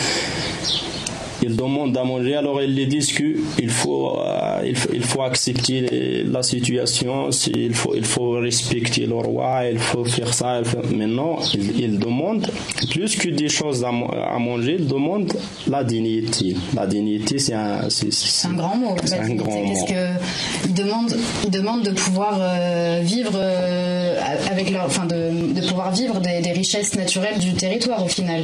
ils 1.43 1.55
demandent 1.55 1.95
à 1.97 2.03
manger, 2.03 2.36
alors 2.36 2.61
ils 2.61 2.73
les 2.73 2.86
disent 2.86 3.11
qu'il 3.11 3.69
faut, 3.69 4.17
euh, 4.19 4.61
il 4.65 4.75
faut, 4.75 4.89
il 4.93 5.03
faut 5.03 5.21
accepter 5.23 6.23
la 6.25 6.43
situation, 6.43 7.29
il 7.55 7.73
faut, 7.73 7.93
il 7.95 8.05
faut 8.05 8.31
respecter 8.31 9.05
le 9.05 9.15
roi, 9.15 9.63
il 9.71 9.79
faut 9.79 10.03
faire 10.05 10.33
ça. 10.33 10.59
il 10.59 10.65
faut- 10.65 10.77
Maintenant, 10.95 11.38
ils, 11.53 11.79
ils 11.79 11.99
demandent 11.99 12.47
plus 12.91 13.15
que 13.15 13.29
des 13.29 13.49
choses 13.49 13.83
à, 13.83 13.91
manger, 13.91 14.77
ils 14.79 14.88
demandent 14.88 15.33
la 15.67 15.83
dignité. 15.83 16.55
La 16.75 16.86
dignité, 16.88 17.39
c'est 17.39 17.53
un, 17.53 17.89
c'est, 17.89 18.11
C'est 18.13 18.47
un 18.47 18.53
grand 18.53 18.75
mot. 18.75 18.95
C'est 19.03 19.19
un 19.19 19.33
grand 19.36 19.51
mot. 19.51 19.73
ils 20.67 20.73
demandent 20.73 21.15
Ils 21.43 21.51
demandent 21.51 21.83
de 21.83 21.91
pouvoir 21.91 22.38
euh, 22.39 22.99
vivre 23.03 23.31
euh, 23.36 24.19
avec 24.51 24.69
leur, 24.71 24.86
enfin 24.86 25.05
de, 25.05 25.53
de 25.53 25.67
pouvoir 25.67 25.91
vivre 25.91 26.19
des, 26.19 26.41
des 26.41 26.51
richesses 26.51 26.95
naturelles 26.95 27.39
du 27.39 27.53
territoire 27.53 28.03
au 28.03 28.07
final. 28.07 28.41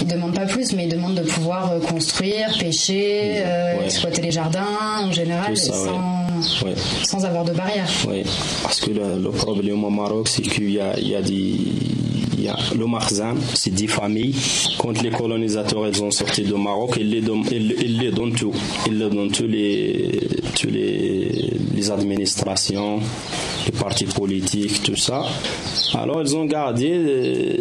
Ils 0.00 0.06
demandent 0.06 0.34
pas 0.34 0.46
plus, 0.46 0.72
mais 0.74 0.84
ils 0.84 0.90
demandent 0.90 1.14
de 1.16 1.22
pouvoir 1.22 1.72
euh, 1.72 1.78
construire, 2.20 2.58
pêcher, 2.58 3.32
euh, 3.44 3.78
Ouais. 3.78 3.84
exploiter 3.86 4.22
les 4.22 4.30
jardins 4.30 4.66
en 5.02 5.12
général, 5.12 5.56
ça, 5.56 5.72
sans. 5.72 6.64
Ouais. 6.66 6.74
sans 7.04 7.24
avoir 7.24 7.44
de 7.44 7.52
barrière. 7.52 7.86
Oui, 8.08 8.22
parce 8.62 8.80
que 8.80 8.90
le, 8.90 9.18
le 9.22 9.30
problème 9.30 9.82
au 9.84 9.90
Maroc, 9.90 10.28
c'est 10.28 10.42
qu'il 10.42 10.70
y 10.70 10.80
a, 10.80 10.98
il 10.98 11.08
y 11.08 11.14
a 11.14 11.22
des. 11.22 11.56
Y 12.44 12.48
a 12.48 12.56
le 12.78 12.86
Marzan, 12.86 13.34
c'est 13.54 13.74
des 13.74 13.86
familles. 13.86 14.34
Quand 14.78 15.00
les 15.02 15.10
colonisateurs 15.10 15.86
ils 15.88 16.02
ont 16.02 16.10
sorti 16.10 16.42
du 16.42 16.54
Maroc, 16.54 16.96
ils 16.98 17.10
les 17.10 17.20
donnent, 17.20 17.44
tout. 18.34 18.52
Ils 18.86 18.98
les 18.98 19.08
donnent 19.08 19.30
tous 19.30 19.46
les, 19.46 20.20
administrations, 21.90 23.00
les 23.66 23.72
partis 23.78 24.06
politiques, 24.06 24.82
tout 24.82 24.96
ça. 24.96 25.24
Alors 25.94 26.22
ils 26.22 26.36
ont 26.36 26.44
gardé, 26.44 26.90
euh, 26.92 27.56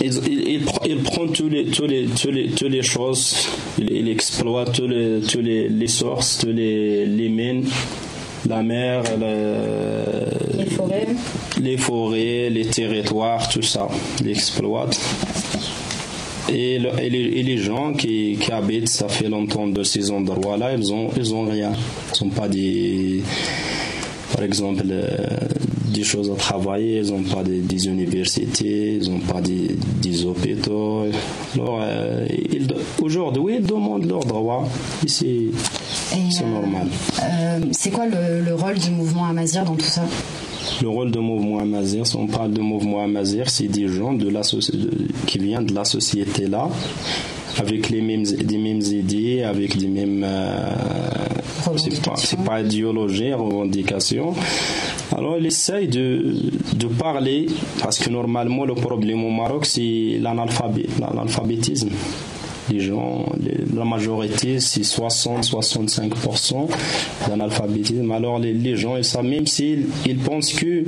ils, 0.00 0.12
ils, 0.26 0.48
ils, 0.48 0.64
pre- 0.64 0.86
ils 0.88 1.02
prennent 1.02 1.32
toutes 1.32 2.70
les 2.70 2.82
choses, 2.82 3.48
ils, 3.78 4.08
exploitent 4.08 4.72
tous 4.72 4.86
les, 4.88 5.88
sources, 5.88 6.38
tous 6.38 6.52
les 6.52 7.28
mines 7.28 7.66
la 8.48 8.62
mer, 8.62 9.02
le- 9.20 10.58
Les 10.58 10.66
forêts. 10.66 11.06
les 11.60 11.76
forêts, 11.76 12.50
les 12.50 12.66
territoires, 12.66 13.48
tout 13.48 13.62
ça, 13.62 13.86
ils 14.22 14.30
exploitent. 14.30 14.98
Et, 16.50 16.78
le- 16.78 16.98
et 16.98 17.10
les, 17.10 17.18
et 17.40 17.42
les 17.42 17.58
gens 17.58 17.92
qui, 17.92 18.38
qui 18.40 18.50
habitent, 18.50 18.88
ça 18.88 19.08
fait 19.08 19.28
longtemps 19.28 19.66
de 19.66 19.82
ces 19.82 20.10
endroits-là, 20.10 20.74
ils 20.74 20.92
ont, 20.92 21.10
ils 21.16 21.34
ont 21.34 21.44
rien. 21.44 21.72
Ils 22.20 22.24
n'ont 22.24 22.30
pas 22.30 22.48
des, 22.48 23.22
par 24.32 24.42
exemple, 24.44 24.84
euh, 24.90 25.26
des 25.92 26.04
choses 26.04 26.30
à 26.30 26.34
travailler, 26.34 26.98
ils 27.04 27.12
n'ont 27.12 27.22
pas 27.22 27.42
des, 27.42 27.58
des 27.58 27.86
universités, 27.86 28.98
ils 29.00 29.10
n'ont 29.10 29.20
pas 29.20 29.40
des, 29.40 29.76
des 30.02 30.24
hôpitaux. 30.26 31.04
Alors, 31.54 31.78
euh, 31.82 32.26
ils- 32.52 32.68
aujourd'hui, 33.02 33.56
ils 33.58 33.66
demandent 33.66 34.06
leurs 34.06 34.24
droits. 34.24 34.68
C'est, 35.06 35.46
c'est 36.30 36.44
normal. 36.46 36.86
Euh, 37.22 37.60
c'est 37.72 37.90
quoi 37.90 38.06
le, 38.06 38.42
le 38.44 38.54
rôle 38.54 38.78
du 38.78 38.90
mouvement 38.90 39.26
Amazir 39.26 39.64
dans 39.64 39.74
tout 39.76 39.84
ça? 39.86 40.02
Le 40.82 40.88
rôle 40.88 41.10
de 41.10 41.18
mouvement 41.18 41.58
Amazir, 41.60 42.06
si 42.06 42.16
on 42.16 42.26
parle 42.26 42.52
de 42.52 42.60
mouvement 42.60 43.02
Amazir, 43.02 43.48
c'est 43.48 43.68
des 43.68 43.88
gens 43.88 44.12
de 44.12 44.28
la 44.28 44.42
soci- 44.42 44.72
de- 44.72 44.90
qui 45.26 45.38
viennent 45.38 45.64
de 45.66 45.74
la 45.74 45.84
société 45.84 46.46
là, 46.46 46.68
avec 47.58 47.88
les 47.90 48.00
mêmes, 48.02 48.24
idées, 48.82 49.42
avec 49.42 49.76
des 49.78 49.86
mêmes. 49.88 50.22
euh, 50.24 50.68
c'est 51.76 52.00
pas, 52.02 52.14
c'est 52.16 52.38
pas 52.44 52.60
idéologie, 52.60 53.32
revendication. 53.32 54.34
Alors, 55.16 55.36
il 55.38 55.46
essaye 55.46 55.88
de, 55.88 56.34
de 56.76 56.86
parler, 56.86 57.46
parce 57.82 57.98
que 57.98 58.10
normalement, 58.10 58.64
le 58.64 58.74
problème 58.74 59.24
au 59.24 59.30
Maroc, 59.30 59.64
c'est 59.66 60.18
l'analphabé- 60.20 60.86
l'analphabétisme. 61.00 61.88
Les 62.70 62.80
gens, 62.80 63.24
la 63.74 63.84
majorité, 63.86 64.60
c'est 64.60 64.82
60-65% 64.82 66.68
d'analphabétisme. 67.26 68.10
Alors 68.12 68.38
les, 68.38 68.52
les 68.52 68.76
gens, 68.76 68.98
ils 68.98 69.04
savent, 69.04 69.24
même 69.24 69.46
s'ils 69.46 69.86
ils 70.04 70.18
pensent 70.18 70.52
que, 70.52 70.84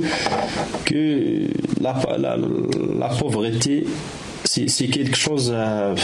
que 0.85 1.47
la, 1.81 1.95
la, 2.19 2.37
la 2.99 3.07
pauvreté, 3.09 3.85
c'est 4.67 4.87
quelque 4.87 5.15
chose 5.15 5.51
euh, 5.55 5.95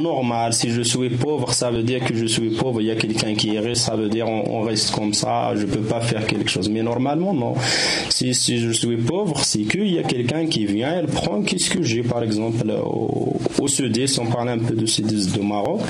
normal. 0.00 0.52
Si 0.52 0.70
je 0.70 0.82
suis 0.82 1.10
pauvre, 1.10 1.52
ça 1.52 1.70
veut 1.70 1.82
dire 1.82 2.04
que 2.04 2.14
je 2.14 2.26
suis 2.26 2.50
pauvre. 2.50 2.80
Il 2.80 2.86
y 2.86 2.90
a 2.90 2.94
quelqu'un 2.94 3.34
qui 3.34 3.56
est 3.56 3.74
ça 3.74 3.96
veut 3.96 4.08
dire 4.08 4.28
on, 4.28 4.60
reste 4.62 4.92
comme 4.92 5.12
ça. 5.12 5.52
Je 5.56 5.66
peux 5.66 5.80
pas 5.80 6.00
faire 6.00 6.26
quelque 6.26 6.48
chose. 6.48 6.68
Mais 6.68 6.82
normalement, 6.82 7.34
non. 7.34 7.54
Si, 8.08 8.34
si 8.34 8.58
je 8.58 8.70
suis 8.70 8.96
pauvre, 8.96 9.44
c'est 9.44 9.62
qu'il 9.62 9.92
y 9.92 9.98
a 9.98 10.04
quelqu'un 10.04 10.46
qui 10.46 10.66
vient, 10.66 10.94
elle 10.94 11.06
prend 11.06 11.42
qu'est-ce 11.42 11.70
que 11.70 11.82
j'ai, 11.82 12.02
par 12.02 12.22
exemple, 12.22 12.70
au, 12.70 13.36
au 13.58 13.66
on 13.66 14.26
parle 14.26 14.48
un 14.50 14.58
peu 14.58 14.74
de 14.74 14.86
sud 14.86 15.06
de 15.06 15.40
Maroc. 15.40 15.80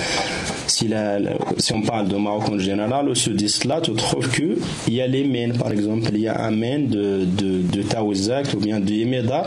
Si, 0.73 1.75
on 1.75 1.83
parle 1.83 2.09
de 2.09 2.17
Maroc 2.17 2.49
en 2.49 2.59
général, 2.59 3.07
au 3.11 3.15
sud-est 3.15 3.67
là, 3.67 3.83
tu 3.83 3.93
trouves 3.93 4.31
que 4.31 4.57
il 4.89 4.95
y 4.95 5.03
a 5.03 5.07
les 5.07 5.23
mines, 5.23 5.53
par 5.53 5.71
exemple, 5.71 6.09
il 6.15 6.21
y 6.21 6.29
a 6.29 6.41
un 6.41 6.51
mine 6.51 6.89
de, 6.89 7.27
de, 7.27 7.83
Taouzak 7.83 8.55
ou 8.55 8.57
bien 8.59 8.81
de 8.81 8.91
Yemeda. 8.91 9.45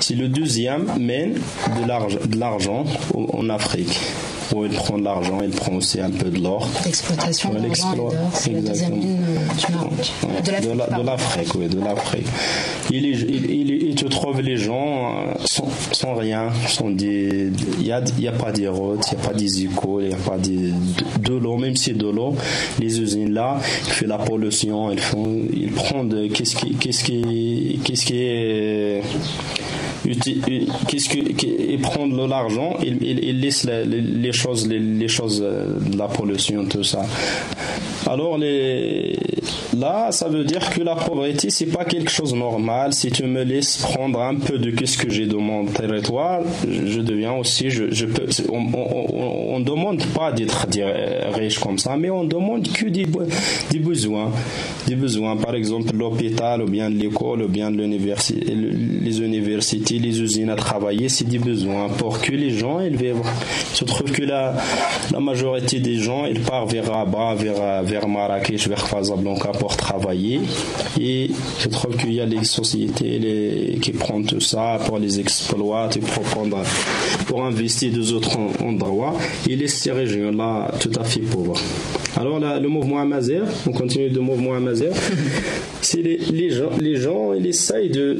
C'est 0.00 0.14
le 0.14 0.28
deuxième 0.28 0.86
mine 0.98 1.34
de 1.78 2.38
l'argent, 2.38 2.84
en 3.14 3.50
Afrique. 3.50 4.00
Où 4.54 4.64
il 4.64 4.70
prend 4.72 4.98
de 4.98 5.04
l'argent, 5.04 5.40
il 5.42 5.50
prend 5.50 5.74
aussi 5.74 6.00
un 6.00 6.10
peu 6.10 6.30
de 6.30 6.40
l'or. 6.42 6.66
L'exploitation 6.84 7.50
de 7.50 7.58
mine 7.60 9.24
euh, 9.26 10.96
De 10.96 11.02
l'Afrique, 11.04 11.54
oui, 11.54 11.68
de 11.68 11.78
l'Afrique. 11.80 12.26
Il, 12.90 13.04
il, 13.04 13.50
il, 13.50 13.70
il 13.90 13.94
te 13.94 14.06
trouve 14.06 14.40
les 14.40 14.56
gens 14.56 15.12
euh, 15.26 15.34
sans, 15.44 15.68
sans 15.92 16.14
rien, 16.14 16.48
sans 16.66 16.88
des, 16.90 17.50
il 17.78 17.86
y 17.86 17.92
a, 17.92 18.02
y 18.18 18.26
a 18.28 18.32
pas 18.32 18.50
des 18.52 18.68
routes, 18.68 19.04
il 19.12 19.18
y 19.18 19.20
a 19.20 19.28
pas 19.28 19.34
des 19.34 19.62
écoles, 19.64 20.04
il 20.04 20.10
y 20.10 20.14
a 20.14 20.16
pas 20.16 20.38
des, 20.38 20.72
de, 20.72 21.28
de 21.30 21.34
l'eau, 21.34 21.56
même 21.58 21.76
si 21.76 21.92
de 21.92 22.08
l'eau, 22.08 22.34
les 22.80 23.00
usines 23.00 23.34
là, 23.34 23.58
ils 23.86 23.92
font 23.92 24.06
la 24.06 24.18
pollution, 24.18 24.90
ils 24.90 25.00
font, 25.00 25.42
ils 25.52 25.72
prennent, 25.72 26.30
qu'est-ce 26.30 26.56
qui, 26.56 26.74
qu'est-ce 26.76 27.04
qui, 27.04 27.80
qu'est-ce 27.84 28.06
qui 28.06 28.14
est 28.22 29.02
qu'est-ce 30.14 31.08
que 31.08 31.76
prendre 31.82 32.26
l'argent, 32.26 32.76
il, 32.82 33.02
il, 33.02 33.40
les, 33.40 34.32
choses, 34.32 34.68
les, 34.68 35.08
choses 35.08 35.40
de 35.40 35.96
la 35.96 36.06
pollution, 36.06 36.64
tout 36.66 36.84
ça. 36.84 37.04
Alors 38.06 38.38
les, 38.38 39.16
là, 39.76 40.10
ça 40.12 40.28
veut 40.28 40.44
dire 40.44 40.70
que 40.70 40.80
la 40.80 40.94
pauvreté, 40.94 41.50
c'est 41.50 41.66
pas 41.66 41.84
quelque 41.84 42.10
chose 42.10 42.32
de 42.32 42.38
normal. 42.38 42.92
Si 42.92 43.10
tu 43.10 43.24
me 43.24 43.42
laisses 43.42 43.78
prendre 43.78 44.20
un 44.20 44.36
peu 44.36 44.58
de 44.58 44.70
qu'est-ce 44.70 44.96
que 44.98 45.10
j'ai 45.10 45.26
dans 45.26 45.40
mon 45.40 45.66
territoire, 45.66 46.40
je 46.68 47.00
deviens 47.00 47.32
aussi, 47.32 47.70
je, 47.70 47.92
je 47.92 48.06
peux, 48.06 48.26
on, 48.50 49.58
ne 49.58 49.64
demande 49.64 50.04
pas 50.14 50.32
d'être 50.32 50.66
riche 51.34 51.58
comme 51.58 51.78
ça, 51.78 51.96
mais 51.96 52.10
on 52.10 52.24
demande 52.24 52.68
que 52.68 52.86
des, 52.86 53.06
des 53.70 53.78
besoins, 53.78 54.30
des 54.86 54.94
besoins. 54.96 55.36
Par 55.36 55.54
exemple, 55.54 55.94
l'hôpital, 55.94 56.62
ou 56.62 56.66
bien 56.66 56.88
l'école, 56.88 57.42
ou 57.42 57.48
bien 57.48 57.70
l'université, 57.70 58.54
les 58.54 59.20
universités, 59.20 59.97
les 59.98 60.20
usines 60.20 60.50
à 60.50 60.56
travailler, 60.56 61.08
c'est 61.08 61.28
des 61.28 61.38
besoins 61.38 61.88
pour 61.88 62.20
que 62.20 62.32
les 62.32 62.50
gens 62.50 62.80
ils 62.80 62.96
vivent. 62.96 63.22
Se 63.72 63.84
trouve 63.84 64.10
que 64.10 64.22
la, 64.22 64.54
la 65.12 65.20
majorité 65.20 65.80
des 65.80 65.96
gens, 65.96 66.26
ils 66.26 66.40
partent 66.40 66.72
vers 66.72 66.90
Rabat, 66.90 67.34
vers, 67.36 67.82
vers 67.82 68.08
Marrakech, 68.08 68.68
vers 68.68 68.88
Casablanca 68.88 69.50
pour 69.52 69.76
travailler. 69.76 70.40
Et 71.00 71.30
je 71.60 71.68
trouve 71.68 71.96
qu'il 71.96 72.12
y 72.14 72.20
a 72.20 72.26
les 72.26 72.44
sociétés 72.44 73.78
qui 73.80 73.92
prennent 73.92 74.24
tout 74.24 74.40
ça 74.40 74.78
pour 74.86 74.98
les 74.98 75.20
exploiter, 75.20 76.00
pour, 76.00 76.22
prendre, 76.24 76.62
pour 77.26 77.44
investir 77.44 77.92
dans 77.92 78.10
d'autres 78.10 78.38
endroits 78.62 79.14
et 79.48 79.56
laissent 79.56 79.78
ces 79.78 79.92
régions-là 79.92 80.70
tout 80.80 80.92
à 80.98 81.04
fait 81.04 81.20
pauvres. 81.20 81.60
Alors 82.18 82.40
le 82.40 82.68
mouvement 82.68 82.98
Amazer, 82.98 83.44
on 83.64 83.70
continue 83.70 84.10
de 84.10 84.18
mouvement 84.18 84.54
Amazer, 84.54 84.92
c'est 85.80 86.02
les, 86.02 86.16
les, 86.16 86.50
gens, 86.50 86.70
les 86.80 86.96
gens, 86.96 87.32
ils 87.32 87.46
essayent 87.46 87.90
de, 87.90 88.18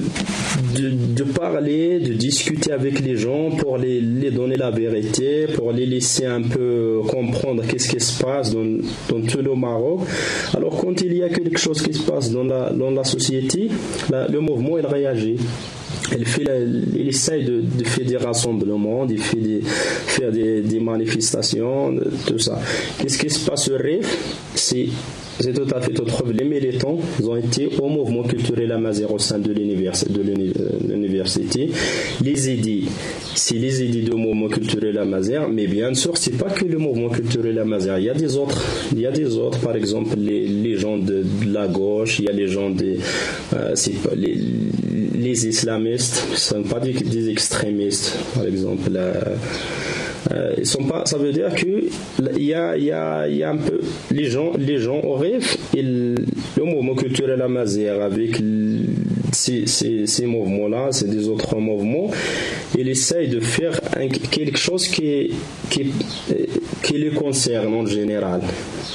de, 0.76 1.24
parler, 1.24 1.98
de 1.98 2.12
discuter 2.12 2.70
avec 2.70 3.00
les 3.00 3.16
gens 3.16 3.50
pour 3.50 3.76
les, 3.76 4.00
les, 4.00 4.30
donner 4.30 4.54
la 4.54 4.70
vérité, 4.70 5.46
pour 5.52 5.72
les 5.72 5.84
laisser 5.84 6.26
un 6.26 6.42
peu 6.42 7.00
comprendre 7.08 7.64
qu'est-ce 7.66 7.88
qui 7.88 7.98
se 7.98 8.22
passe 8.22 8.54
dans, 8.54 8.78
dans 9.08 9.20
tout 9.26 9.42
le 9.42 9.56
Maroc. 9.56 10.02
Alors 10.56 10.80
quand 10.80 11.00
il 11.00 11.16
y 11.16 11.24
a 11.24 11.28
quelque 11.28 11.58
chose 11.58 11.82
qui 11.82 11.92
se 11.92 12.02
passe 12.02 12.30
dans 12.30 12.44
la, 12.44 12.70
dans 12.70 12.92
la 12.92 13.02
société, 13.02 13.68
le 14.12 14.38
mouvement 14.38 14.78
il 14.78 14.86
réagit 14.86 15.38
il, 16.16 16.26
fait 16.26 16.44
il 16.94 17.08
essaye 17.08 17.44
de, 17.44 17.62
faire 17.84 18.06
des 18.06 18.16
rassemblements, 18.16 19.06
de 19.06 19.16
faire 19.16 19.42
des, 19.42 19.60
faire 19.62 20.32
des, 20.32 20.80
manifestations, 20.80 21.94
tout 22.26 22.38
ça. 22.38 22.60
Qu'est-ce 22.98 23.18
qui 23.18 23.30
se 23.30 23.44
passe 23.48 23.68
au 23.68 23.76
RIF 23.76 24.06
C'est 24.54 24.88
tout 25.52 25.66
à 25.74 25.80
fait 25.80 25.98
autre. 26.00 26.24
Les 26.32 26.44
militants 26.44 26.98
ont 27.22 27.36
été 27.36 27.68
au 27.80 27.88
mouvement 27.88 28.24
culturel 28.24 28.72
amazigh 28.72 29.06
au 29.08 29.18
sein 29.18 29.38
de 29.38 29.52
l'université. 29.52 31.70
Les 32.24 32.50
idées, 32.50 32.84
c'est 33.34 33.54
les 33.54 33.82
idées 33.84 34.02
du 34.02 34.16
mouvement 34.16 34.48
culturel 34.48 34.98
amazigh, 34.98 35.42
mais 35.50 35.66
bien 35.66 35.94
sûr, 35.94 36.16
c'est 36.16 36.36
pas 36.36 36.50
que 36.50 36.64
le 36.64 36.78
mouvement 36.78 37.08
culturel 37.08 37.58
amazigh. 37.58 37.94
Il 37.98 38.04
y 38.04 38.10
a 38.10 38.14
des 38.14 38.36
autres. 38.36 38.60
Il 38.92 39.00
y 39.00 39.06
a 39.06 39.12
des 39.12 39.36
autres, 39.36 39.60
par 39.60 39.76
exemple, 39.76 40.16
les, 40.18 40.76
gens 40.76 40.98
de, 40.98 41.24
la 41.46 41.68
gauche, 41.68 42.18
il 42.18 42.26
y 42.26 42.28
a 42.28 42.32
les 42.32 42.48
gens 42.48 42.70
des, 42.70 42.98
euh, 43.54 43.74
les, 44.16 44.38
les 45.28 45.46
islamistes, 45.46 46.24
ce 46.34 46.54
ne 46.54 46.64
sont 46.64 46.68
pas 46.68 46.80
des, 46.80 47.28
extrémistes, 47.30 48.16
par 48.34 48.44
exemple. 48.44 48.90
Euh, 48.96 50.52
ils 50.56 50.66
sont 50.66 50.84
pas, 50.84 51.04
ça 51.04 51.18
veut 51.18 51.32
dire 51.32 51.54
que 51.54 51.84
y 52.38 52.54
a, 52.54 53.50
un 53.50 53.56
peu 53.56 53.80
les 54.10 54.24
gens, 54.24 54.52
les 54.58 54.78
gens 54.78 55.00
au 55.02 55.14
rêve, 55.14 55.46
le 55.76 56.16
mouvement 56.64 56.94
culturel 56.94 57.40
amazigh 57.42 57.88
avec 57.88 58.40
ces, 59.48 59.66
ces, 59.66 60.06
ces 60.06 60.26
mouvements-là, 60.26 60.88
c'est 60.90 61.08
des 61.08 61.28
autres 61.28 61.56
mouvements, 61.56 62.10
il 62.76 62.88
essaye 62.88 63.28
de 63.28 63.40
faire 63.40 63.80
quelque 64.30 64.58
chose 64.58 64.86
qui, 64.88 65.30
qui, 65.70 65.92
qui 66.82 66.98
les 66.98 67.10
concerne 67.10 67.72
en 67.74 67.86
général. 67.86 68.40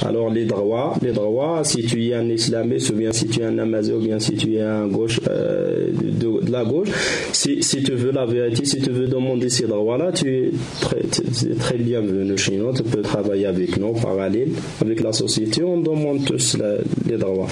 Alors 0.02 0.30
les 0.30 0.44
droits, 0.44 0.94
les 1.02 1.12
droits, 1.12 1.62
si 1.64 1.84
tu 1.84 2.08
es 2.08 2.14
un 2.14 2.28
islamiste 2.28 2.90
ou 2.90 2.94
bien 2.94 3.12
si 3.12 3.26
tu 3.26 3.40
es 3.40 3.44
un 3.44 3.58
amazigh 3.58 3.94
ou 3.94 4.00
bien 4.00 4.18
si 4.18 4.34
tu 4.34 4.54
es 4.54 4.60
un 4.60 4.86
gauche, 4.86 5.20
euh, 5.28 5.88
de, 5.92 6.50
la 6.50 6.64
gauche, 6.64 6.88
si, 7.32 7.62
si, 7.62 7.82
tu 7.82 7.92
veux 7.92 8.12
la 8.12 8.26
vérité, 8.26 8.64
si 8.64 8.78
tu 8.80 8.90
veux 8.90 9.08
demander 9.08 9.48
ces 9.48 9.66
droits-là, 9.66 10.12
tu 10.12 10.28
es 10.36 10.50
très, 10.80 11.02
très 11.58 11.78
bienvenu 11.78 12.36
chez 12.36 12.56
nous, 12.56 12.72
tu 12.72 12.82
peux 12.82 13.02
travailler 13.02 13.46
avec 13.46 13.76
nous, 13.76 13.92
parallèle 13.92 14.50
avec 14.80 15.00
la 15.00 15.12
société, 15.12 15.64
on 15.64 15.80
demande 15.80 16.24
tous 16.24 16.56
les 17.08 17.16
droits. 17.16 17.48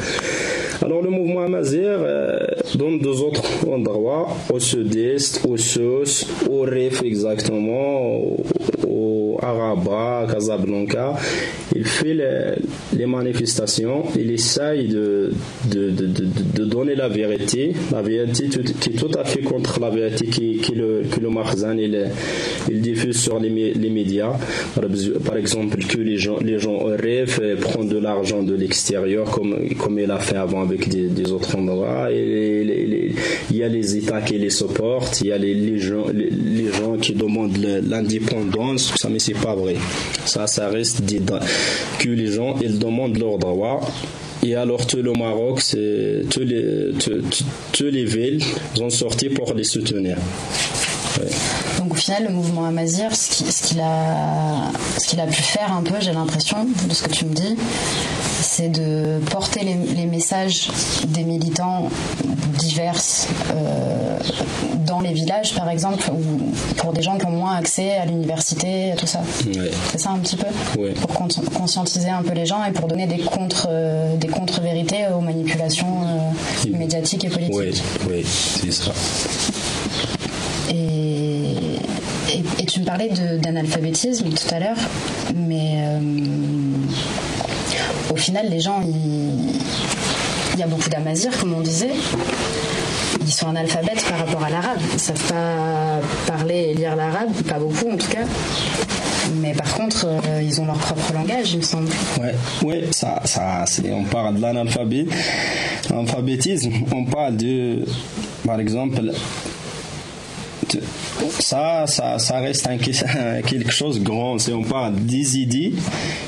Alors 0.85 1.01
le 1.01 1.11
mouvement 1.11 1.43
amazigh 1.45 1.85
euh, 1.85 2.39
donne 2.75 2.99
deux 2.99 3.21
autres 3.23 3.45
endroits, 3.69 4.29
au 4.53 4.59
sud-est, 4.59 5.47
au 5.49 5.57
sud, 5.57 6.09
au 6.51 6.63
Rif 6.63 7.03
exactement, 7.05 8.37
au, 8.89 9.39
Araba, 9.41 10.27
Casablanca. 10.31 11.15
Il 11.75 11.85
fait 11.85 12.15
les, 12.15 13.07
manifestations, 13.07 14.05
il 14.17 14.31
essaye 14.31 14.89
de, 14.89 15.33
de, 15.71 15.91
de, 15.91 16.65
donner 16.65 16.95
la 16.95 17.09
vérité, 17.09 17.73
la 17.91 18.03
vérité 18.03 18.49
qui 18.49 18.91
est 18.91 18.93
tout 18.93 19.11
à 19.19 19.25
fait 19.25 19.41
contre 19.41 19.81
la 19.81 19.91
vérité 19.91 20.27
qui, 20.27 20.61
le, 20.75 21.03
que 21.11 21.21
le 21.21 21.31
Marzan 21.31 21.77
il, 21.79 22.11
il 22.71 22.81
diffuse 22.81 23.21
sur 23.21 23.41
les, 23.41 23.75
les 23.75 23.91
médias. 23.91 24.35
Par 25.25 25.37
exemple, 25.37 25.79
que 25.85 25.99
les 25.99 26.19
gens, 26.19 26.39
les 26.41 26.59
gens 26.59 26.79
rêvent 26.85 27.57
prendre 27.61 27.89
de 27.89 27.99
l'argent 27.99 28.43
de 28.43 28.55
l'extérieur 28.55 29.31
comme, 29.31 29.75
comme 29.75 29.99
il 29.99 30.11
a 30.11 30.19
fait 30.19 30.37
avant 30.37 30.65
avec 30.73 30.89
des, 30.89 31.33
autres 31.33 31.57
endroits. 31.57 32.09
Il 32.11 33.17
y 33.51 33.63
a 33.63 33.69
les 33.69 33.97
États 33.97 34.21
qui 34.21 34.39
les 34.39 34.51
supportent, 34.51 35.21
il 35.21 35.29
y 35.29 35.33
a 35.33 35.39
les, 35.39 35.79
gens, 35.79 36.07
les, 36.13 36.73
gens 36.73 36.97
qui 36.97 37.15
demandent 37.15 37.57
l'indépendance, 37.57 38.93
ça 38.97 39.09
mais 39.09 39.19
c'est 39.19 39.35
pas 39.35 39.55
vrai. 39.55 39.77
Ça, 40.25 40.47
ça 40.47 40.69
reste 40.69 41.03
des, 41.03 41.21
que 41.99 42.09
les 42.09 42.33
gens 42.33 42.57
ils 42.61 42.79
demandent 42.79 43.19
leurs 43.19 43.39
droits. 43.39 43.81
Et 44.45 44.57
alors 44.57 44.87
tout 44.87 45.01
le 45.03 45.13
Maroc, 45.13 45.61
c'est 45.61 46.23
tous 46.29 46.41
les, 46.41 46.91
tous, 47.73 47.85
les 47.85 48.05
villes 48.05 48.43
ont 48.81 48.91
sorti 48.91 49.29
pour 49.29 49.55
les 49.55 49.63
soutenir. 49.63 50.17
Donc 51.79 51.93
au 51.93 51.95
final, 51.95 52.25
le 52.25 52.31
mouvement 52.31 52.65
Amazir, 52.65 53.15
ce 53.15 53.69
qu'il 53.69 53.81
a, 53.81 54.73
ce 54.99 55.17
a 55.17 55.27
pu 55.27 55.43
faire 55.43 55.73
un 55.73 55.83
peu, 55.83 55.95
j'ai 56.01 56.13
l'impression, 56.13 56.67
de 56.89 56.93
ce 56.95 57.05
que 57.05 57.11
tu 57.11 57.27
me 57.27 57.35
dis, 57.35 57.57
c'est 58.53 58.69
de 58.69 59.19
porter 59.31 59.65
les, 59.65 60.05
messages 60.05 60.69
des 61.09 61.25
militants 61.25 61.89
divers 62.59 63.01
euh, 63.51 64.19
dans 64.87 65.01
les 65.01 65.15
villages, 65.15 65.55
par 65.55 65.71
exemple, 65.71 66.05
ou 66.11 66.53
pour 66.77 66.93
des 66.93 67.01
gens 67.01 67.17
qui 67.17 67.25
ont 67.25 67.31
moins 67.31 67.57
accès 67.57 67.93
à 67.97 68.05
l'université, 68.05 68.93
tout 68.99 69.07
ça. 69.07 69.23
C'est 69.91 69.99
ça 69.99 70.11
un 70.11 70.19
petit 70.19 70.37
peu 70.37 70.49
Pour 71.01 71.15
conscientiser 71.55 72.11
un 72.11 72.23
peu 72.23 72.35
les 72.35 72.45
gens 72.45 72.63
et 72.63 72.73
pour 72.73 72.89
donner 72.89 73.07
des 73.07 73.21
contre, 73.21 73.69
euh, 73.71 74.17
des 74.17 74.29
contre-vérités 74.29 75.07
aux 75.17 75.23
manipulations 75.23 76.03
euh, 76.03 76.77
médiatiques 76.77 77.25
et 77.25 77.31
politiques. 77.31 77.83
Oui, 78.07 78.23
c'est 78.23 78.71
ça. 78.71 78.93
Et, 80.69 81.55
et, 82.59 82.67
tu 82.67 82.81
me 82.81 82.85
parlais 82.85 83.09
d'analphabétisme 83.39 84.29
tout 84.29 84.55
à 84.55 84.59
l'heure, 84.59 84.77
mais 85.35 85.79
au 88.13 88.17
final, 88.17 88.49
les 88.51 88.61
gens, 88.61 88.83
il 88.85 90.61
y 90.61 90.63
a 90.63 90.67
beaucoup 90.67 90.91
d'amazirs, 90.91 91.37
comme 91.39 91.55
on 91.55 91.61
disait. 91.61 91.93
Ils 93.21 93.33
sont 93.33 93.49
analphabètes 93.49 94.05
par 94.09 94.19
rapport 94.19 94.45
à 94.45 94.51
l'arabe. 94.51 94.79
Ils 94.93 95.01
savent 95.01 95.29
pas 95.29 96.01
parler 96.27 96.71
et 96.71 96.75
lire 96.75 96.97
l'arabe, 96.97 97.33
pas 97.49 97.59
beaucoup 97.59 97.89
en 97.91 97.97
tout 97.97 98.09
cas. 98.09 98.25
Mais 99.41 99.55
par 99.55 99.73
contre, 99.75 100.07
euh, 100.07 100.43
ils 100.43 100.61
ont 100.61 100.67
leur 100.67 100.77
propre 100.77 101.13
langage, 101.15 101.53
il 101.53 101.59
me 101.59 101.63
semble. 101.63 101.89
Ouais, 102.21 102.35
ouais, 102.63 102.89
ça, 102.91 103.23
ça, 103.25 103.65
on 103.93 104.03
parle 104.05 104.37
de 104.37 104.43
l'analphabétisme. 104.43 106.71
On 106.93 107.05
parle 107.05 107.37
de, 107.37 107.85
par 108.45 108.61
exemple, 108.61 109.13
ça, 111.41 111.87
ça, 111.87 112.19
ça 112.19 112.39
reste 112.41 112.69
quelque 113.47 113.71
chose 113.71 113.99
de 113.99 114.05
grand. 114.05 114.39
Si 114.39 114.53
on 114.53 114.63
parle 114.63 114.95
des 114.97 115.39
idées, 115.39 115.73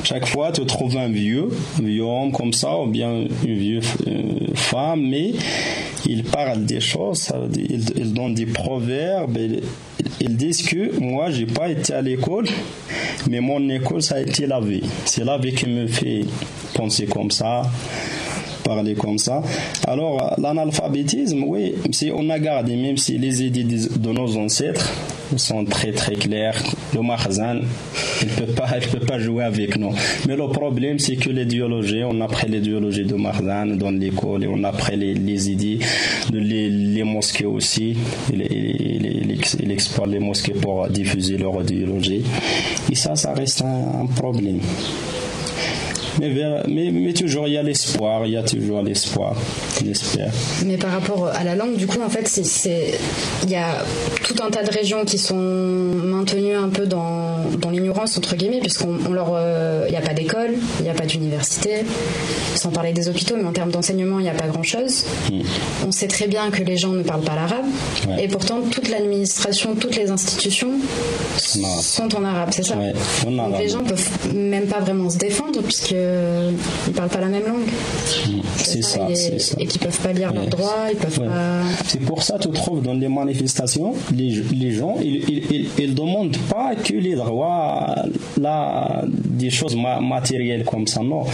chaque 0.02 0.26
fois 0.26 0.52
tu 0.52 0.64
trouves 0.66 0.96
un 0.96 1.08
vieux, 1.08 1.48
un 1.78 1.86
vieux 1.86 2.02
homme 2.02 2.32
comme 2.32 2.52
ça, 2.52 2.76
ou 2.78 2.86
bien 2.86 3.24
une 3.44 3.58
vieille 3.58 3.80
euh, 4.06 4.54
femme, 4.54 5.08
mais 5.08 5.32
il 6.06 6.24
parle 6.24 6.64
des 6.64 6.80
choses, 6.80 7.32
il, 7.56 7.84
il 7.96 8.12
donne 8.12 8.34
des 8.34 8.46
proverbes, 8.46 9.38
ils, 10.20 10.36
disent 10.36 10.62
que 10.62 10.98
moi 11.00 11.30
j'ai 11.30 11.46
pas 11.46 11.68
été 11.68 11.94
à 11.94 12.02
l'école, 12.02 12.46
mais 13.28 13.40
mon 13.40 13.68
école 13.68 14.02
ça 14.02 14.16
a 14.16 14.20
été 14.20 14.46
la 14.46 14.60
vie. 14.60 14.82
C'est 15.04 15.24
la 15.24 15.38
vie 15.38 15.54
qui 15.54 15.66
me 15.66 15.86
fait 15.86 16.24
penser 16.74 17.06
comme 17.06 17.30
ça 17.30 17.62
parler 18.64 18.94
comme 18.94 19.18
ça. 19.18 19.42
Alors, 19.86 20.34
l'analphabétisme, 20.38 21.44
oui, 21.46 21.74
si 21.92 22.10
on 22.14 22.28
a 22.30 22.38
gardé, 22.38 22.76
même 22.76 22.96
si 22.96 23.18
les 23.18 23.42
idées 23.42 23.64
de 23.64 24.10
nos 24.10 24.36
ancêtres, 24.36 24.90
sont 25.36 25.64
très 25.64 25.92
très 25.92 26.14
clairs. 26.14 26.62
Le 26.94 27.02
Marzan, 27.02 27.60
il 28.22 28.28
peut 28.28 28.52
pas, 28.52 28.68
peut 28.90 29.04
pas 29.04 29.18
jouer 29.18 29.44
avec 29.44 29.76
nous. 29.76 29.92
Mais 30.28 30.36
le 30.36 30.48
problème, 30.48 30.98
c'est 30.98 31.16
que 31.16 31.30
l'idéologie, 31.30 32.02
on 32.04 32.20
a 32.20 32.28
pris 32.28 32.48
l'idéologie 32.48 33.04
de 33.04 33.14
Marzan 33.14 33.66
dans 33.76 33.90
l'école 33.90 34.44
et 34.44 34.46
on 34.48 34.62
a 34.64 34.72
pris 34.72 34.96
les, 34.96 35.50
idées 35.50 35.78
de 36.30 36.38
les, 36.38 37.02
mosquées 37.04 37.46
aussi. 37.46 37.96
Il, 38.32 38.42
il, 38.50 39.40
les 40.06 40.18
mosquées 40.18 40.54
pour 40.54 40.88
diffuser 40.88 41.36
leur 41.36 41.60
idéologie. 41.62 42.22
Et 42.90 42.94
ça, 42.94 43.16
ça 43.16 43.32
reste 43.32 43.62
un 43.62 44.06
problème. 44.06 44.60
Mais, 46.20 46.32
mais, 46.68 46.90
mais, 46.92 47.12
toujours, 47.12 47.48
il 47.48 47.54
y 47.54 47.58
a 47.58 47.62
l'espoir, 47.62 48.26
il 48.26 48.32
y 48.32 48.36
a 48.36 48.42
toujours 48.42 48.82
l'espoir, 48.82 49.34
j'espère. 49.84 50.30
Mais 50.64 50.76
par 50.76 50.92
rapport 50.92 51.26
à 51.26 51.42
la 51.44 51.56
langue, 51.56 51.76
du 51.76 51.86
coup, 51.86 52.00
en 52.04 52.08
fait, 52.08 52.28
c'est, 52.28 52.98
il 53.42 53.50
y 53.50 53.56
a 53.56 53.84
tout 54.22 54.34
un 54.42 54.50
tas 54.50 54.62
de 54.62 54.70
régions 54.70 55.04
qui 55.04 55.18
sont 55.18 55.34
maintenues 55.34 56.54
un 56.54 56.68
peu 56.68 56.86
dans, 56.86 57.38
dans 57.60 57.70
l'ignorance, 57.70 58.16
entre 58.16 58.36
guillemets, 58.36 58.60
puisqu'on 58.60 59.12
leur, 59.12 59.32
euh, 59.34 59.84
il 59.88 59.90
n'y 59.90 59.96
a 59.96 60.02
pas 60.02 60.14
d'école, 60.14 60.54
il 60.78 60.84
n'y 60.84 60.90
a 60.90 60.94
pas 60.94 61.06
d'université, 61.06 61.84
sans 62.54 62.70
parler 62.70 62.92
des 62.92 63.08
hôpitaux, 63.08 63.36
mais 63.36 63.44
en 63.44 63.52
termes 63.52 63.70
d'enseignement, 63.70 64.20
il 64.20 64.22
n'y 64.22 64.30
a 64.30 64.34
pas 64.34 64.46
grand-chose. 64.46 65.04
Hmm. 65.30 65.42
On 65.86 65.92
sait 65.92 66.08
très 66.08 66.28
bien 66.28 66.50
que 66.50 66.62
les 66.62 66.76
gens 66.76 66.92
ne 66.92 67.02
parlent 67.02 67.24
pas 67.24 67.34
l'arabe, 67.34 67.66
et 68.20 68.28
pourtant, 68.28 68.60
toute 68.70 68.88
l'administration, 68.88 69.74
toutes 69.74 69.96
les 69.96 70.10
institutions 70.10 70.72
sont 71.36 72.14
en 72.14 72.24
arabe, 72.24 72.50
c'est 72.52 72.64
ça 72.64 72.76
Donc 73.24 73.58
les 73.58 73.68
gens 73.68 73.82
peuvent 73.82 74.34
même 74.34 74.66
pas 74.66 74.80
vraiment 74.80 75.10
se 75.10 75.18
défendre, 75.18 75.60
puisque 75.62 75.94
euh, 76.04 76.50
ils 76.86 76.92
parlent 76.92 77.08
pas 77.08 77.20
la 77.20 77.28
même 77.28 77.46
langue. 77.46 77.68
C'est 78.56 78.82
ça, 78.82 79.08
Et 79.58 79.66
qu'ils 79.66 79.80
peuvent 79.80 80.00
pas 80.00 80.12
lire 80.12 80.32
leurs 80.32 80.46
droits, 80.46 80.86
ils 80.90 80.96
peuvent 80.96 81.20
pas. 81.20 81.62
C'est 81.86 82.00
pour 82.00 82.22
ça 82.22 82.38
que 82.38 82.44
tu 82.44 82.50
trouves 82.50 82.82
dans 82.82 82.94
les 82.94 83.08
manifestations, 83.08 83.94
les, 84.14 84.30
les 84.52 84.72
gens, 84.72 84.96
ils, 85.02 85.68
ils, 85.78 85.94
demandent 85.94 86.36
pas 86.50 86.74
que 86.74 86.94
les 86.94 87.14
droits, 87.14 87.94
là, 88.40 89.04
des 89.08 89.50
choses 89.50 89.76
matérielles 89.76 90.64
comme 90.64 90.86
ça, 90.86 91.02
non. 91.02 91.24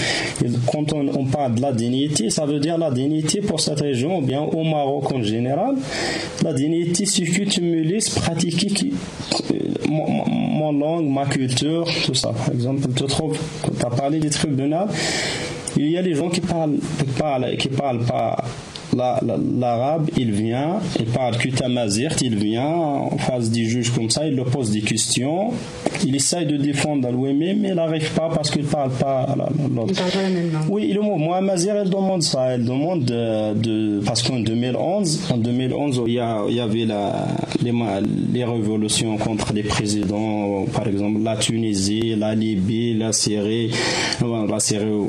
quand 0.72 0.92
on, 0.92 1.08
on, 1.08 1.24
parle 1.26 1.54
de 1.54 1.62
la 1.62 1.72
dignité, 1.72 2.30
ça 2.30 2.46
veut 2.46 2.58
dire 2.58 2.78
la 2.78 2.90
dignité 2.90 3.40
pour 3.40 3.60
cette 3.60 3.80
région, 3.80 4.18
ou 4.18 4.22
bien 4.22 4.42
au 4.42 4.62
Maroc 4.64 5.12
en 5.12 5.22
général. 5.22 5.76
La 6.42 6.52
dignité, 6.52 7.06
c'est 7.06 7.24
que 7.24 7.44
tu 7.44 7.62
me 7.62 7.80
laisses 7.82 8.10
pratiquer 8.10 8.90
mon, 10.60 10.72
langue, 10.72 11.08
ma 11.08 11.26
culture, 11.26 11.86
tout 12.04 12.14
ça. 12.14 12.32
Par 12.32 12.54
exemple, 12.54 12.82
tu 12.94 13.04
tu 13.04 13.86
as 13.86 13.90
parlé 13.90 14.18
des 14.20 14.30
tribunaux, 14.30 14.86
il 15.76 15.90
y 15.90 15.98
a 15.98 16.02
des 16.02 16.14
gens 16.14 16.28
qui 16.28 16.40
parlent, 16.40 16.78
qui 16.98 17.04
parlent, 17.18 17.56
qui 17.56 17.68
parlent 17.68 18.04
pas 18.04 18.36
l'arabe, 18.96 20.08
il 20.16 20.32
vient, 20.32 20.80
il 20.98 21.06
parle 21.06 21.36
Kutamazir, 21.36 22.14
il 22.22 22.36
vient 22.36 22.66
en 22.66 23.18
face 23.18 23.50
du 23.50 23.68
juge 23.68 23.90
comme 23.90 24.10
ça, 24.10 24.26
il 24.26 24.34
lui 24.34 24.44
pose 24.44 24.70
des 24.70 24.80
questions, 24.80 25.50
il 26.04 26.16
essaye 26.16 26.46
de 26.46 26.56
défendre 26.56 27.10
l'OMM, 27.10 27.58
mais 27.60 27.68
il 27.68 27.74
n'arrive 27.74 28.10
pas 28.12 28.28
parce 28.34 28.50
qu'il 28.50 28.62
ne 28.62 28.66
parle 28.66 28.90
pas 28.92 29.34
l'autre. 29.74 29.94
Oui, 30.68 30.92
le 30.92 31.00
mot 31.00 31.18
Mazir, 31.40 31.76
elle 31.76 31.90
demande 31.90 32.22
ça, 32.22 32.54
elle 32.54 32.64
demande 32.64 33.04
de, 33.04 34.00
parce 34.04 34.22
qu'en 34.22 34.40
2011, 34.40 35.20
en 35.32 35.36
2011, 35.38 36.02
il 36.06 36.12
y, 36.14 36.18
a, 36.18 36.42
il 36.48 36.54
y 36.54 36.60
avait 36.60 36.84
la, 36.84 37.26
les, 37.62 37.72
les 38.32 38.44
révolutions 38.44 39.16
contre 39.16 39.52
les 39.52 39.62
présidents, 39.62 40.64
par 40.72 40.86
exemple 40.88 41.20
la 41.22 41.36
Tunisie, 41.36 42.14
la 42.16 42.34
Libye, 42.34 42.94
la 42.94 43.12
Syrie, 43.12 43.70
la 44.20 44.60
Syrie, 44.60 45.08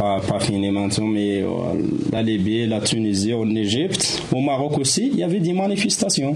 pas, 0.00 0.18
pas 0.26 0.40
fini 0.40 0.70
maintenant, 0.70 1.06
mais 1.06 1.42
euh, 1.42 1.48
la 2.10 2.22
Libye, 2.22 2.66
la 2.66 2.80
Tunisie, 2.80 3.34
en 3.34 3.54
Égypte, 3.54 4.22
au 4.32 4.40
Maroc 4.40 4.78
aussi, 4.78 5.10
il 5.12 5.18
y 5.18 5.22
avait 5.22 5.40
des 5.40 5.52
manifestations. 5.52 6.34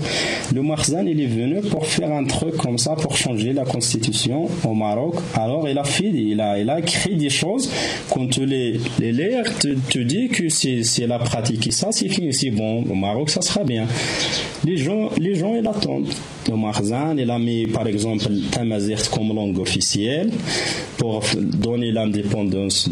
Le 0.55 0.63
Marzan, 0.63 1.07
il 1.07 1.19
est 1.19 1.27
venu 1.27 1.63
pour 1.63 1.87
faire 1.87 2.13
un 2.13 2.25
truc 2.25 2.57
comme 2.59 2.77
ça, 2.77 2.95
pour 2.95 3.17
changer 3.17 3.55
la 3.55 3.65
constitution 3.65 4.49
au 4.65 4.75
Maroc. 4.75 5.15
Alors, 5.35 5.67
il 5.67 5.79
a 5.79 5.85
fait, 5.85 6.11
il 6.11 6.41
a, 6.43 6.59
il 6.59 6.69
a 6.69 6.79
écrit 6.79 7.17
des 7.17 7.31
choses. 7.31 7.71
Quand 8.11 8.27
tu 8.29 8.45
les, 8.45 8.79
les 8.99 9.13
lis, 9.13 9.37
tu 9.61 9.77
te 9.77 9.99
dis 9.99 10.29
que 10.29 10.51
c'est 10.51 11.07
la 11.07 11.19
pratique. 11.19 11.67
Et 11.67 11.71
ça, 11.71 11.89
c'est 11.91 12.51
bon. 12.51 12.83
Au 12.83 12.95
Maroc, 12.95 13.31
ça 13.31 13.41
sera 13.41 13.65
bien. 13.65 13.87
Les 14.65 14.77
gens, 14.77 15.09
les 15.19 15.35
gens, 15.35 15.55
ils 15.55 15.67
attendent. 15.67 16.13
Le 16.49 16.57
Marzan, 16.57 17.17
il 17.17 17.31
a 17.31 17.39
mis, 17.39 17.67
par 17.67 17.87
exemple, 17.87 18.27
Tamazirt 18.51 19.09
comme 19.11 19.35
langue 19.35 19.59
officielle 19.59 20.31
pour 20.99 21.23
donner 21.37 21.91
l'indépendance 21.91 22.91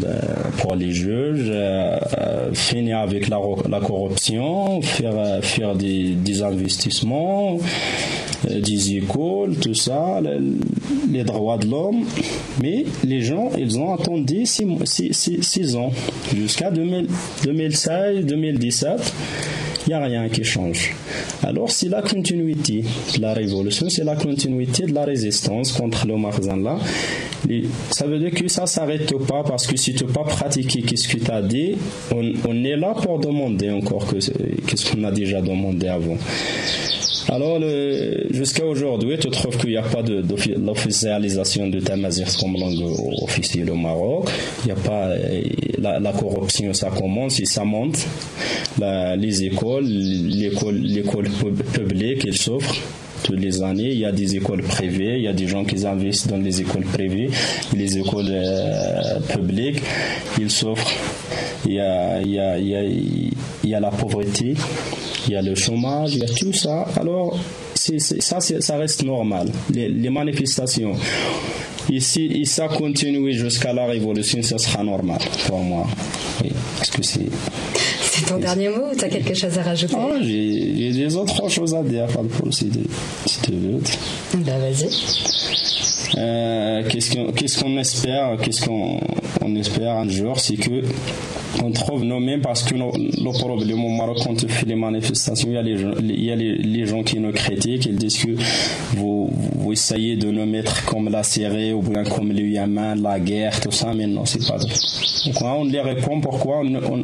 pour 0.59 0.75
les 0.75 0.91
juges, 0.91 1.49
euh, 1.49 1.99
euh, 2.17 2.53
finir 2.53 2.99
avec 2.99 3.27
la 3.27 3.79
corruption, 3.79 4.81
faire, 4.81 5.43
faire 5.43 5.75
des, 5.75 6.41
investissements, 6.41 7.57
euh, 8.49 8.59
des 8.59 8.95
écoles, 8.95 9.55
tout 9.55 9.73
ça, 9.73 10.19
les, 11.11 11.23
droits 11.23 11.57
de 11.57 11.67
l'homme. 11.67 12.05
Mais 12.61 12.85
les 13.03 13.21
gens, 13.21 13.49
ils 13.57 13.77
ont 13.77 13.93
attendu 13.93 14.45
6 14.45 15.75
ans, 15.75 15.91
jusqu'à 16.35 16.71
2016, 16.71 18.25
2017 18.25 19.13
il 19.85 19.89
n'y 19.89 19.93
a 19.93 19.99
rien 19.99 20.29
qui 20.29 20.43
change. 20.43 20.93
Alors 21.43 21.71
c'est 21.71 21.89
la 21.89 22.01
continuité 22.01 22.83
de 23.15 23.21
la 23.21 23.33
révolution, 23.33 23.89
c'est 23.89 24.03
la 24.03 24.15
continuité 24.15 24.85
de 24.85 24.93
la 24.93 25.05
résistance 25.05 25.71
contre 25.73 26.07
le 26.07 26.17
Marzan 26.17 26.57
là. 26.57 26.77
ça 27.91 28.07
veut 28.07 28.19
dire 28.19 28.31
que 28.31 28.47
ça 28.47 28.63
ne 28.63 28.67
s'arrête 28.67 29.13
pas 29.27 29.43
parce 29.43 29.67
que 29.67 29.75
si 29.75 29.93
tu 29.93 30.05
n'as 30.05 30.13
pas 30.13 30.23
pratiqué 30.23 30.83
ce 30.95 31.07
que 31.07 31.17
tu 31.17 31.31
as 31.31 31.41
dit, 31.41 31.75
on, 32.11 32.63
est 32.63 32.77
là 32.77 32.93
pour 32.93 33.19
demander 33.19 33.69
encore 33.69 34.07
qu'est-ce 34.07 34.91
qu'on 34.91 35.03
a 35.03 35.11
déjà 35.11 35.41
demandé 35.41 35.87
avant. 35.87 36.17
Alors, 37.29 37.59
jusqu'à 38.31 38.65
aujourd'hui, 38.65 39.17
tu 39.17 39.29
trouves 39.29 39.57
qu'il 39.57 39.71
n'y 39.71 39.77
a 39.77 39.83
pas 39.83 40.03
d'officialisation 40.03 41.67
de, 41.67 41.79
Tamazir 41.79 42.27
comme 42.39 42.53
langue 42.57 42.83
officielle 43.21 43.69
au 43.71 43.75
Maroc. 43.75 44.29
Il 44.63 44.65
n'y 44.67 44.71
a 44.71 44.75
pas 44.75 45.09
la, 45.79 46.11
corruption, 46.13 46.73
ça 46.73 46.89
commence 46.89 47.39
et 47.39 47.45
ça 47.45 47.63
monte. 47.63 48.05
les 48.79 49.43
écoles, 49.43 49.85
l'école 49.85 51.29
publique, 51.73 52.25
elle 52.27 52.37
souffre 52.37 52.75
toutes 53.23 53.39
les 53.39 53.61
années. 53.61 53.91
Il 53.91 53.99
y 53.99 54.05
a 54.05 54.11
des 54.11 54.35
écoles 54.35 54.61
privées, 54.61 55.15
il 55.17 55.23
y 55.23 55.27
a 55.27 55.33
des 55.33 55.47
gens 55.47 55.63
qui 55.63 55.85
investissent 55.85 56.27
dans 56.27 56.37
les 56.37 56.61
écoles 56.61 56.83
privées, 56.83 57.29
les 57.75 57.97
écoles 57.97 58.29
euh, 58.29 59.19
publiques, 59.29 59.81
ils 60.39 60.51
souffrent. 60.51 60.91
Il 61.65 61.73
y 61.73 61.79
a, 61.79 62.21
il 62.21 62.31
y 62.31 62.39
a, 62.39 62.57
il 62.57 63.69
y 63.69 63.73
a 63.73 63.79
la 63.79 63.89
pauvreté, 63.89 64.55
il 65.27 65.33
y 65.33 65.35
a 65.35 65.41
le 65.41 65.55
chômage, 65.55 66.15
il 66.15 66.19
y 66.19 66.23
a 66.23 66.27
tout 66.27 66.53
ça. 66.53 66.85
Alors, 66.99 67.37
ça, 67.75 68.39
ça 68.39 68.77
reste 68.77 69.03
normal. 69.03 69.49
Les, 69.73 70.09
manifestations. 70.09 70.95
Ici, 71.89 72.31
et 72.33 72.45
ça 72.45 72.67
continue 72.67 73.33
jusqu'à 73.33 73.73
la 73.73 73.85
révolution, 73.85 74.41
ça 74.41 74.57
sera 74.57 74.83
normal 74.83 75.19
pour 75.47 75.59
moi. 75.59 75.85
Oui, 76.43 76.51
parce 76.77 76.89
que 76.89 77.03
c'est. 77.03 77.27
C'est 78.01 78.25
ton 78.25 78.37
dernier 78.37 78.69
mot 78.69 78.91
ou 78.91 78.95
tu 78.95 79.03
as 79.03 79.09
quelque 79.09 79.33
chose 79.33 79.57
à 79.57 79.63
rajouter? 79.63 79.95
Ah, 79.97 80.15
J'ai 80.21 80.91
des 80.91 81.15
autres 81.15 81.49
choses 81.49 81.73
à 81.73 81.81
dire, 81.81 82.07
si, 82.51 82.69
si 83.25 83.41
tu 83.41 83.51
veux. 83.51 83.81
Ben 84.35 84.59
vas-y. 84.59 84.87
Euh, 86.17 86.83
qu'est-ce 86.87 87.59
qu'on 87.59 87.77
espère 87.77 88.37
Qu'est-ce 88.41 88.65
qu'on 88.65 89.55
espère 89.55 89.95
un 89.95 90.07
jour 90.07 90.39
C'est 90.39 90.55
que 90.55 90.83
on 91.61 91.71
trouve 91.71 92.03
nous-mêmes 92.03 92.41
parce 92.41 92.63
que 92.63 92.75
le 92.75 93.31
problème 93.31 93.83
au 93.83 93.89
Maroc, 93.89 94.17
quand 94.23 94.43
on 94.43 94.47
fait 94.47 94.65
les 94.65 94.75
manifestations, 94.75 95.49
il 95.49 95.55
y 95.55 95.57
a 95.57 95.61
les, 95.61 95.81
il 96.01 96.23
y 96.23 96.31
a 96.31 96.35
les, 96.35 96.85
gens 96.85 97.03
qui 97.03 97.19
nous 97.19 97.31
critiquent, 97.31 97.85
ils 97.85 97.95
disent 97.95 98.17
que 98.17 98.31
vous, 98.95 99.29
vous 99.31 99.71
essayez 99.71 100.15
de 100.15 100.31
nous 100.31 100.45
mettre 100.45 100.85
comme 100.85 101.09
la 101.09 101.23
Syrie 101.23 101.73
ou 101.73 101.81
bien 101.81 102.03
comme 102.03 102.31
le 102.31 102.41
Yémen, 102.41 103.01
la 103.01 103.19
guerre, 103.19 103.59
tout 103.59 103.71
ça, 103.71 103.93
mais 103.95 104.07
non, 104.07 104.25
c'est 104.25 104.45
pas 104.47 104.57
vrai. 104.57 104.73
Donc, 105.25 105.41
on 105.41 105.63
les 105.65 105.81
répond 105.81 106.19
pourquoi 106.19 106.59
on, 106.59 106.75
on, 106.75 107.03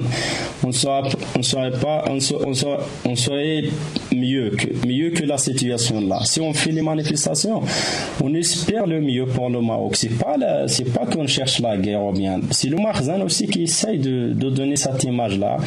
on 0.66 0.72
serait, 0.72 1.10
on 1.38 1.42
serait 1.42 1.72
pas, 1.72 2.06
on 2.10 2.18
on 3.06 3.16
serait 3.16 3.64
mieux 4.14 4.52
que, 4.52 4.88
mieux 4.88 5.12
que 5.12 5.24
la 5.24 5.38
situation 5.38 6.02
là. 6.02 6.20
Si 6.26 6.42
on 6.42 6.54
fait 6.54 6.72
les 6.72 6.82
manifestations, 6.82 7.62
on 8.22 8.34
espère 8.34 8.86
le 8.86 9.02
mieux 9.02 9.26
pour 9.26 9.50
le 9.50 9.62
Maroc. 9.62 9.96
C'est 9.96 10.18
pas 10.18 10.36
pas 10.94 11.06
qu'on 11.06 11.28
cherche 11.28 11.60
la 11.60 11.78
guerre 11.78 12.04
ou 12.04 12.12
bien. 12.12 12.40
C'est 12.52 12.70
le 12.70 12.78
Marzan 12.78 13.22
aussi 13.22 13.48
qui 13.48 13.64
essaye 13.64 14.00
de, 14.00 14.34
de 14.40 14.50
donner 14.50 14.76
cette 14.76 15.04
image-là 15.04 15.58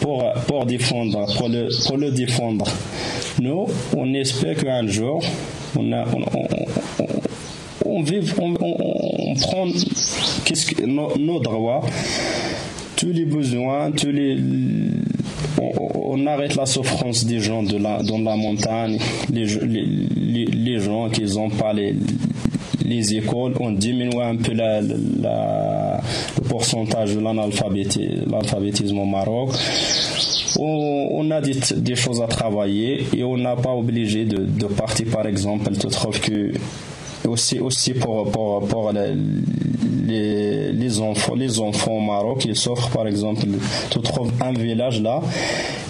pour, 0.00 0.24
pour 0.46 0.66
défendre, 0.66 1.26
pour 1.36 1.48
le, 1.48 1.68
pour 1.86 1.96
le 1.96 2.10
défendre. 2.10 2.66
Nous, 3.40 3.66
on 3.96 4.14
espère 4.14 4.56
qu'un 4.56 4.86
jour, 4.86 5.22
on, 5.76 5.92
a, 5.92 6.04
on, 6.12 6.22
on, 6.38 7.06
on, 7.84 8.02
vive, 8.02 8.34
on, 8.40 8.54
prend 9.34 9.66
que, 10.44 10.86
nos, 10.86 11.16
nos, 11.18 11.40
droits, 11.40 11.82
tous 12.96 13.12
les 13.12 13.24
besoins, 13.24 13.90
tous 13.92 14.10
les, 14.10 14.38
on, 15.58 16.26
arrête 16.26 16.56
la 16.56 16.66
souffrance 16.66 17.24
des 17.26 17.40
gens 17.40 17.62
de 17.62 17.76
la, 17.76 18.02
dans 18.02 18.18
la 18.18 18.36
montagne, 18.36 18.98
les, 19.32 19.44
les, 19.44 20.46
les 20.46 20.80
gens 20.80 21.08
qui 21.10 21.22
n'ont 21.22 21.50
pas 21.50 21.72
les, 21.72 21.94
les 22.86 23.14
écoles, 23.16 23.54
on 23.60 23.72
diminue 23.72 24.22
un 24.22 24.36
peu 24.36 24.52
la, 24.52 24.80
le 24.80 26.42
pourcentage 26.48 27.14
de 27.14 27.20
l'analphabétisme 27.20 28.98
au 28.98 29.04
Maroc. 29.04 29.50
on, 30.58 31.30
a 31.30 31.40
des, 31.40 31.96
choses 31.96 32.22
à 32.22 32.26
travailler 32.26 33.04
et 33.14 33.24
on 33.24 33.36
n'a 33.36 33.56
pas 33.56 33.72
obligé 33.72 34.24
de, 34.24 34.66
partir, 34.66 35.08
par 35.08 35.26
exemple. 35.26 35.70
Tu 35.72 35.88
trouves 35.88 36.20
que 36.20 36.52
aussi 37.26 37.58
aussi 37.58 37.92
pour 37.92 38.30
pour, 38.30 38.92
les, 38.92 40.72
les 40.72 41.00
enfants 41.00 41.34
les 41.34 41.58
enfants 41.58 41.96
au 41.96 42.00
Maroc 42.00 42.44
ils 42.44 42.54
souffrent 42.54 42.90
par 42.90 43.08
exemple 43.08 43.46
tu 43.90 44.00
trouves 44.00 44.30
un 44.40 44.52
village 44.52 45.02
là 45.02 45.20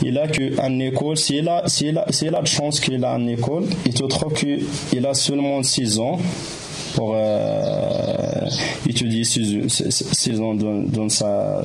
il 0.02 0.16
a 0.16 0.28
que 0.28 0.58
une 0.66 0.80
école 0.80 1.18
s'il 1.18 1.46
a 1.46 1.62
a 1.66 2.40
de 2.40 2.46
chance 2.46 2.80
qu'il 2.80 3.04
a 3.04 3.10
une 3.18 3.28
école 3.28 3.64
il 3.84 3.92
te 3.92 4.04
trouve 4.04 4.32
qu'il 4.32 5.04
a 5.06 5.12
seulement 5.12 5.62
6 5.62 5.98
ans 5.98 6.18
pour 6.96 7.14
euh, 7.14 8.48
étudier 8.88 9.22
six 9.22 10.40
ans 10.40 10.54
dans, 10.54 11.08
sa, 11.10 11.62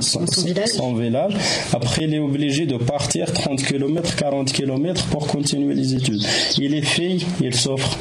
son, 0.00 0.94
village. 0.94 1.34
Après, 1.72 2.04
il 2.04 2.14
est 2.14 2.18
obligé 2.18 2.66
de 2.66 2.76
partir 2.76 3.32
30 3.32 3.62
km, 3.62 4.14
40 4.14 4.52
km 4.52 5.06
pour 5.06 5.26
continuer 5.26 5.74
les 5.74 5.94
études. 5.94 6.22
Et 6.60 6.68
les 6.68 6.82
filles, 6.82 7.24
ils 7.40 7.54
souffrent 7.54 7.96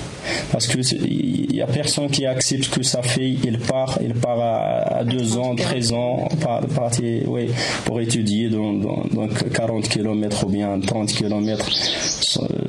parce 0.51 0.67
que 0.67 0.80
il 1.05 1.55
y 1.55 1.61
a 1.61 1.67
personne 1.67 2.09
qui 2.09 2.25
accepte 2.25 2.69
que 2.69 2.84
sa 2.84 3.01
fille 3.01 3.39
il 3.43 3.59
part 3.59 3.99
il 4.01 4.13
part 4.13 4.39
à, 4.39 5.03
2 5.03 5.38
ans 5.38 5.55
13 5.55 5.93
ans 5.93 6.28
partir 6.75 7.23
pour 7.86 7.99
étudier 8.01 8.49
dans, 8.49 8.73
dans, 8.73 9.28
40 9.28 9.88
km 9.88 10.45
ou 10.45 10.49
bien 10.49 10.80
30 10.80 11.09
km 11.09 11.69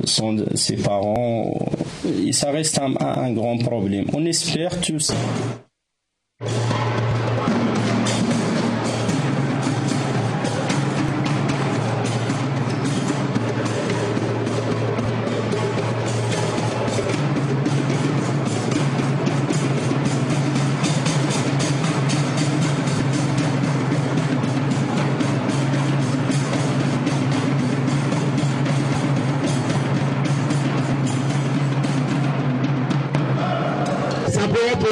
sans 0.05 0.37
ses 0.55 0.77
parents. 0.77 1.53
Et 2.25 2.31
ça 2.31 2.51
reste 2.51 2.79
un, 2.79 2.93
un 2.99 3.31
grand 3.31 3.57
problème. 3.57 4.05
On 4.13 4.25
espère 4.25 4.79
tous 4.81 5.13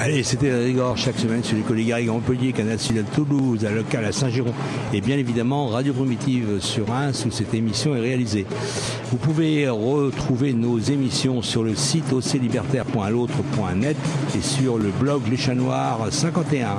Allez, 0.00 0.22
c'était 0.22 0.48
la 0.48 0.94
chaque 0.94 1.18
semaine 1.18 1.42
sur 1.42 1.56
les 1.56 1.64
collègues 1.64 1.90
à 1.90 2.00
Montpellier, 2.00 2.52
Canal 2.52 2.78
Sud 2.78 2.98
à 2.98 3.02
Toulouse, 3.02 3.64
à 3.64 3.72
local 3.72 4.04
à 4.04 4.12
Saint-Giron 4.12 4.54
et 4.92 5.00
bien 5.00 5.18
évidemment 5.18 5.66
Radio 5.66 5.92
Primitive 5.92 6.60
sur 6.60 6.86
Reims 6.86 7.24
où 7.26 7.32
cette 7.32 7.52
émission 7.52 7.96
est 7.96 8.00
réalisée. 8.00 8.46
Vous 9.10 9.16
pouvez 9.16 9.68
retrouver 9.68 10.52
nos 10.52 10.78
émissions 10.78 11.42
sur 11.42 11.64
le 11.64 11.74
site 11.74 12.12
oclibertaire.l'autre.net 12.12 13.96
et 14.36 14.40
sur 14.40 14.78
le 14.78 14.90
blog 14.90 15.22
Les 15.28 15.36
Chats 15.36 15.56
Noirs 15.56 16.06
51. 16.12 16.78